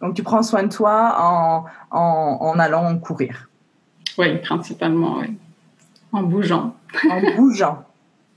Donc, 0.00 0.14
tu 0.14 0.22
prends 0.22 0.44
soin 0.44 0.62
de 0.62 0.72
toi 0.72 1.16
en, 1.18 1.64
en, 1.90 2.38
en 2.42 2.58
allant 2.60 2.96
courir? 2.98 3.48
Oui, 4.18 4.38
principalement, 4.38 5.16
oui. 5.20 5.34
En 6.12 6.22
bougeant. 6.22 6.76
En 7.10 7.20
bougeant. 7.34 7.84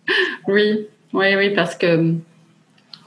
oui, 0.47 0.87
oui, 1.13 1.35
oui, 1.35 1.49
parce 1.51 1.75
que 1.75 2.13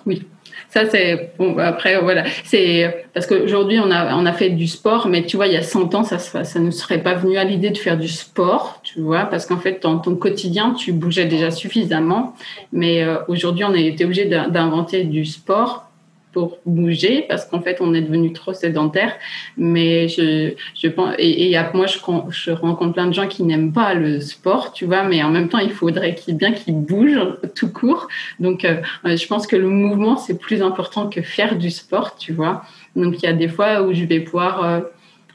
oui. 0.07 0.23
Ça, 0.71 0.89
c'est 0.89 1.33
bon. 1.37 1.59
Après, 1.59 2.01
voilà. 2.01 2.25
C'est 2.45 3.07
parce 3.13 3.27
qu'aujourd'hui, 3.27 3.81
on 3.81 3.91
a, 3.91 4.15
on 4.15 4.25
a 4.25 4.33
fait 4.33 4.51
du 4.51 4.69
sport, 4.69 5.09
mais 5.09 5.25
tu 5.25 5.37
vois, 5.37 5.49
il 5.49 5.53
y 5.53 5.57
a 5.57 5.63
100 5.63 5.95
ans, 5.97 6.05
ça, 6.05 6.19
ça 6.19 6.59
ne 6.61 6.71
serait 6.71 7.03
pas 7.03 7.15
venu 7.15 7.37
à 7.39 7.45
l'idée 7.45 7.71
de 7.71 7.79
faire 7.79 7.99
du 7.99 8.07
sport, 8.07 8.81
tu 8.85 9.01
vois, 9.01 9.25
parce 9.25 9.47
qu'en 9.47 9.59
fait, 9.59 9.83
dans 9.83 9.99
ton 9.99 10.15
quotidien, 10.15 10.73
tu 10.73 10.93
bougeais 10.93 11.27
déjà 11.27 11.51
suffisamment. 11.51 12.37
Mais 12.73 13.03
euh, 13.03 13.17
aujourd'hui, 13.27 13.65
on 13.65 13.73
a 13.73 13.79
été 13.79 14.05
obligé 14.05 14.27
d'inventer 14.27 15.03
du 15.03 15.25
sport 15.25 15.90
pour 16.33 16.59
bouger 16.65 17.25
parce 17.29 17.45
qu'en 17.45 17.61
fait 17.61 17.79
on 17.81 17.95
est 17.95 18.03
devenu 18.03 18.33
trop 18.33 18.53
sédentaire. 18.53 19.15
Mais 19.57 20.09
je, 20.09 20.55
je 20.75 20.89
pense 20.89 21.15
et, 21.19 21.57
moi 21.75 21.87
je, 21.87 22.51
rencontre 22.51 22.95
plein 22.95 23.07
de 23.07 23.15
gens 23.15 23.27
qui 23.27 23.43
n'aiment 23.43 23.73
pas 23.73 23.95
le 23.95 24.21
sport 24.21 24.73
tu 24.73 24.85
vois 24.85 25.03
mais 25.03 25.23
en 25.23 25.31
même 25.31 25.49
temps 25.49 25.59
il 25.59 25.71
faudrait 25.71 26.17
bien 26.29 26.53
qu'ils 26.53 26.77
bougent 26.77 27.37
tout 27.55 27.71
court. 27.73 28.09
Donc 28.39 28.65
euh, 28.65 28.77
je 29.05 29.27
pense 29.27 29.47
que 29.47 29.57
le 29.57 29.69
mouvement 29.69 30.17
c'est 30.17 30.39
plus 30.39 30.63
important 30.63 31.09
que 31.09 31.23
faire 31.23 31.57
du 31.57 31.71
sport 31.71 32.17
tu 32.17 32.33
vois. 32.33 32.63
Donc 32.97 33.23
il 33.23 33.27
y 33.27 33.29
a 33.29 33.33
des 33.33 33.49
fois 33.49 33.83
où 33.83 33.93
je 33.93 34.05
vais 34.05 34.21
pouvoir 34.21 34.65
euh, 34.65 34.81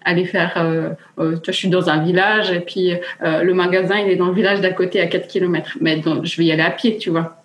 aller 0.03 0.25
faire 0.25 0.53
euh, 0.57 1.35
je 1.45 1.51
suis 1.51 1.69
dans 1.69 1.89
un 1.89 2.03
village 2.03 2.51
et 2.51 2.59
puis 2.59 2.93
le 3.21 3.53
magasin 3.53 3.97
il 3.97 4.09
est 4.09 4.15
dans 4.15 4.27
le 4.27 4.33
village 4.33 4.61
d'à 4.61 4.71
côté 4.71 5.01
à 5.01 5.07
4 5.07 5.27
km 5.27 5.77
mais 5.81 6.01
je 6.23 6.37
vais 6.37 6.45
y 6.45 6.51
aller 6.51 6.61
à 6.61 6.71
pied 6.71 6.97
tu 6.97 7.09
vois. 7.09 7.41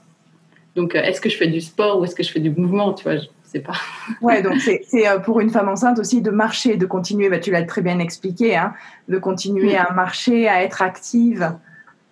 Donc, 0.77 0.95
est-ce 0.95 1.21
que 1.21 1.29
je 1.29 1.37
fais 1.37 1.49
du 1.49 1.61
sport 1.61 1.99
ou 1.99 2.05
est-ce 2.05 2.15
que 2.15 2.23
je 2.23 2.31
fais 2.31 2.41
du 2.41 2.51
mouvement 2.51 2.93
Tu 2.93 3.05
vois, 3.05 3.17
c'est 3.51 3.61
pas. 3.61 3.75
ouais, 4.21 4.43
donc 4.43 4.61
c'est 4.61 5.09
euh, 5.09 5.19
pour 5.19 5.41
une 5.41 5.51
femme 5.51 5.69
enceinte 5.69 5.99
aussi 5.99 6.23
de 6.23 6.31
marcher, 6.31 6.77
de 6.77 6.87
continuer. 6.87 7.29
Bah, 7.29 7.39
tu 7.39 7.51
l'as 7.51 7.63
très 7.65 7.83
bien 7.83 7.99
expliqué, 7.99 8.57
hein, 8.57 8.75
de 9.09 9.19
continuer 9.19 9.77
à 9.77 9.93
marcher, 9.93 10.49
à 10.49 10.63
être 10.63 10.83
active, 10.83 11.57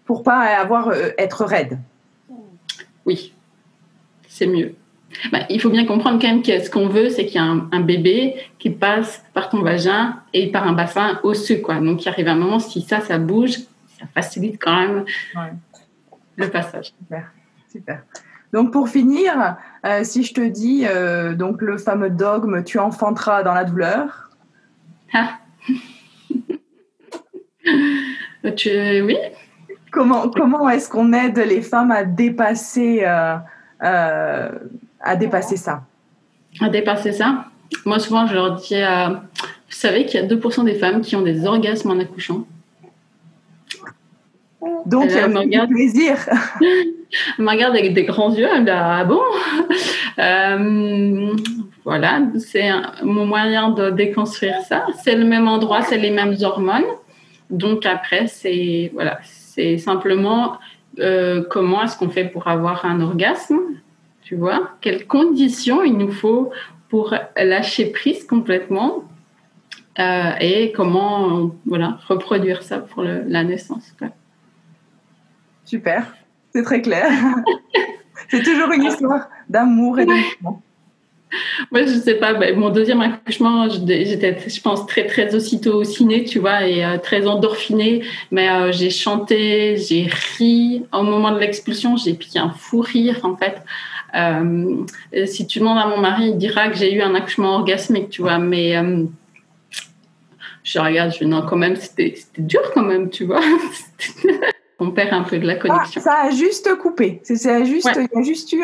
pour 0.04 0.22
pas 0.22 0.40
avoir 0.40 0.88
euh, 0.88 1.10
être 1.16 1.44
raide. 1.44 1.78
Oui, 3.06 3.32
c'est 4.28 4.46
mieux. 4.46 4.74
Bah, 5.32 5.40
il 5.48 5.60
faut 5.60 5.70
bien 5.70 5.86
comprendre 5.86 6.20
quand 6.20 6.28
même 6.28 6.42
que 6.42 6.62
ce 6.62 6.70
qu'on 6.70 6.88
veut, 6.88 7.08
c'est 7.08 7.24
qu'il 7.24 7.36
y 7.36 7.44
a 7.44 7.44
un, 7.44 7.80
bébé 7.80 8.36
qui 8.58 8.70
passe 8.70 9.24
par 9.32 9.48
ton 9.48 9.62
vagin 9.62 10.20
et 10.34 10.50
par 10.50 10.66
un 10.66 10.72
bassin 10.72 11.18
osseux, 11.22 11.56
quoi. 11.58 11.76
Donc 11.76 12.04
il 12.04 12.08
arrive 12.08 12.28
un 12.28 12.34
moment, 12.34 12.58
si 12.58 12.82
ça, 12.82 13.00
ça 13.00 13.18
bouge, 13.18 13.52
ça 13.98 14.06
facilite 14.14 14.60
quand 14.60 14.76
même 14.76 15.04
le 16.36 16.50
passage. 16.50 16.92
Super, 16.98 17.32
super. 17.70 18.02
Donc 18.52 18.72
pour 18.72 18.88
finir, 18.88 19.56
euh, 19.84 20.04
si 20.04 20.24
je 20.24 20.34
te 20.34 20.40
dis 20.40 20.84
euh, 20.86 21.34
donc 21.34 21.62
le 21.62 21.78
fameux 21.78 22.10
dogme 22.10 22.64
tu 22.64 22.78
enfanteras 22.78 23.42
dans 23.42 23.54
la 23.54 23.64
douleur. 23.64 24.30
Ah. 25.12 25.38
tu, 28.56 28.70
oui. 29.02 29.16
Comment, 29.90 30.28
comment 30.28 30.68
est-ce 30.68 30.90
qu'on 30.90 31.12
aide 31.12 31.38
les 31.38 31.62
femmes 31.62 31.90
à 31.90 32.04
dépasser, 32.04 33.02
euh, 33.04 33.38
à 33.80 35.16
dépasser 35.16 35.56
ça? 35.56 35.84
À 36.60 36.68
dépasser 36.68 37.12
ça? 37.12 37.46
Moi 37.86 37.98
souvent 37.98 38.26
je 38.26 38.34
leur 38.34 38.56
dis, 38.56 38.74
vous 38.74 39.74
savez 39.76 40.06
qu'il 40.06 40.20
y 40.20 40.22
a 40.22 40.26
2% 40.26 40.64
des 40.64 40.74
femmes 40.74 41.00
qui 41.00 41.16
ont 41.16 41.22
des 41.22 41.46
orgasmes 41.46 41.90
en 41.90 41.98
accouchant. 41.98 42.46
Donc, 44.86 45.10
il 45.10 45.52
y 45.52 45.56
a 45.56 45.66
plaisir. 45.66 46.16
Elle 46.60 47.44
me 47.44 47.50
regarde 47.50 47.76
avec 47.76 47.94
des 47.94 48.04
grands 48.04 48.34
yeux. 48.34 48.48
Elle 48.52 48.60
me 48.60 48.64
dit 48.66 48.70
Ah 48.72 49.04
bon? 49.04 49.20
Euh, 50.18 51.36
Voilà, 51.84 52.22
c'est 52.40 52.70
mon 53.04 53.24
moyen 53.24 53.70
de 53.70 53.90
déconstruire 53.90 54.56
ça. 54.68 54.84
C'est 55.04 55.14
le 55.14 55.24
même 55.24 55.46
endroit, 55.46 55.82
c'est 55.82 55.96
les 55.96 56.10
mêmes 56.10 56.34
hormones. 56.42 56.90
Donc, 57.50 57.86
après, 57.86 58.26
c'est 58.26 58.90
voilà, 58.94 59.20
c'est 59.22 59.78
simplement 59.78 60.58
euh, 60.98 61.44
comment 61.48 61.84
est-ce 61.84 61.96
qu'on 61.96 62.08
fait 62.08 62.24
pour 62.24 62.48
avoir 62.48 62.84
un 62.84 63.00
orgasme 63.00 63.60
Tu 64.22 64.34
vois? 64.34 64.70
Quelles 64.80 65.06
conditions 65.06 65.84
il 65.84 65.96
nous 65.96 66.10
faut 66.10 66.50
pour 66.88 67.14
lâcher 67.36 67.86
prise 67.86 68.26
complètement 68.26 69.04
euh, 69.98 70.30
et 70.40 70.72
comment 70.72 71.50
voilà, 71.66 71.98
reproduire 72.08 72.62
ça 72.62 72.78
pour 72.78 73.02
la 73.02 73.44
naissance. 73.44 73.94
Super, 75.68 76.14
c'est 76.54 76.62
très 76.62 76.80
clair. 76.80 77.10
c'est 78.30 78.42
toujours 78.42 78.72
une 78.72 78.84
histoire 78.84 79.28
d'amour 79.50 80.00
et 80.00 80.06
de 80.06 80.12
Moi, 81.70 81.82
je 81.82 82.00
sais 82.02 82.14
pas. 82.14 82.32
Ben, 82.32 82.58
mon 82.58 82.70
deuxième 82.70 83.02
accouchement, 83.02 83.68
j'étais, 83.68 84.48
je 84.48 84.60
pense, 84.62 84.86
très 84.86 85.06
très 85.06 85.34
aussitôt 85.34 85.84
ciné, 85.84 86.24
tu 86.24 86.38
vois, 86.38 86.66
et 86.66 86.82
euh, 86.82 86.96
très 86.96 87.26
endorphinée. 87.26 88.02
Mais 88.30 88.48
euh, 88.48 88.72
j'ai 88.72 88.88
chanté, 88.88 89.76
j'ai 89.76 90.08
ri. 90.38 90.86
Au 90.90 91.02
moment 91.02 91.32
de 91.32 91.38
l'expulsion, 91.38 91.98
j'ai 91.98 92.14
pris 92.14 92.38
un 92.38 92.48
fou 92.48 92.80
rire, 92.80 93.20
en 93.24 93.36
fait. 93.36 93.60
Euh, 94.14 94.86
si 95.26 95.46
tu 95.46 95.58
demandes 95.58 95.76
à 95.76 95.86
mon 95.86 95.98
mari, 95.98 96.30
il 96.30 96.38
dira 96.38 96.70
que 96.70 96.78
j'ai 96.78 96.94
eu 96.94 97.02
un 97.02 97.14
accouchement 97.14 97.56
orgasmique, 97.56 98.08
tu 98.08 98.22
vois. 98.22 98.38
Mais 98.38 98.74
je 100.64 100.78
regarde, 100.78 101.12
je 101.12 101.24
non, 101.24 101.42
quand 101.42 101.56
même, 101.56 101.76
c'était 101.76 102.14
dur 102.38 102.62
quand 102.72 102.84
même, 102.84 103.10
tu 103.10 103.26
vois. 103.26 103.42
on 104.80 104.92
perd 104.92 105.12
un 105.12 105.22
peu 105.22 105.38
de 105.38 105.46
la 105.46 105.54
ah, 105.54 105.56
connexion. 105.56 106.00
ça 106.00 106.14
a 106.24 106.30
juste 106.30 106.72
coupé. 106.76 107.20
C'est 107.24 107.64
juste, 107.64 107.90
il 107.96 108.08
y 108.14 108.18
a 108.18 108.22
juste 108.22 108.52
eu 108.52 108.62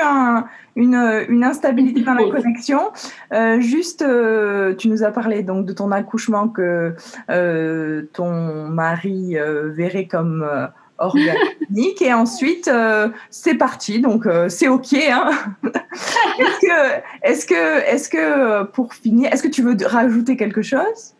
une, 0.76 0.94
une, 1.28 1.42
instabilité 1.42 2.02
dans 2.02 2.14
la 2.14 2.30
connexion. 2.30 2.92
Euh, 3.32 3.60
juste, 3.60 4.02
euh, 4.02 4.74
tu 4.74 4.88
nous 4.88 5.02
as 5.02 5.10
parlé 5.10 5.42
donc 5.42 5.66
de 5.66 5.72
ton 5.72 5.90
accouchement 5.90 6.48
que 6.48 6.94
euh, 7.30 8.02
ton 8.12 8.68
mari 8.68 9.36
verrait 9.74 10.06
comme 10.06 10.48
organique 10.98 12.00
et 12.00 12.14
ensuite 12.14 12.70
c'est 13.30 13.56
parti. 13.56 14.00
Donc 14.00 14.28
c'est 14.48 14.68
ok. 14.68 14.94
Hein 14.94 15.30
est-ce 16.38 16.60
que, 16.60 17.02
est-ce 17.22 17.46
que, 17.46 17.92
est-ce 17.92 18.08
que 18.08 18.62
pour 18.64 18.94
finir, 18.94 19.32
est-ce 19.32 19.42
que 19.42 19.48
tu 19.48 19.62
veux 19.62 19.76
rajouter 19.84 20.36
quelque 20.36 20.62
chose? 20.62 21.14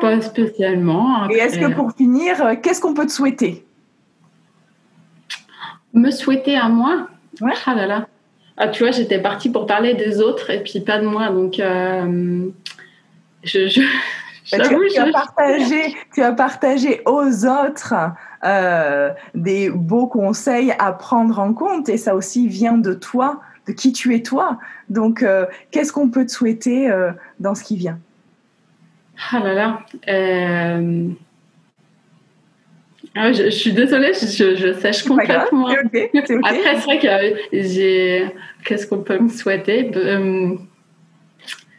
Pas 0.00 0.20
spécialement. 0.20 1.28
Et 1.30 1.36
est-ce 1.36 1.58
que 1.58 1.72
pour 1.72 1.92
finir, 1.92 2.44
euh, 2.44 2.54
qu'est-ce 2.60 2.80
qu'on 2.80 2.94
peut 2.94 3.06
te 3.06 3.12
souhaiter? 3.12 3.64
Me 5.92 6.10
souhaiter 6.10 6.56
à 6.56 6.68
moi? 6.68 7.08
Ouais. 7.40 7.52
Ah 7.66 7.74
là 7.74 7.86
là. 7.86 8.06
Ah, 8.56 8.68
tu 8.68 8.82
vois, 8.82 8.92
j'étais 8.92 9.20
partie 9.20 9.50
pour 9.50 9.66
parler 9.66 9.94
des 9.94 10.20
autres 10.20 10.50
et 10.50 10.62
puis 10.62 10.80
pas 10.80 10.98
de 10.98 11.06
moi. 11.06 11.30
Donc, 11.30 11.58
euh, 11.58 12.48
je, 13.44 13.68
je, 13.68 13.80
bah, 14.56 14.68
tu, 14.68 14.76
tu, 14.92 14.98
as 14.98 15.10
partagé, 15.10 15.96
tu 16.14 16.22
as 16.22 16.32
partagé 16.32 17.02
aux 17.06 17.46
autres 17.46 17.94
euh, 18.44 19.10
des 19.34 19.70
beaux 19.70 20.06
conseils 20.06 20.74
à 20.78 20.92
prendre 20.92 21.38
en 21.38 21.54
compte 21.54 21.88
et 21.88 21.96
ça 21.96 22.14
aussi 22.14 22.48
vient 22.48 22.78
de 22.78 22.92
toi, 22.92 23.40
de 23.66 23.72
qui 23.72 23.92
tu 23.92 24.14
es 24.14 24.22
toi. 24.22 24.58
Donc, 24.88 25.24
qu'est-ce 25.70 25.92
qu'on 25.92 26.10
peut 26.10 26.26
te 26.26 26.32
souhaiter 26.32 26.90
dans 27.40 27.54
ce 27.54 27.64
qui 27.64 27.76
vient? 27.76 27.98
Ah 29.30 29.40
là 29.40 29.54
là. 29.54 29.86
Euh, 30.08 31.08
ah, 33.14 33.32
je, 33.32 33.50
suis 33.50 33.72
désolée, 33.72 34.12
je, 34.14 34.56
je 34.56 34.72
sèche 34.80 35.02
complètement. 35.02 35.68
Après, 35.68 36.10
c'est 36.12 36.84
vrai 36.84 36.98
que 36.98 37.36
j'ai. 37.52 38.26
Qu'est-ce 38.64 38.86
qu'on 38.86 39.02
peut 39.02 39.18
me 39.18 39.28
souhaiter? 39.28 39.90
Euh, 39.94 40.54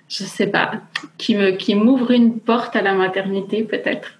Je 0.07 0.23
sais 0.23 0.47
pas. 0.47 0.73
Qui 1.17 1.35
me, 1.35 1.51
qui 1.51 1.73
m'ouvre 1.75 2.11
une 2.11 2.39
porte 2.39 2.75
à 2.75 2.81
la 2.81 2.93
maternité, 2.93 3.63
peut-être. 3.63 4.19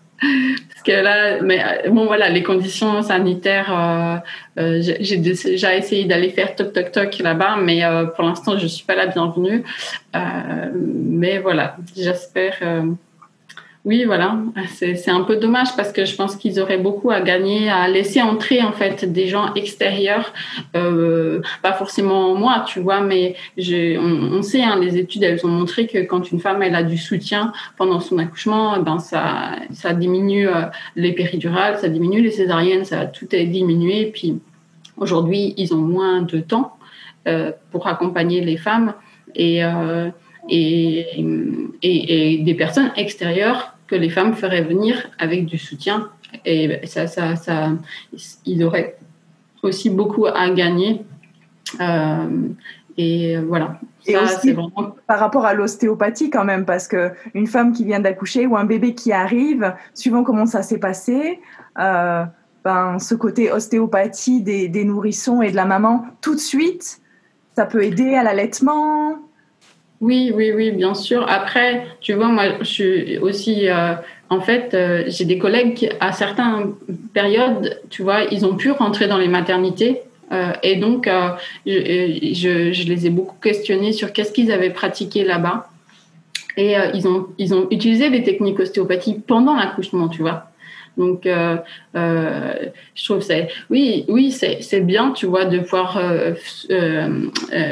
Parce 0.70 0.84
que 0.84 0.92
là, 0.92 1.42
mais 1.42 1.90
bon 1.90 2.06
voilà, 2.06 2.30
les 2.30 2.44
conditions 2.44 3.02
sanitaires, 3.02 3.72
euh, 3.72 4.18
euh 4.62 4.82
j'ai 5.00 5.18
déjà 5.18 5.76
essayé 5.76 6.06
d'aller 6.06 6.30
faire 6.30 6.56
toc 6.56 6.74
toc 6.74 6.92
toc 6.92 7.20
là-bas, 7.20 7.58
mais 7.58 7.84
euh, 7.84 8.06
pour 8.06 8.24
l'instant 8.24 8.58
je 8.58 8.68
suis 8.68 8.86
pas 8.86 8.96
la 8.96 9.08
bienvenue. 9.08 9.64
Euh, 10.16 10.20
mais 10.76 11.40
voilà, 11.40 11.78
j'espère 11.96 12.58
oui, 13.86 14.06
voilà. 14.06 14.38
C'est 14.68 15.10
un 15.10 15.24
peu 15.24 15.36
dommage 15.36 15.76
parce 15.76 15.92
que 15.92 16.06
je 16.06 16.16
pense 16.16 16.38
qu'ils 16.38 16.62
auraient 16.62 16.78
beaucoup 16.78 17.12
à 17.12 17.20
gagner 17.20 17.70
à 17.70 17.90
laisser 17.90 18.22
entrer 18.22 18.62
en 18.62 18.72
fait 18.72 19.12
des 19.12 19.28
gens 19.28 19.54
extérieurs, 19.56 20.32
euh, 20.78 21.42
pas 21.62 21.74
forcément 21.74 22.34
moi, 22.34 22.64
tu 22.66 22.80
vois, 22.80 23.02
mais 23.02 23.36
on, 23.58 24.38
on, 24.38 24.42
sait, 24.42 24.64
hein, 24.64 24.80
les 24.80 24.98
études 24.98 25.24
elles 25.24 25.46
ont 25.46 25.50
montré 25.50 25.86
que 25.86 25.98
quand 25.98 26.32
une 26.32 26.40
femme 26.40 26.64
elle 26.64 26.76
a 26.76 26.84
du 26.84 26.98
soutien 26.98 27.52
pendant 27.78 28.00
son 28.00 28.20
accouchement, 28.20 28.80
ben 28.80 29.00
ça 29.00 29.58
ça 29.74 29.94
diminue 29.94 30.48
euh, 30.48 30.64
les 30.96 31.12
péridurales, 31.12 31.78
ça 31.78 31.90
diminue 31.90 32.22
les 32.22 32.32
césariennes, 32.32 32.86
ça 32.86 33.06
tout 33.06 33.36
est 33.36 33.48
diminué. 33.48 34.12
Puis 34.14 34.40
aujourd'hui 34.96 35.56
ils 35.58 35.74
ont 35.74 35.82
moins 35.82 36.22
de 36.22 36.40
temps 36.40 36.78
euh, 37.28 37.52
pour 37.72 37.88
accompagner 37.88 38.40
les 38.40 38.56
femmes 38.56 38.94
et 39.36 39.62
euh, 39.66 40.10
et, 40.50 41.06
et, 41.82 42.34
et, 42.34 42.38
des 42.40 42.54
personnes 42.54 42.92
extérieures 42.98 43.73
que 43.94 44.00
les 44.00 44.10
femmes 44.10 44.34
feraient 44.34 44.64
venir 44.64 45.12
avec 45.20 45.46
du 45.46 45.60
soutien. 45.60 46.10
Et 46.46 46.88
ça, 46.88 47.06
ça, 47.06 47.36
ça 47.36 47.72
ils 48.44 48.64
auraient 48.64 48.98
aussi 49.62 49.92
beaucoup 49.92 50.26
à 50.26 50.50
gagner. 50.50 51.06
Euh, 51.80 52.48
et 52.98 53.38
voilà. 53.38 53.80
et 54.08 54.18
aussi, 54.18 54.56
par 55.08 55.20
rapport 55.20 55.46
à 55.46 55.54
l'ostéopathie 55.54 56.32
quand 56.32 56.44
même, 56.44 56.66
parce 56.66 56.88
que 56.88 57.12
une 57.36 57.46
femme 57.46 57.72
qui 57.72 57.86
vient 57.86 58.00
d'accoucher 58.00 58.48
ou 58.48 58.58
un 58.58 58.66
bébé 58.66 58.96
qui 58.96 59.12
arrive, 59.12 59.76
suivant 59.94 60.24
comment 60.24 60.48
ça 60.48 60.64
s'est 60.64 60.80
passé, 60.80 61.40
euh, 61.78 62.24
ben, 62.64 62.98
ce 62.98 63.14
côté 63.14 63.52
ostéopathie 63.52 64.42
des, 64.42 64.70
des, 64.70 64.86
nourrissons 64.86 65.44
et 65.44 65.52
de 65.52 65.56
la 65.56 65.66
maman, 65.66 66.06
tout 66.22 66.34
de 66.34 66.40
suite, 66.40 67.00
ça 67.56 67.66
peut 67.66 67.84
aider 67.84 68.16
à 68.16 68.24
l'allaitement. 68.24 69.20
Oui, 70.04 70.34
oui, 70.36 70.52
oui, 70.54 70.72
bien 70.72 70.96
sûr. 70.96 71.26
Après, 71.30 71.88
tu 72.02 72.12
vois, 72.12 72.28
moi, 72.28 72.44
je 72.60 72.66
suis 72.66 73.18
aussi, 73.20 73.70
euh, 73.70 73.94
en 74.30 74.42
fait, 74.42 74.74
euh, 74.74 75.06
j'ai 75.08 75.24
des 75.24 75.38
collègues 75.38 75.76
qui, 75.76 75.88
à 76.02 76.12
certaines 76.12 76.74
périodes, 77.14 77.80
tu 77.90 78.04
vois, 78.04 78.24
ils 78.30 78.46
ont 78.46 78.58
pu 78.58 78.72
rentrer 78.72 79.08
dans 79.08 79.18
les 79.18 79.30
maternités. 79.30 80.02
Euh, 80.34 80.52
et 80.62 80.76
donc, 80.76 81.10
je, 81.66 82.84
les 82.90 83.08
ai 83.08 83.10
beaucoup 83.12 83.38
questionnés 83.42 83.94
sur 83.94 84.12
qu'est-ce 84.12 84.34
qu'ils 84.34 84.52
avaient 84.52 84.72
pratiqué 84.72 85.24
là-bas. 85.24 85.70
Et 86.58 86.76
ils, 86.94 87.08
ont, 87.08 87.28
ils 87.38 87.54
ont 87.54 87.68
utilisé 87.72 88.10
des 88.10 88.24
techniques 88.24 88.60
ostéopathie 88.60 89.22
pendant 89.26 89.56
l'accouchement, 89.56 90.10
tu 90.10 90.22
vois. 90.22 90.52
Donc, 90.98 91.26
euh, 91.26 91.58
euh, 91.96 92.54
je 92.96 93.04
trouve 93.06 93.22
c'est 93.22 93.50
oui, 93.70 94.06
oui, 94.08 94.32
c'est 94.32 94.82
bien, 94.82 95.12
tu 95.12 95.26
vois, 95.26 95.46
de 95.46 95.60
pouvoir 95.60 95.98
euh, 95.98 96.34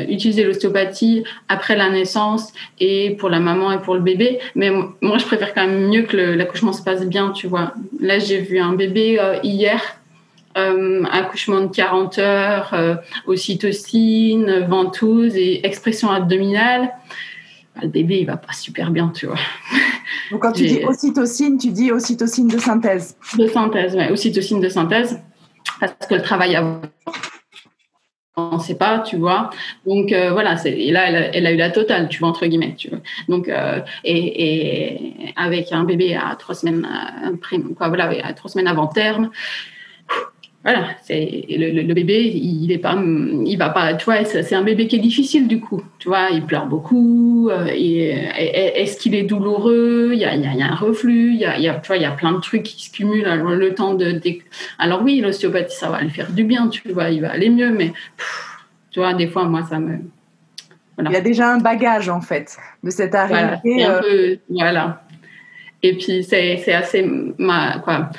utiliser 0.07 0.43
l'ostéopathie 0.43 1.23
après 1.47 1.75
la 1.75 1.89
naissance 1.89 2.51
et 2.79 3.11
pour 3.19 3.29
la 3.29 3.39
maman 3.39 3.71
et 3.71 3.79
pour 3.79 3.95
le 3.95 4.01
bébé. 4.01 4.39
Mais 4.55 4.71
moi, 4.71 5.17
je 5.17 5.25
préfère 5.25 5.53
quand 5.53 5.67
même 5.67 5.89
mieux 5.89 6.03
que 6.03 6.17
l'accouchement 6.17 6.73
se 6.73 6.83
passe 6.83 7.05
bien, 7.05 7.31
tu 7.31 7.47
vois. 7.47 7.73
Là, 7.99 8.19
j'ai 8.19 8.39
vu 8.39 8.59
un 8.59 8.73
bébé 8.73 9.19
hier. 9.43 9.81
accouchement 10.55 11.61
de 11.61 11.73
40 11.73 12.17
heures, 12.19 12.97
ocytocine, 13.25 14.65
ventouse 14.67 15.35
et 15.35 15.65
expression 15.65 16.09
abdominale 16.09 16.91
le 17.81 17.87
bébé 17.87 18.19
il 18.19 18.25
va 18.25 18.37
pas 18.37 18.53
super 18.53 18.91
bien, 18.91 19.09
tu 19.09 19.27
vois. 19.27 19.37
Donc 20.31 20.41
quand 20.41 20.53
tu 20.53 20.65
dis 20.65 20.83
ocytocine, 20.85 21.57
tu 21.57 21.69
dis 21.69 21.91
ocytocine 21.91 22.47
de 22.47 22.57
synthèse. 22.57 23.17
De 23.37 23.47
synthèse, 23.47 23.95
oui, 23.95 24.09
ocytocine 24.11 24.61
de 24.61 24.69
synthèse, 24.69 25.19
parce 25.79 26.07
que 26.09 26.15
le 26.15 26.21
travail 26.21 26.57
on 28.37 28.55
ne 28.55 28.61
sait 28.61 28.75
pas, 28.75 28.99
tu 28.99 29.17
vois. 29.17 29.49
Donc 29.85 30.11
euh, 30.11 30.31
voilà, 30.31 30.55
et 30.65 30.91
là, 30.91 31.09
elle 31.33 31.45
a, 31.45 31.51
eu 31.51 31.57
la 31.57 31.69
totale, 31.69 32.07
tu 32.07 32.19
vois, 32.19 32.29
entre 32.29 32.45
guillemets. 32.45 32.75
Tu 32.77 32.89
vois. 32.89 32.99
Donc, 33.27 33.49
euh, 33.49 33.81
et, 34.03 35.33
avec 35.35 35.71
un 35.71 35.83
bébé 35.83 36.15
à 36.15 36.35
trois 36.37 36.55
semaines, 36.55 36.87
après, 37.25 37.57
quoi, 37.75 37.89
voilà, 37.89 38.11
à 38.25 38.33
trois 38.33 38.49
semaines 38.49 38.67
avant 38.67 38.87
terme, 38.87 39.31
voilà, 40.63 40.89
c'est 41.01 41.45
le, 41.49 41.93
bébé, 41.93 42.23
il 42.23 42.71
est 42.71 42.77
pas, 42.77 42.95
il 42.95 43.55
va 43.57 43.69
pas, 43.69 43.95
tu 43.95 44.05
vois, 44.05 44.23
c'est 44.25 44.53
un 44.53 44.61
bébé 44.61 44.87
qui 44.87 44.95
est 44.95 44.99
difficile 44.99 45.47
du 45.47 45.59
coup, 45.59 45.81
tu 45.97 46.07
vois, 46.07 46.29
il 46.31 46.43
pleure 46.43 46.67
beaucoup, 46.67 47.49
euh, 47.49 47.65
est-ce 47.67 48.97
qu'il 48.97 49.15
est 49.15 49.23
douloureux, 49.23 50.11
il 50.13 50.19
y 50.19 50.25
a, 50.25 50.35
il 50.35 50.43
y 50.43 50.61
a, 50.61 50.71
un 50.71 50.75
reflux, 50.75 51.33
il 51.33 51.39
y 51.39 51.45
a, 51.45 51.57
il 51.57 51.63
y 51.63 51.67
a, 51.67 51.73
tu 51.75 51.87
vois, 51.87 51.97
il 51.97 52.03
y 52.03 52.05
a 52.05 52.11
plein 52.11 52.33
de 52.33 52.39
trucs 52.39 52.63
qui 52.63 52.85
se 52.85 52.91
cumulent 52.91 53.25
le 53.25 53.73
temps 53.73 53.95
de, 53.95 54.21
alors 54.77 55.01
oui, 55.01 55.19
l'ostéopathie, 55.19 55.75
ça 55.75 55.89
va 55.89 56.01
lui 56.01 56.11
faire 56.11 56.31
du 56.31 56.43
bien, 56.43 56.67
tu 56.67 56.89
vois, 56.89 57.09
il 57.09 57.21
va 57.21 57.31
aller 57.31 57.49
mieux, 57.49 57.71
mais 57.71 57.91
tu 58.91 58.99
vois, 58.99 59.15
des 59.15 59.27
fois, 59.27 59.45
moi, 59.45 59.63
ça 59.67 59.79
me, 59.79 59.97
voilà. 60.95 61.09
Il 61.09 61.13
y 61.13 61.17
a 61.17 61.21
déjà 61.21 61.53
un 61.53 61.57
bagage 61.57 62.09
en 62.09 62.21
fait 62.21 62.57
de 62.83 62.89
cette 62.89 63.15
arrivée. 63.15 63.61
Voilà, 63.63 63.97
un 63.97 64.01
peu, 64.01 64.37
voilà. 64.49 65.03
Et 65.83 65.97
puis 65.97 66.23
c'est 66.23 66.73
assez 66.73 67.03
ma, 67.37 67.79
quoi. 67.79 68.09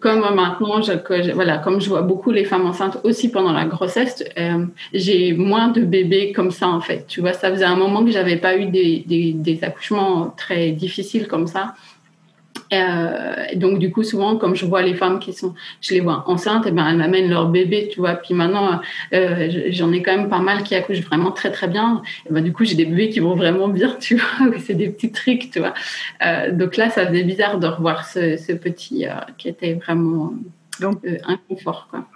Comme 0.00 0.20
maintenant, 0.20 0.82
je, 0.82 0.92
voilà, 1.32 1.58
comme 1.58 1.80
je 1.80 1.88
vois 1.88 2.02
beaucoup 2.02 2.30
les 2.30 2.44
femmes 2.44 2.66
enceintes 2.66 2.98
aussi 3.02 3.30
pendant 3.30 3.52
la 3.52 3.64
grossesse, 3.64 4.22
euh, 4.38 4.66
j'ai 4.92 5.32
moins 5.32 5.68
de 5.68 5.82
bébés 5.82 6.32
comme 6.32 6.50
ça 6.50 6.68
en 6.68 6.80
fait. 6.80 7.06
Tu 7.08 7.20
vois, 7.20 7.32
ça 7.32 7.50
faisait 7.50 7.64
un 7.64 7.76
moment 7.76 8.04
que 8.04 8.10
j'avais 8.10 8.36
pas 8.36 8.56
eu 8.56 8.66
des, 8.66 9.04
des, 9.06 9.32
des 9.32 9.64
accouchements 9.64 10.34
très 10.36 10.72
difficiles 10.72 11.28
comme 11.28 11.46
ça. 11.46 11.74
Euh, 12.72 13.44
donc 13.56 13.78
du 13.78 13.92
coup 13.92 14.02
souvent 14.02 14.36
comme 14.36 14.54
je 14.54 14.64
vois 14.64 14.82
les 14.82 14.94
femmes 14.94 15.18
qui 15.18 15.34
sont 15.34 15.54
je 15.82 15.92
les 15.92 16.00
vois 16.00 16.24
enceintes 16.26 16.64
et 16.64 16.70
eh 16.70 16.72
ben 16.72 16.88
elles 16.88 16.96
m'amènent 16.96 17.28
leur 17.28 17.48
bébé 17.48 17.88
tu 17.92 18.00
vois. 18.00 18.14
Puis 18.14 18.34
maintenant 18.34 18.80
euh, 19.12 19.50
j'en 19.70 19.92
ai 19.92 20.02
quand 20.02 20.16
même 20.16 20.28
pas 20.28 20.38
mal 20.38 20.62
qui 20.62 20.74
accouchent 20.74 21.02
vraiment 21.02 21.32
très 21.32 21.50
très 21.50 21.68
bien. 21.68 22.02
Et 22.28 22.32
ben 22.32 22.42
du 22.42 22.52
coup 22.52 22.64
j'ai 22.64 22.74
des 22.74 22.86
bébés 22.86 23.10
qui 23.10 23.20
vont 23.20 23.34
vraiment 23.34 23.68
bien 23.68 23.96
tu 24.00 24.16
vois. 24.16 24.56
C'est 24.58 24.74
des 24.74 24.88
petits 24.88 25.12
trucs 25.12 25.50
tu 25.50 25.58
vois. 25.58 25.74
Euh, 26.24 26.50
donc 26.52 26.76
là 26.76 26.88
ça 26.88 27.06
faisait 27.06 27.24
bizarre 27.24 27.58
de 27.58 27.66
revoir 27.66 28.06
ce, 28.06 28.36
ce 28.36 28.52
petit 28.52 29.06
euh, 29.06 29.12
qui 29.36 29.48
était 29.48 29.74
vraiment 29.74 30.32
donc 30.80 31.00
inconfort 31.26 31.88
quoi. 31.90 32.06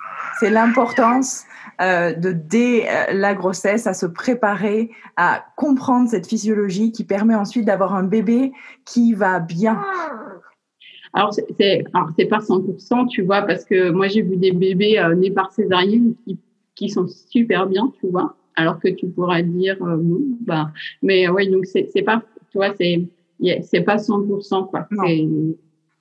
c'est 0.41 0.49
l'importance 0.49 1.45
euh, 1.79 2.15
de 2.15 2.33
dès 2.33 2.89
euh, 2.89 3.13
la 3.13 3.35
grossesse 3.35 3.87
à 3.87 3.93
se 3.93 4.07
préparer 4.07 4.91
à 5.19 5.45
comprendre 5.57 6.09
cette 6.09 6.27
physiologie 6.27 6.91
qui 6.91 7.05
permet 7.05 7.35
ensuite 7.35 7.67
d'avoir 7.67 7.95
un 7.95 8.03
bébé 8.03 8.53
qui 8.87 9.13
va 9.13 9.41
bien. 9.41 9.79
Alors 11.17 11.33
c'est 11.33 11.83
alors 11.95 12.11
c'est 12.19 12.27
pas 12.27 12.41
100% 12.41 13.09
tu 13.09 13.23
vois 13.23 13.41
parce 13.41 13.65
que 13.65 13.91
moi 13.91 14.07
j'ai 14.07 14.21
vu 14.21 14.37
des 14.37 14.53
bébés 14.53 14.99
euh, 14.99 15.15
nés 15.15 15.31
par 15.31 15.51
césarienne 15.51 16.15
qui 16.25 16.39
qui 16.75 16.91
sont 16.91 17.07
super 17.09 17.67
bien 17.67 17.91
tu 17.99 18.07
vois 18.09 18.37
alors 18.55 18.79
que 18.79 18.89
tu 18.89 19.09
pourrais 19.09 19.43
dire 19.43 19.79
non 19.83 20.21
bah 20.47 20.71
mais 21.03 21.27
oui 21.27 21.49
donc 21.49 21.65
c'est 21.65 21.89
c'est 21.91 22.03
pas 22.03 22.23
tu 22.51 22.59
vois 22.59 22.75
c'est 22.75 23.09
c'est 23.63 23.81
pas 23.81 23.97
100% 23.97 24.69
quoi. 24.69 24.87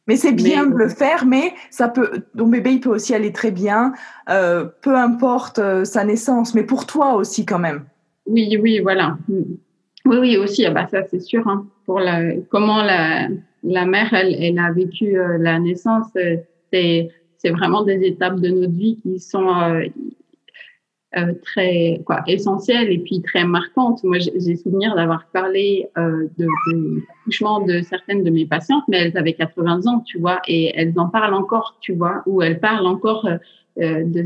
Mais 0.07 0.17
c'est 0.17 0.33
bien 0.33 0.67
de 0.67 0.75
le 0.75 0.87
faire, 0.87 1.25
mais 1.25 1.51
ça 1.71 1.89
peut, 1.89 2.21
ton 2.37 2.47
bébé 2.47 2.73
il 2.73 2.79
peut 2.79 2.91
aussi 2.91 3.15
aller 3.15 3.31
très 3.31 3.49
bien, 3.49 3.91
euh, 4.29 4.65
peu 4.83 4.95
importe 4.95 5.57
euh, 5.57 5.83
sa 5.83 6.03
naissance, 6.03 6.53
mais 6.53 6.63
pour 6.63 6.85
toi 6.85 7.15
aussi 7.15 7.43
quand 7.43 7.57
même. 7.57 7.85
Oui, 8.27 8.55
oui, 8.61 8.79
voilà. 8.81 9.17
Oui, 9.27 10.17
oui, 10.19 10.37
aussi, 10.37 10.63
ah 10.63 10.69
bah 10.69 10.87
ça 10.91 10.99
c'est 11.09 11.19
sûr. 11.19 11.47
Hein. 11.47 11.65
Pour 11.87 11.99
la, 11.99 12.35
comment 12.51 12.83
la, 12.83 13.29
la 13.65 13.85
mère, 13.85 14.13
elle, 14.13 14.35
elle 14.39 14.59
a 14.59 14.71
vécu 14.71 15.19
euh, 15.19 15.37
la 15.37 15.59
naissance, 15.59 16.07
c'est, 16.71 17.09
c'est 17.37 17.49
vraiment 17.49 17.83
des 17.83 18.03
étapes 18.05 18.39
de 18.39 18.49
notre 18.49 18.73
vie 18.73 18.97
qui 19.01 19.19
sont 19.19 19.49
euh, 21.17 21.33
très 21.43 22.01
quoi 22.05 22.23
essentielle 22.27 22.91
et 22.91 22.97
puis 22.97 23.21
très 23.21 23.45
marquante. 23.45 24.03
Moi, 24.03 24.17
j'ai 24.19 24.55
souvenir 24.55 24.95
d'avoir 24.95 25.25
parlé 25.31 25.87
euh, 25.97 26.27
de, 26.37 26.45
de 26.45 26.99
l'accouchement 27.07 27.61
de 27.61 27.81
certaines 27.81 28.23
de 28.23 28.29
mes 28.29 28.45
patientes, 28.45 28.83
mais 28.89 28.97
elles 28.97 29.17
avaient 29.17 29.33
80 29.33 29.87
ans, 29.87 30.01
tu 30.05 30.19
vois, 30.19 30.41
et 30.47 30.73
elles 30.75 30.93
en 30.97 31.07
parlent 31.07 31.33
encore, 31.33 31.77
tu 31.79 31.93
vois, 31.93 32.21
ou 32.25 32.41
elles 32.41 32.59
parlent 32.59 32.87
encore 32.87 33.25
euh, 33.25 33.37
euh 33.81 34.03
de 34.03 34.25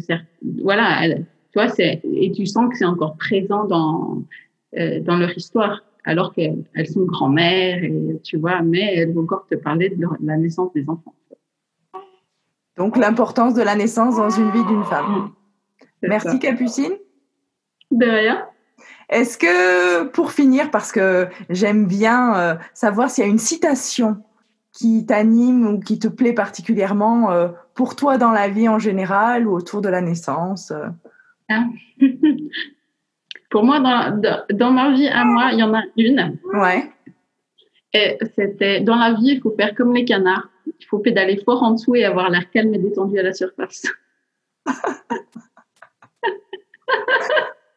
voilà, 0.64 1.00
elles, 1.04 1.26
tu 1.52 1.60
vois, 1.60 1.70
c'est 1.70 2.02
et 2.04 2.32
tu 2.32 2.46
sens 2.46 2.70
que 2.72 2.78
c'est 2.78 2.86
encore 2.86 3.18
présent 3.18 3.66
dans 3.66 4.24
euh, 4.78 5.00
dans 5.00 5.18
leur 5.18 5.36
histoire, 5.38 5.84
alors 6.06 6.34
qu'elles 6.34 6.88
sont 6.92 7.06
grand-mères, 7.06 7.82
tu 8.24 8.38
vois, 8.38 8.62
mais 8.62 8.96
elles 8.96 9.14
vont 9.14 9.24
encore 9.24 9.46
te 9.48 9.56
parler 9.56 9.90
de, 9.90 10.08
la 10.24 10.38
naissance 10.38 10.72
des 10.74 10.90
enfants. 10.90 11.14
Donc 12.78 12.98
l'importance 12.98 13.54
de 13.54 13.62
la 13.62 13.76
naissance 13.76 14.16
dans 14.16 14.30
une 14.30 14.52
vie 14.52 14.66
d'une 14.66 14.84
femme. 14.84 15.32
Merci 16.02 16.40
Capucine. 16.40 16.94
De 17.92 18.06
rien. 18.06 18.46
Est-ce 19.10 19.38
que, 19.38 20.06
pour 20.06 20.32
finir, 20.32 20.72
parce 20.72 20.92
que 20.92 21.28
j'aime 21.50 21.88
bien 21.88 22.36
euh, 22.36 22.56
savoir 22.74 23.10
s'il 23.10 23.24
y 23.24 23.28
a 23.28 23.30
une 23.30 23.40
citation 23.40 24.24
qui 24.72 25.06
t'anime 25.06 25.68
ou 25.68 25.80
qui 25.80 25.98
te 25.98 26.08
plaît 26.08 26.34
particulièrement 26.34 27.32
euh, 27.32 27.50
pour 27.74 27.96
toi 27.96 28.18
dans 28.18 28.32
la 28.32 28.48
vie 28.48 28.70
en 28.70 28.80
général 28.80 29.48
ou 29.48 29.54
autour 29.54 29.82
de 29.82 29.90
la 29.90 30.02
naissance 30.02 30.72
euh? 30.72 30.88
ah. 31.50 31.66
Pour 33.50 33.64
moi, 33.64 33.80
dans, 33.80 34.46
dans, 34.52 34.72
ma 34.72 34.94
vie 34.94 35.08
à 35.08 35.26
moi, 35.26 35.50
il 35.52 35.60
y 35.60 35.64
en 35.64 35.74
a 35.74 35.82
une. 35.98 36.38
Ouais. 36.54 36.92
Et 37.94 38.18
c'était 38.36 38.82
dans 38.82 38.96
la 38.96 39.14
vie, 39.14 39.32
il 39.34 39.42
faut 39.42 39.56
faire 39.56 39.74
comme 39.74 39.96
les 39.96 40.06
canards. 40.06 40.50
Il 40.80 40.86
faut 40.86 41.00
pédaler 41.00 41.42
fort 41.44 41.64
en 41.64 41.72
dessous 41.72 41.96
et 41.96 42.06
avoir 42.06 42.30
l'air 42.30 42.48
calme 42.52 42.76
et 42.76 42.78
détendu 42.78 43.18
à 43.18 43.24
la 43.24 43.34
surface. 43.34 43.88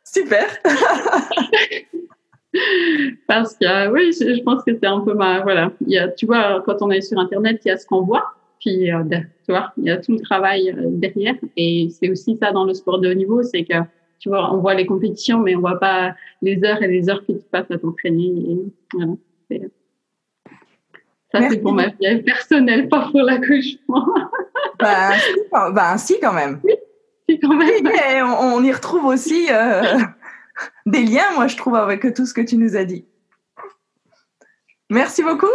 Super. 0.05 0.47
Parce 3.27 3.57
que 3.57 3.91
oui, 3.91 4.13
je, 4.13 4.43
pense 4.43 4.63
que 4.65 4.75
c'est 4.75 4.87
un 4.87 5.01
peu 5.01 5.15
ma 5.15 5.41
voilà. 5.41 5.73
Il 5.87 5.93
y 5.93 5.99
a, 5.99 6.09
tu 6.09 6.27
vois, 6.27 6.63
quand 6.67 6.83
on 6.83 6.91
est 6.91 7.01
sur 7.01 7.19
Internet, 7.19 7.63
il 7.65 7.69
y 7.69 7.71
a 7.71 7.79
ce 7.79 7.87
qu'on 7.87 8.03
voit, 8.03 8.35
puis 8.61 8.93
euh, 8.93 9.03
tu 9.09 9.53
vois, 9.53 9.73
il 9.79 9.85
y 9.85 9.91
a 9.91 9.97
tout 9.97 10.13
le 10.13 10.21
travail 10.21 10.71
euh, 10.71 10.89
derrière. 10.91 11.37
Et 11.57 11.89
c'est 11.91 12.11
aussi 12.11 12.37
ça 12.37 12.53
dans 12.53 12.65
le 12.65 12.75
sport 12.75 12.99
de 12.99 13.11
haut 13.11 13.15
niveau, 13.15 13.43
c'est 13.43 13.65
que 13.65 13.77
tu 14.23 14.29
vois, 14.29 14.55
on 14.55 14.59
voit 14.59 14.75
les 14.75 14.87
compétitions, 14.87 15.41
mais 15.41 15.57
on 15.57 15.61
voit 15.61 15.81
pas 15.81 16.15
les 16.43 16.63
heures 16.63 16.81
et 16.81 16.87
les 16.87 17.11
heures 17.11 17.27
que 17.27 17.33
tu 17.33 17.45
passes 17.51 17.69
à 17.73 17.77
t'entraîner. 17.77 18.57
Voilà, 18.95 19.15
ça, 21.33 21.41
c'est 21.51 21.61
pour 21.61 21.73
ma 21.73 21.89
vie 21.89 22.23
personnelle, 22.23 22.89
pas 22.89 23.09
pour 23.11 23.21
l'accouchement. 23.21 24.07
bah, 24.79 25.11
bah, 25.73 25.99
si, 25.99 26.21
quand 26.21 26.35
même. 26.35 26.61
Oui, 26.63 27.41
quand 27.43 27.57
même. 27.57 28.27
on, 28.33 28.63
y 28.63 28.71
retrouve 28.71 29.07
aussi 29.07 29.49
euh, 29.51 29.83
des 30.87 31.03
liens, 31.03 31.33
moi, 31.35 31.49
je 31.49 31.57
trouve, 31.57 31.75
avec 31.75 32.15
tout 32.15 32.25
ce 32.25 32.33
que 32.33 32.43
tu 32.43 32.57
nous 32.57 32.77
as 32.77 32.85
dit. 32.85 33.05
Merci 34.89 35.25
beaucoup. 35.25 35.47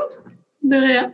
De 0.62 0.76
rien. 0.76 1.14